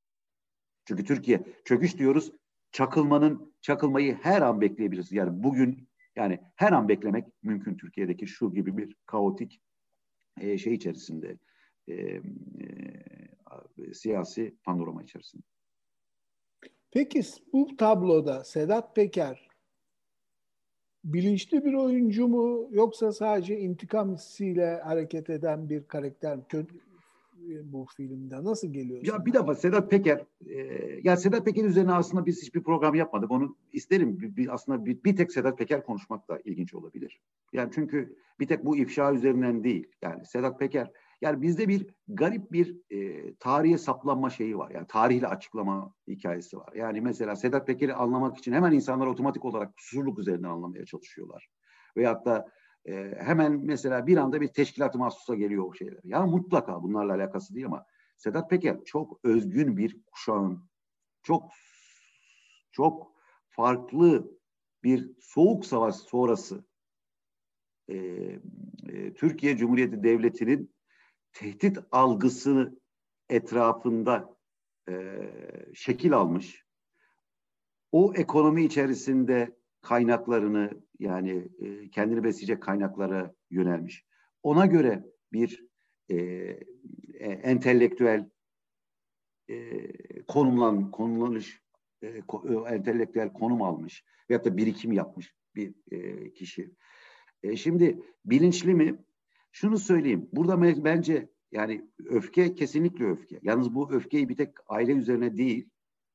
Çünkü 0.86 1.04
Türkiye 1.04 1.44
çöküş 1.66 1.98
diyoruz. 1.98 2.32
Çakılmanın 2.72 3.54
çakılmayı 3.62 4.16
her 4.22 4.42
an 4.42 4.62
bekleyebiliriz. 4.62 5.12
Yani 5.12 5.44
bugün 5.44 5.90
yani 6.16 6.40
her 6.56 6.72
an 6.72 6.90
beklemek 6.90 7.28
mümkün 7.44 7.78
Türkiye'deki 7.78 8.28
şu 8.28 8.54
gibi 8.54 8.78
bir 8.78 8.96
kaotik 9.06 9.62
e, 10.42 10.58
şey 10.58 10.74
içerisinde 10.74 11.38
e, 11.88 11.94
e, 11.94 12.22
siyasi 13.94 14.56
panorama 14.64 15.04
içerisinde. 15.04 15.44
Peki 16.92 17.22
bu 17.54 17.76
tabloda 17.78 18.44
Sedat 18.44 18.96
Peker 18.96 19.50
bilinçli 21.04 21.66
bir 21.66 21.74
oyuncu 21.74 22.28
mu 22.28 22.68
yoksa 22.72 23.12
sadece 23.12 23.60
intikam 23.60 24.14
hissiyle 24.14 24.82
hareket 24.84 25.30
eden 25.30 25.70
bir 25.70 25.88
karakter 25.88 26.38
mi? 26.38 26.44
bu 27.64 27.86
filmde? 27.98 28.44
Nasıl 28.44 28.74
geliyor? 28.74 29.06
Ya 29.06 29.26
bir 29.26 29.34
defa 29.34 29.56
Sedat 29.56 29.90
Peker, 29.90 30.26
e, 30.50 30.58
ya 31.04 31.18
Sedat 31.18 31.46
Peker 31.46 31.66
üzerine 31.66 31.94
aslında 31.94 32.26
biz 32.26 32.42
hiçbir 32.42 32.64
program 32.64 32.96
yapmadık. 32.96 33.32
Onu 33.32 33.56
isterim. 33.74 34.20
Bir, 34.20 34.36
bir, 34.36 34.54
aslında 34.54 34.86
bir, 34.86 35.04
bir 35.04 35.16
tek 35.16 35.32
Sedat 35.32 35.58
Peker 35.58 35.84
konuşmak 35.86 36.30
da 36.30 36.40
ilginç 36.46 36.74
olabilir. 36.74 37.22
Yani 37.54 37.72
çünkü 37.76 38.16
bir 38.40 38.48
tek 38.48 38.66
bu 38.66 38.78
ifşa 38.78 39.14
üzerinden 39.14 39.64
değil. 39.64 39.88
Yani 40.02 40.26
Sedat 40.26 40.60
Peker, 40.60 40.92
yani 41.22 41.42
bizde 41.42 41.68
bir 41.68 41.88
garip 42.08 42.52
bir 42.52 42.78
e, 42.90 43.34
tarihe 43.36 43.78
saplanma 43.78 44.30
şeyi 44.30 44.58
var. 44.58 44.72
Yani 44.72 44.88
tarihle 44.88 45.28
açıklama 45.28 45.94
hikayesi 46.08 46.58
var. 46.58 46.74
Yani 46.74 47.02
mesela 47.02 47.36
Sedat 47.36 47.68
Peker'i 47.68 47.94
anlamak 47.94 48.38
için 48.38 48.54
hemen 48.54 48.72
insanlar 48.72 49.08
otomatik 49.08 49.46
olarak 49.46 49.74
susurluk 49.78 50.20
üzerinden 50.20 50.50
anlamaya 50.50 50.86
çalışıyorlar. 50.86 51.48
Veyahut 51.98 52.26
da 52.26 52.48
e, 52.86 53.16
hemen 53.20 53.52
mesela 53.52 54.08
bir 54.08 54.18
anda 54.18 54.42
bir 54.42 54.48
teşkilat 54.48 54.96
mahsusa 54.96 55.36
geliyor 55.36 55.66
o 55.68 55.74
şeyler. 55.74 56.00
Ya 56.04 56.26
mutlaka 56.26 56.84
bunlarla 56.84 57.14
alakası 57.14 57.56
değil 57.56 57.66
ama 57.66 57.86
Sedat 58.18 58.50
Peker 58.50 58.84
çok 58.86 59.20
özgün 59.24 59.78
bir 59.78 60.02
kuşağın 60.06 60.70
çok 61.24 61.52
çok 62.72 63.12
farklı 63.50 64.32
bir 64.84 65.12
soğuk 65.20 65.66
savaş 65.66 65.96
sonrası 65.96 66.66
e, 67.88 67.96
e, 68.90 69.14
Türkiye 69.14 69.58
Cumhuriyeti 69.58 70.04
Devleti'nin 70.04 70.74
tehdit 71.34 71.78
algısını 71.92 72.80
etrafında 73.30 74.36
e, 74.90 74.94
şekil 75.74 76.14
almış. 76.14 76.66
O 77.92 78.14
ekonomi 78.16 78.66
içerisinde 78.66 79.58
kaynaklarını 79.82 80.70
yani 81.00 81.50
e, 81.60 81.90
kendini 81.90 82.24
besleyecek 82.24 82.64
kaynaklara 82.64 83.34
yönelmiş. 83.50 84.06
Ona 84.44 84.66
göre 84.66 85.04
bir 85.34 85.66
e, 86.10 86.16
e, 86.16 87.32
entelektüel 87.44 88.30
e, 89.50 89.88
konumlan 90.24 90.92
konumlanış 90.92 91.62
e, 92.02 92.08
e, 92.08 92.22
entelektüel 92.70 93.34
konum 93.34 93.62
almış 93.62 94.06
veyahut 94.30 94.46
da 94.46 94.58
birikim 94.58 94.92
yapmış 94.92 95.36
bir 95.56 95.74
e, 95.92 96.34
kişi. 96.34 96.72
E, 97.44 97.56
şimdi 97.56 98.02
bilinçli 98.26 98.74
mi? 98.74 99.04
Şunu 99.52 99.78
söyleyeyim. 99.78 100.30
Burada 100.34 100.84
bence 100.84 101.30
yani 101.52 101.90
öfke 102.06 102.56
kesinlikle 102.56 103.06
öfke. 103.06 103.40
Yalnız 103.44 103.76
bu 103.76 103.92
öfkeyi 103.92 104.30
bir 104.30 104.36
tek 104.36 104.50
aile 104.68 104.92
üzerine 104.92 105.38
değil. 105.38 105.70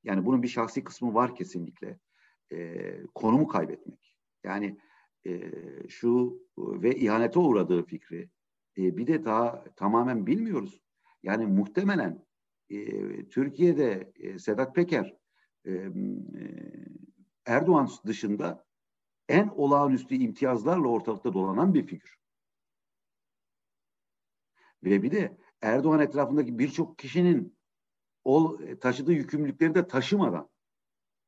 Yani 0.05 0.27
bunun 0.27 0.43
bir 0.43 0.49
şahsi 0.49 0.85
kısmı 0.85 1.15
var 1.15 1.35
kesinlikle. 1.35 1.99
E, 2.53 2.83
konumu 3.15 3.49
kaybetmek. 3.49 4.17
Yani 4.45 4.79
e, 5.27 5.53
şu 5.89 6.43
ve 6.59 6.97
ihanete 6.97 7.39
uğradığı 7.39 7.83
fikri 7.83 8.31
e, 8.79 8.97
bir 8.97 9.07
de 9.07 9.25
daha 9.25 9.65
tamamen 9.77 10.27
bilmiyoruz. 10.27 10.81
Yani 11.23 11.47
muhtemelen 11.47 12.27
e, 12.71 13.29
Türkiye'de 13.29 14.13
e, 14.17 14.39
Sedat 14.39 14.75
Peker 14.75 15.17
e, 15.65 15.73
e, 15.73 15.91
Erdoğan 17.47 17.89
dışında 18.07 18.67
en 19.29 19.49
olağanüstü 19.49 20.15
imtiyazlarla 20.15 20.89
ortalıkta 20.89 21.33
dolanan 21.33 21.75
bir 21.75 21.87
figür. 21.87 22.17
Ve 24.85 25.03
bir 25.03 25.11
de 25.11 25.37
Erdoğan 25.63 26.01
etrafındaki 26.01 26.59
birçok 26.59 26.99
kişinin 26.99 27.59
o 28.25 28.59
taşıdığı 28.81 29.13
yükümlülükleri 29.13 29.75
de 29.75 29.87
taşımadan 29.87 30.49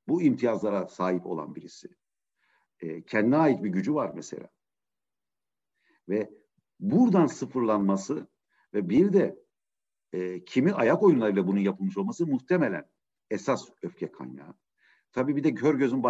bu 0.09 0.23
imtiyazlara 0.23 0.89
sahip 0.89 1.27
olan 1.27 1.55
birisi 1.55 1.89
e, 2.81 3.03
kendine 3.03 3.37
ait 3.37 3.63
bir 3.65 3.69
gücü 3.69 3.95
var 3.95 4.13
mesela. 4.15 4.49
Ve 6.09 6.31
buradan 6.81 7.27
sıfırlanması 7.27 8.29
ve 8.75 8.89
bir 8.89 9.13
de 9.13 9.45
e, 10.13 10.45
kimi 10.45 10.73
ayak 10.73 11.03
oyunlarıyla 11.03 11.47
bunun 11.47 11.61
yapılmış 11.61 11.99
olması 11.99 12.27
muhtemelen 12.27 12.91
esas 13.31 13.69
öfke 13.83 14.13
kaynağı. 14.13 14.55
Tabii 15.13 15.37
bir 15.37 15.45
de 15.45 15.55
kör 15.55 15.75
gözün 15.75 16.03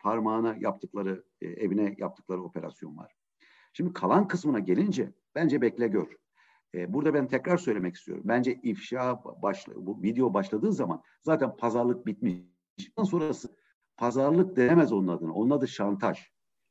parmağına 0.00 0.56
yaptıkları, 0.60 1.24
e, 1.40 1.46
evine 1.46 1.94
yaptıkları 1.98 2.42
operasyon 2.42 2.96
var. 2.96 3.14
Şimdi 3.72 3.92
kalan 3.92 4.28
kısmına 4.28 4.58
gelince 4.58 5.12
bence 5.34 5.60
bekle 5.60 5.88
gör. 5.88 6.16
E, 6.74 6.92
burada 6.92 7.14
ben 7.14 7.28
tekrar 7.28 7.56
söylemek 7.56 7.96
istiyorum. 7.96 8.24
Bence 8.26 8.60
ifşa 8.62 9.24
başla, 9.42 9.72
bu 9.76 10.02
video 10.02 10.34
başladığı 10.34 10.72
zaman 10.72 11.02
zaten 11.22 11.56
pazarlık 11.56 12.06
bitmiş. 12.06 12.36
Ondan 12.96 13.10
sonrası 13.10 13.48
pazarlık 13.96 14.56
denemez 14.56 14.92
onun 14.92 15.08
adına. 15.08 15.32
Onun 15.32 15.50
adı 15.50 15.68
şantaj. 15.68 16.18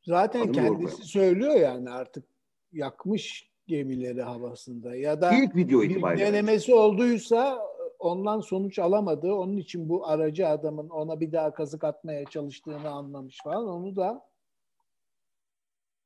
Zaten 0.03 0.41
Adını 0.41 0.51
kendisi 0.51 1.03
söylüyor 1.03 1.55
yani 1.55 1.89
artık 1.89 2.25
yakmış 2.71 3.51
gemileri 3.67 4.21
havasında 4.21 4.95
ya 4.95 5.21
da 5.21 5.31
ilk 5.33 5.55
video 5.55 5.83
itibariyle 5.83 6.25
denemesi 6.25 6.73
olduysa 6.73 7.59
ondan 7.99 8.39
sonuç 8.39 8.79
alamadı. 8.79 9.33
Onun 9.33 9.57
için 9.57 9.89
bu 9.89 10.07
aracı 10.07 10.47
adamın 10.47 10.89
ona 10.89 11.19
bir 11.19 11.31
daha 11.31 11.53
kazık 11.53 11.83
atmaya 11.83 12.25
çalıştığını 12.25 12.89
anlamış 12.89 13.39
falan. 13.43 13.67
Onu 13.67 13.95
da 13.95 14.25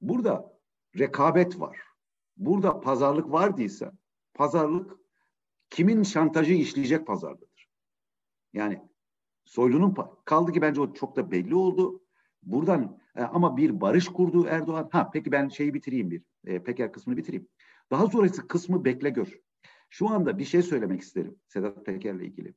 burada 0.02 0.54
rekabet 1.00 1.60
var. 1.60 1.78
Burada 2.38 2.82
pazarlık 2.82 3.32
var 3.32 3.58
değilse 3.58 3.92
pazarlık 4.34 4.92
kimin 5.70 6.04
şantajı 6.04 6.54
işleyecek 6.54 7.08
pazarlıdır. 7.08 7.70
Yani 8.54 8.82
Soylu'nun 9.46 9.96
kaldı 10.26 10.52
ki 10.52 10.62
bence 10.62 10.82
o 10.82 10.94
çok 10.94 11.16
da 11.16 11.32
belli 11.32 11.56
oldu. 11.56 12.02
Buradan 12.44 13.00
e, 13.16 13.24
ama 13.24 13.58
bir 13.58 13.82
barış 13.82 14.08
kurdu 14.08 14.46
Erdoğan. 14.46 14.90
Ha 14.92 15.10
peki 15.14 15.32
ben 15.32 15.50
şeyi 15.50 15.74
bitireyim 15.74 16.12
bir. 16.12 16.24
E, 16.46 16.64
Peker 16.64 16.92
kısmını 16.92 17.18
bitireyim. 17.18 17.48
Daha 17.92 18.08
sonrası 18.08 18.48
kısmı 18.48 18.86
bekle 18.86 19.10
gör. 19.10 19.40
Şu 19.90 20.10
anda 20.10 20.38
bir 20.38 20.46
şey 20.46 20.62
söylemek 20.62 21.02
isterim 21.02 21.36
Sedat 21.48 21.86
Peker'le 21.86 22.20
ilgili. 22.20 22.54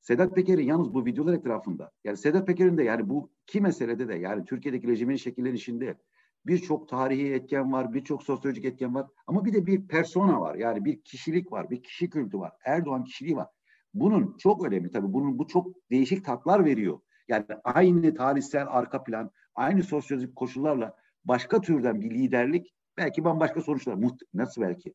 Sedat 0.00 0.34
Peker'in 0.34 0.64
yalnız 0.64 0.94
bu 0.94 1.06
videolar 1.06 1.34
etrafında, 1.34 1.92
yani 2.04 2.16
Sedat 2.16 2.46
Peker'in 2.46 2.78
de 2.78 2.82
yani 2.82 3.08
bu 3.08 3.30
iki 3.42 3.60
meselede 3.60 4.08
de 4.08 4.14
yani 4.14 4.44
Türkiye'deki 4.44 4.88
rejimin 4.88 5.16
şekillenişinde 5.16 5.98
birçok 6.46 6.88
tarihi 6.88 7.32
etken 7.32 7.72
var, 7.72 7.94
birçok 7.94 8.22
sosyolojik 8.22 8.64
etken 8.64 8.94
var 8.94 9.06
ama 9.26 9.44
bir 9.44 9.52
de 9.52 9.66
bir 9.66 9.88
persona 9.88 10.40
var. 10.40 10.54
Yani 10.54 10.84
bir 10.84 11.00
kişilik 11.00 11.52
var, 11.52 11.70
bir 11.70 11.82
kişi 11.82 12.10
kültü 12.10 12.38
var. 12.38 12.52
Erdoğan 12.64 13.04
kişiliği 13.04 13.36
var. 13.36 13.48
Bunun 13.94 14.36
çok 14.38 14.64
önemli 14.64 14.90
tabii. 14.90 15.12
Bunun 15.12 15.38
bu 15.38 15.46
çok 15.46 15.90
değişik 15.90 16.24
tatlar 16.24 16.64
veriyor. 16.64 17.00
Yani 17.28 17.44
aynı 17.64 18.14
tarihsel 18.14 18.66
arka 18.68 19.04
plan, 19.04 19.30
aynı 19.54 19.82
sosyolojik 19.82 20.36
koşullarla 20.36 20.96
başka 21.24 21.60
türden 21.60 22.00
bir 22.00 22.10
liderlik 22.10 22.74
belki 22.96 23.24
bambaşka 23.24 23.60
sonuçlar, 23.60 23.98
nasıl 24.34 24.62
belki? 24.62 24.94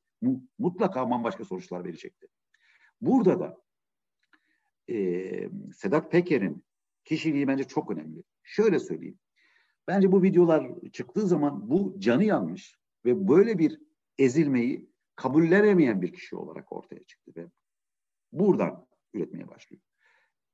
Mutlaka 0.60 1.10
bambaşka 1.10 1.46
sonuçlar 1.46 1.86
verecekti. 1.86 2.28
Burada 3.02 3.40
da 3.40 3.58
e, 4.90 5.50
Sedat 5.74 6.12
Peker'in 6.12 6.64
kişiliği 7.06 7.48
bence 7.48 7.64
çok 7.64 7.92
önemli. 7.92 8.24
Şöyle 8.44 8.80
söyleyeyim. 8.80 9.20
Bence 9.88 10.12
bu 10.12 10.24
videolar 10.24 10.68
çıktığı 10.94 11.28
zaman 11.28 11.70
bu 11.70 11.96
canı 12.00 12.24
yanmış 12.24 12.76
ve 13.06 13.28
böyle 13.28 13.58
bir 13.58 13.82
ezilmeyi 14.18 14.90
kabullenemeyen 15.16 16.02
bir 16.02 16.14
kişi 16.14 16.36
olarak 16.36 16.72
ortaya 16.72 17.04
çıktı 17.04 17.32
ve 17.36 17.48
buradan 18.32 18.88
üretmeye 19.14 19.48
başlıyor. 19.48 19.82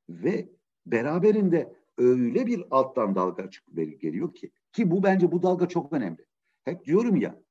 Ve 0.10 0.50
beraberinde 0.86 1.76
öyle 1.98 2.48
bir 2.48 2.64
alttan 2.72 3.16
dalga 3.16 3.50
çıkıp 3.50 4.02
geliyor 4.02 4.34
ki 4.34 4.52
ki 4.72 4.92
bu 4.92 5.04
bence 5.04 5.32
bu 5.32 5.44
dalga 5.44 5.68
çok 5.68 5.94
önemli. 5.94 6.26
Hep 6.64 6.86
diyorum 6.86 7.16
ya 7.16 7.42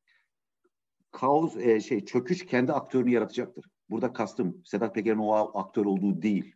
kaos 1.10 1.56
e, 1.56 1.80
şey 1.80 2.04
çöküş 2.04 2.46
kendi 2.46 2.72
aktörünü 2.72 3.10
yaratacaktır. 3.10 3.64
Burada 3.90 4.12
kastım 4.12 4.62
Sedat 4.64 4.94
Peker'in 4.94 5.18
o 5.18 5.32
aktör 5.32 5.84
olduğu 5.84 6.22
değil. 6.22 6.54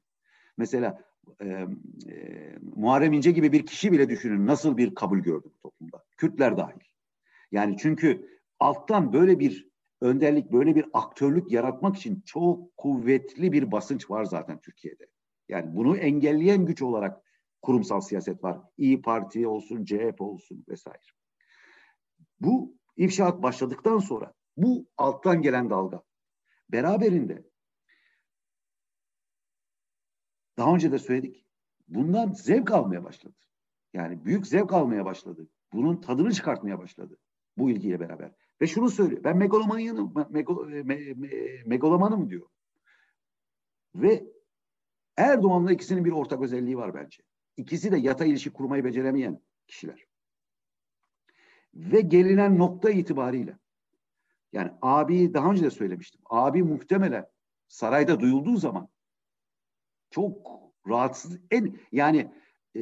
Mesela 0.57 1.05
e, 1.43 1.67
Muharrem 2.77 3.13
İnce 3.13 3.31
gibi 3.31 3.53
bir 3.53 3.67
kişi 3.67 3.93
bile 3.93 4.09
düşünün 4.09 4.47
nasıl 4.47 4.77
bir 4.77 4.95
kabul 4.95 5.19
gördü 5.19 5.49
bu 5.55 5.59
toplumda. 5.59 6.05
Kürtler 6.17 6.57
dahil. 6.57 6.81
Yani 7.53 7.77
çünkü 7.79 8.29
alttan 8.61 9.13
böyle 9.13 9.39
bir 9.39 9.71
önderlik, 10.01 10.53
böyle 10.53 10.75
bir 10.75 10.87
aktörlük 10.93 11.53
yaratmak 11.53 11.97
için 11.97 12.23
çok 12.27 12.77
kuvvetli 12.77 13.53
bir 13.53 13.73
basınç 13.73 14.11
var 14.11 14.25
zaten 14.25 14.61
Türkiye'de. 14.61 15.07
Yani 15.49 15.77
bunu 15.77 15.97
engelleyen 15.97 16.67
güç 16.67 16.83
olarak 16.83 17.23
kurumsal 17.63 18.01
siyaset 18.01 18.45
var. 18.45 18.59
İyi 18.77 19.03
Parti 19.03 19.47
olsun, 19.47 19.85
CHP 19.85 20.21
olsun 20.21 20.65
vesaire. 20.69 21.03
Bu 22.41 22.75
ifşaat 22.97 23.43
başladıktan 23.43 23.99
sonra 23.99 24.33
bu 24.57 24.87
alttan 24.97 25.43
gelen 25.43 25.71
dalga 25.71 26.03
beraberinde 26.73 27.50
daha 30.61 30.75
önce 30.75 30.93
de 30.93 30.99
söyledik. 30.99 31.45
Bundan 31.89 32.33
zevk 32.33 32.71
almaya 32.71 33.05
başladı. 33.05 33.35
Yani 33.95 34.25
büyük 34.25 34.47
zevk 34.47 34.73
almaya 34.73 35.05
başladı. 35.05 35.49
Bunun 35.73 35.97
tadını 35.97 36.33
çıkartmaya 36.33 36.79
başladı. 36.79 37.19
Bu 37.57 37.71
ilgiyle 37.71 38.01
beraber. 38.01 38.33
Ve 38.61 38.67
şunu 38.67 38.91
söylüyor. 38.91 39.25
Ben 39.25 39.37
megalomanım, 39.37 40.15
megalo, 40.31 40.67
me, 40.67 40.83
me, 40.85 41.29
megalomanım 41.67 42.31
diyor. 42.31 42.47
Ve 43.95 44.25
Erdoğan'la 45.17 45.73
ikisinin 45.73 46.05
bir 46.05 46.13
ortak 46.13 46.43
özelliği 46.43 46.77
var 46.77 46.95
bence. 46.95 47.23
İkisi 47.57 47.93
de 47.93 47.97
yatay 47.97 48.31
ilişki 48.31 48.51
kurmayı 48.51 48.85
beceremeyen 48.85 49.41
kişiler. 49.67 50.07
Ve 51.75 52.01
gelinen 52.01 52.59
nokta 52.59 52.91
itibariyle 52.91 53.59
yani 54.53 54.71
abi 54.83 55.35
daha 55.35 55.51
önce 55.51 55.63
de 55.63 55.71
söylemiştim. 55.71 56.21
Abi 56.25 56.63
muhtemelen 56.63 57.27
sarayda 57.69 58.21
duyulduğu 58.21 58.57
zaman 58.57 58.89
çok 60.11 60.61
rahatsız 60.89 61.39
en 61.51 61.79
yani 61.93 62.33
e, 62.75 62.81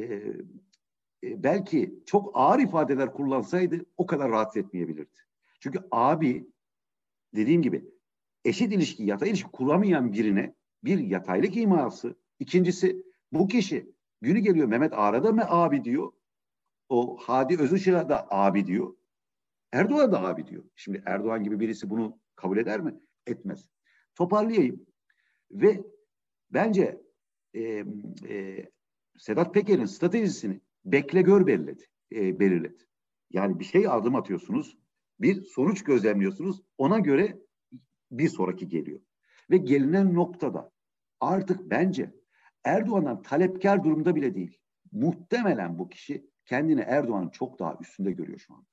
e, 1.23 1.43
belki 1.43 2.03
çok 2.05 2.31
ağır 2.33 2.59
ifadeler 2.59 3.13
kullansaydı 3.13 3.85
o 3.97 4.05
kadar 4.05 4.31
rahatsız 4.31 4.57
etmeyebilirdi. 4.57 5.19
Çünkü 5.59 5.79
abi 5.91 6.47
dediğim 7.35 7.61
gibi 7.61 7.85
eşit 8.45 8.73
ilişki, 8.73 9.03
yatay 9.03 9.29
ilişki 9.29 9.51
kuramayan 9.51 10.13
birine 10.13 10.55
bir 10.83 10.99
yataylık 10.99 11.57
iması. 11.57 12.15
İkincisi 12.39 13.03
bu 13.31 13.47
kişi 13.47 13.91
günü 14.21 14.39
geliyor 14.39 14.67
Mehmet 14.67 14.93
Ağar'a 14.93 15.23
da 15.23 15.31
mı 15.31 15.43
abi 15.47 15.83
diyor. 15.83 16.11
O 16.89 17.17
Hadi 17.21 17.61
Özışık'a 17.61 18.09
da 18.09 18.27
abi 18.29 18.67
diyor. 18.67 18.95
Erdoğan 19.71 20.11
da 20.11 20.23
abi 20.23 20.47
diyor. 20.47 20.63
Şimdi 20.75 21.03
Erdoğan 21.05 21.43
gibi 21.43 21.59
birisi 21.59 21.89
bunu 21.89 22.19
kabul 22.35 22.57
eder 22.57 22.81
mi? 22.81 22.99
Etmez. 23.27 23.67
Toparlayayım. 24.15 24.85
Ve 25.51 25.83
bence 26.51 27.01
e, 27.53 27.83
e, 28.29 28.65
Sedat 29.17 29.53
Peker'in 29.53 29.85
stratejisini 29.85 30.61
bekle 30.85 31.21
gör 31.21 31.47
belirledi. 31.47 31.85
E, 32.11 32.39
belirledi. 32.39 32.83
Yani 33.31 33.59
bir 33.59 33.65
şey 33.65 33.87
adım 33.87 34.15
atıyorsunuz, 34.15 34.77
bir 35.19 35.43
sonuç 35.43 35.83
gözlemliyorsunuz, 35.83 36.61
ona 36.77 36.99
göre 36.99 37.39
bir 38.11 38.29
sonraki 38.29 38.67
geliyor. 38.67 38.99
Ve 39.49 39.57
gelinen 39.57 40.13
noktada 40.13 40.71
artık 41.19 41.69
bence 41.69 42.13
Erdoğan'dan 42.63 43.21
talepkar 43.21 43.83
durumda 43.83 44.15
bile 44.15 44.35
değil. 44.35 44.57
Muhtemelen 44.91 45.79
bu 45.79 45.89
kişi 45.89 46.29
kendini 46.45 46.81
Erdoğan'ın 46.81 47.29
çok 47.29 47.59
daha 47.59 47.77
üstünde 47.81 48.11
görüyor 48.11 48.39
şu 48.39 48.53
an. 48.53 48.65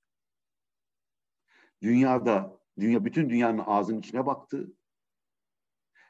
Dünyada, 1.82 2.60
dünya 2.78 3.04
bütün 3.04 3.30
dünyanın 3.30 3.62
ağzının 3.66 3.98
içine 3.98 4.26
baktı. 4.26 4.72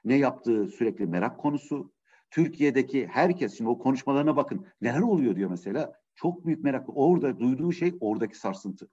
Ne 0.04 0.16
yaptığı 0.16 0.68
sürekli 0.68 1.06
merak 1.06 1.38
konusu. 1.40 1.92
Türkiye'deki 2.30 3.06
herkes 3.06 3.56
şimdi 3.56 3.70
o 3.70 3.78
konuşmalarına 3.78 4.36
bakın. 4.36 4.66
Neler 4.80 5.00
oluyor 5.00 5.36
diyor 5.36 5.50
mesela. 5.50 5.92
Çok 6.14 6.46
büyük 6.46 6.64
merak. 6.64 6.86
Orada 6.88 7.40
duyduğu 7.40 7.72
şey 7.72 7.94
oradaki 8.00 8.38
sarsıntı. 8.38 8.88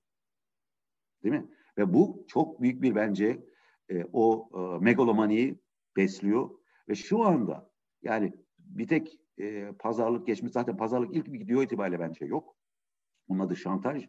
Değil 1.24 1.36
mi? 1.36 1.48
Ve 1.78 1.94
bu 1.94 2.26
çok 2.28 2.62
büyük 2.62 2.82
bir 2.82 2.96
bence 2.96 3.46
e, 3.90 4.06
o 4.14 4.50
e, 4.54 4.84
megalomaniyi 4.84 5.60
besliyor. 5.96 6.50
Ve 6.90 6.96
şu 6.96 7.24
anda 7.24 7.70
yani 8.02 8.34
bir 8.60 8.88
tek 8.88 9.20
e, 9.40 9.72
pazarlık 9.80 10.28
geçmiş. 10.28 10.52
Zaten 10.52 10.78
pazarlık 10.78 11.16
ilk 11.16 11.32
video 11.32 11.64
itibariyle 11.64 12.00
bence 12.00 12.26
yok. 12.26 12.56
Onun 13.28 13.40
adı 13.40 13.56
şantaj. 13.56 14.04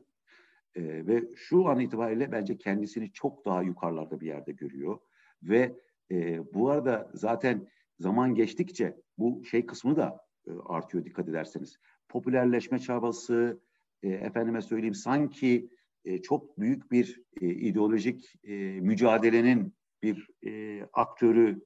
E, 0.74 1.06
ve 1.06 1.22
şu 1.36 1.68
an 1.68 1.80
itibariyle 1.80 2.32
bence 2.32 2.58
kendisini 2.58 3.12
çok 3.12 3.44
daha 3.44 3.62
yukarılarda 3.62 4.20
bir 4.20 4.26
yerde 4.26 4.52
görüyor. 4.52 4.98
Ve 5.42 5.76
e, 6.10 6.54
bu 6.54 6.70
arada 6.70 7.10
zaten 7.14 7.68
zaman 7.98 8.34
geçtikçe 8.34 8.96
bu 9.18 9.44
şey 9.44 9.66
kısmı 9.66 9.96
da 9.96 10.18
e, 10.46 10.50
artıyor 10.66 11.04
dikkat 11.04 11.28
ederseniz. 11.28 11.76
Popülerleşme 12.08 12.78
çabası, 12.78 13.60
e, 14.02 14.08
efendime 14.08 14.62
söyleyeyim 14.62 14.94
sanki 14.94 15.68
e, 16.04 16.22
çok 16.22 16.58
büyük 16.58 16.92
bir 16.92 17.22
e, 17.40 17.46
ideolojik 17.46 18.34
e, 18.44 18.54
mücadelenin 18.80 19.74
bir 20.02 20.28
e, 20.46 20.82
aktörü 20.92 21.64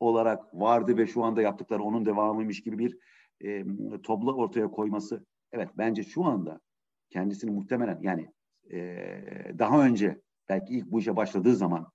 olarak 0.00 0.54
vardı 0.54 0.96
ve 0.96 1.06
şu 1.06 1.24
anda 1.24 1.42
yaptıkları 1.42 1.82
onun 1.82 2.06
devamıymış 2.06 2.62
gibi 2.62 2.78
bir 2.78 2.98
e, 3.44 3.64
topla 4.02 4.34
ortaya 4.34 4.70
koyması. 4.70 5.26
Evet 5.52 5.68
bence 5.78 6.02
şu 6.02 6.24
anda 6.24 6.60
kendisini 7.10 7.50
muhtemelen 7.50 7.98
yani 8.02 8.30
e, 8.72 8.78
daha 9.58 9.86
önce 9.86 10.20
belki 10.48 10.74
ilk 10.74 10.86
bu 10.86 11.00
işe 11.00 11.16
başladığı 11.16 11.56
zaman 11.56 11.92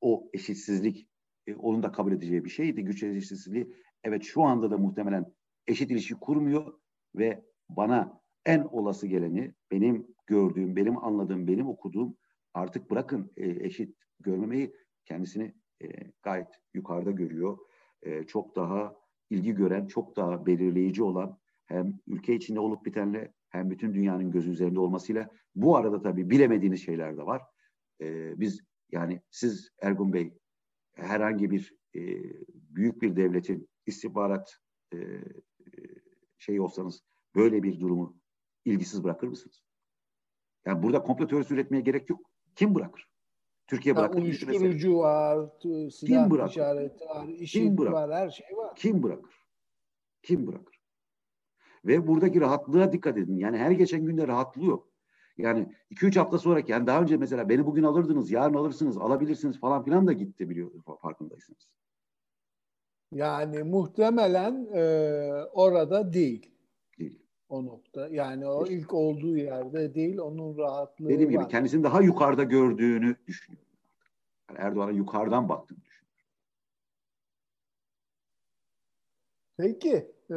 o 0.00 0.30
eşitsizlik 0.32 1.08
e, 1.50 1.56
onun 1.56 1.82
da 1.82 1.92
kabul 1.92 2.12
edeceği 2.12 2.44
bir 2.44 2.50
şeydi. 2.50 2.84
Güç 2.84 3.02
eşitsizliği. 3.02 3.72
Evet 4.04 4.22
şu 4.22 4.42
anda 4.42 4.70
da 4.70 4.78
muhtemelen 4.78 5.34
eşit 5.66 5.90
ilişki 5.90 6.14
kurmuyor 6.14 6.72
ve 7.14 7.44
bana 7.68 8.20
en 8.46 8.60
olası 8.60 9.06
geleni 9.06 9.54
benim 9.70 10.06
gördüğüm, 10.26 10.76
benim 10.76 11.04
anladığım, 11.04 11.46
benim 11.46 11.68
okuduğum 11.68 12.16
artık 12.54 12.90
bırakın 12.90 13.32
e, 13.36 13.66
eşit 13.66 13.96
görmemeyi 14.20 14.74
kendisini 15.04 15.54
e, 15.82 15.86
gayet 16.22 16.48
yukarıda 16.74 17.10
görüyor. 17.10 17.58
E, 18.02 18.26
çok 18.26 18.56
daha 18.56 18.96
ilgi 19.30 19.54
gören, 19.54 19.86
çok 19.86 20.16
daha 20.16 20.46
belirleyici 20.46 21.02
olan 21.02 21.38
hem 21.66 21.98
ülke 22.06 22.34
içinde 22.34 22.60
olup 22.60 22.84
bitenle 22.84 23.32
hem 23.48 23.70
bütün 23.70 23.94
dünyanın 23.94 24.30
gözü 24.30 24.50
üzerinde 24.50 24.80
olmasıyla 24.80 25.28
bu 25.54 25.76
arada 25.76 26.02
tabii 26.02 26.30
bilemediğiniz 26.30 26.84
şeyler 26.84 27.16
de 27.16 27.22
var. 27.22 27.42
E, 28.00 28.40
biz 28.40 28.60
yani 28.92 29.20
siz 29.30 29.70
Ergun 29.82 30.12
Bey 30.12 30.34
herhangi 30.92 31.50
bir 31.50 31.74
e, 31.94 32.00
büyük 32.48 33.02
bir 33.02 33.16
devletin 33.16 33.68
istihbarat 33.86 34.56
e, 34.94 34.98
şey 36.38 36.60
olsanız 36.60 37.02
böyle 37.34 37.62
bir 37.62 37.80
durumu 37.80 38.16
ilgisiz 38.64 39.04
bırakır 39.04 39.28
mısınız? 39.28 39.62
Yani 40.66 40.82
burada 40.82 41.02
komplo 41.02 41.26
teorisi 41.26 41.54
üretmeye 41.54 41.80
gerek 41.80 42.10
yok. 42.10 42.30
Kim 42.54 42.74
bırakır? 42.74 43.10
Türkiye 43.66 43.96
bırakır. 43.96 44.18
Ya, 44.18 44.24
uyuşturucu 44.24 44.98
var, 44.98 45.48
silah 45.60 46.22
Kim 46.22 46.30
bırakır? 46.30 46.50
işareti 46.50 47.04
var, 47.04 47.28
işit 47.28 47.80
var, 47.80 48.12
her 48.12 48.30
şey 48.30 48.56
var. 48.56 48.76
Kim 48.76 49.02
bırakır? 49.02 49.34
Kim 50.22 50.46
bırakır? 50.46 50.80
Ve 51.84 52.06
buradaki 52.06 52.40
rahatlığa 52.40 52.92
dikkat 52.92 53.18
edin. 53.18 53.36
Yani 53.36 53.58
her 53.58 53.70
geçen 53.70 54.04
günde 54.04 54.28
rahatlıyor. 54.28 54.78
Yani 55.40 55.74
2-3 55.90 56.18
hafta 56.18 56.38
sonraki 56.38 56.72
yani 56.72 56.86
daha 56.86 57.02
önce 57.02 57.16
mesela 57.16 57.48
beni 57.48 57.66
bugün 57.66 57.82
alırdınız, 57.82 58.30
yarın 58.30 58.54
alırsınız, 58.54 58.98
alabilirsiniz 58.98 59.60
falan 59.60 59.84
filan 59.84 60.06
da 60.06 60.12
gitti 60.12 60.50
biliyor 60.50 60.70
farkındaysınız. 61.02 61.70
Yani 63.12 63.62
muhtemelen 63.62 64.68
e, 64.74 64.82
orada 65.52 66.12
değil. 66.12 66.50
Değil. 66.98 67.22
O 67.48 67.66
nokta. 67.66 68.08
Yani 68.08 68.46
o 68.46 68.66
ilk 68.66 68.94
olduğu 68.94 69.36
yerde 69.36 69.94
değil. 69.94 70.18
Onun 70.18 70.58
rahatlığı 70.58 71.08
Dediğim 71.08 71.34
var. 71.34 71.42
gibi 71.42 71.50
kendisini 71.50 71.84
daha 71.84 72.02
yukarıda 72.02 72.44
gördüğünü 72.44 73.16
düşünüyorum. 73.26 73.68
Yani 74.48 74.58
Erdoğan'a 74.60 74.90
yukarıdan 74.90 75.48
baktığını 75.48 75.78
düşünüyorum. 75.84 76.16
Peki. 79.56 80.10
E, 80.30 80.34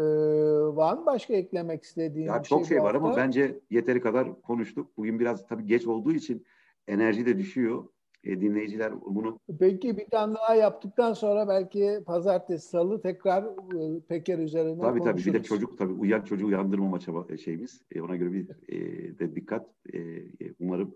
var 0.76 0.98
mı 0.98 1.06
başka 1.06 1.34
eklemek 1.34 1.84
istediğin 1.84 2.28
Ya 2.28 2.40
bir 2.40 2.48
çok 2.48 2.66
şey 2.66 2.80
bu 2.80 2.84
var 2.84 2.96
ama 2.96 3.16
bence 3.16 3.60
yeteri 3.70 4.02
kadar 4.02 4.42
konuştuk. 4.42 4.98
Bugün 4.98 5.20
biraz 5.20 5.48
tabii 5.48 5.66
geç 5.66 5.88
olduğu 5.88 6.12
için 6.12 6.46
enerji 6.88 7.26
de 7.26 7.38
düşüyor. 7.38 7.88
E, 8.24 8.42
dinleyiciler 8.42 9.02
bunu 9.02 9.40
Peki 9.60 9.98
bir 9.98 10.10
tane 10.10 10.36
daha 10.36 10.56
yaptıktan 10.56 11.14
sonra 11.14 11.48
belki 11.48 12.04
pazartesi, 12.06 12.68
salı 12.68 13.02
tekrar 13.02 13.44
e, 13.44 14.00
Peker 14.00 14.40
üzerine 14.40 14.82
tabii 14.82 15.00
tabii 15.00 15.18
bir 15.18 15.26
de 15.26 15.32
konuşuruz. 15.32 15.48
çocuk 15.48 15.78
tabii 15.78 15.94
uyuyan 15.94 16.22
çocuğu 16.22 16.48
uyandırmama 16.48 17.00
çaba 17.00 17.38
şeyimiz. 17.38 17.82
E, 17.92 18.02
ona 18.02 18.16
göre 18.16 18.34
bir 18.34 18.50
e, 18.70 19.20
de 19.20 19.36
dikkat. 19.36 19.70
E, 19.94 20.00
e, 20.00 20.54
umarım 20.60 20.96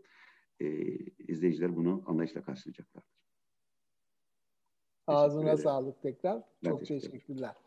e, 0.59 0.67
izleyiciler 1.27 1.75
bunu 1.75 2.03
anlayışla 2.05 2.41
karşılayacaklardır. 2.41 3.17
Ağzına 5.07 5.57
sağlık 5.57 6.01
tekrar. 6.01 6.43
Ben 6.63 6.69
Çok 6.69 6.79
teşekkür 6.79 7.09
teşekkürler. 7.09 7.66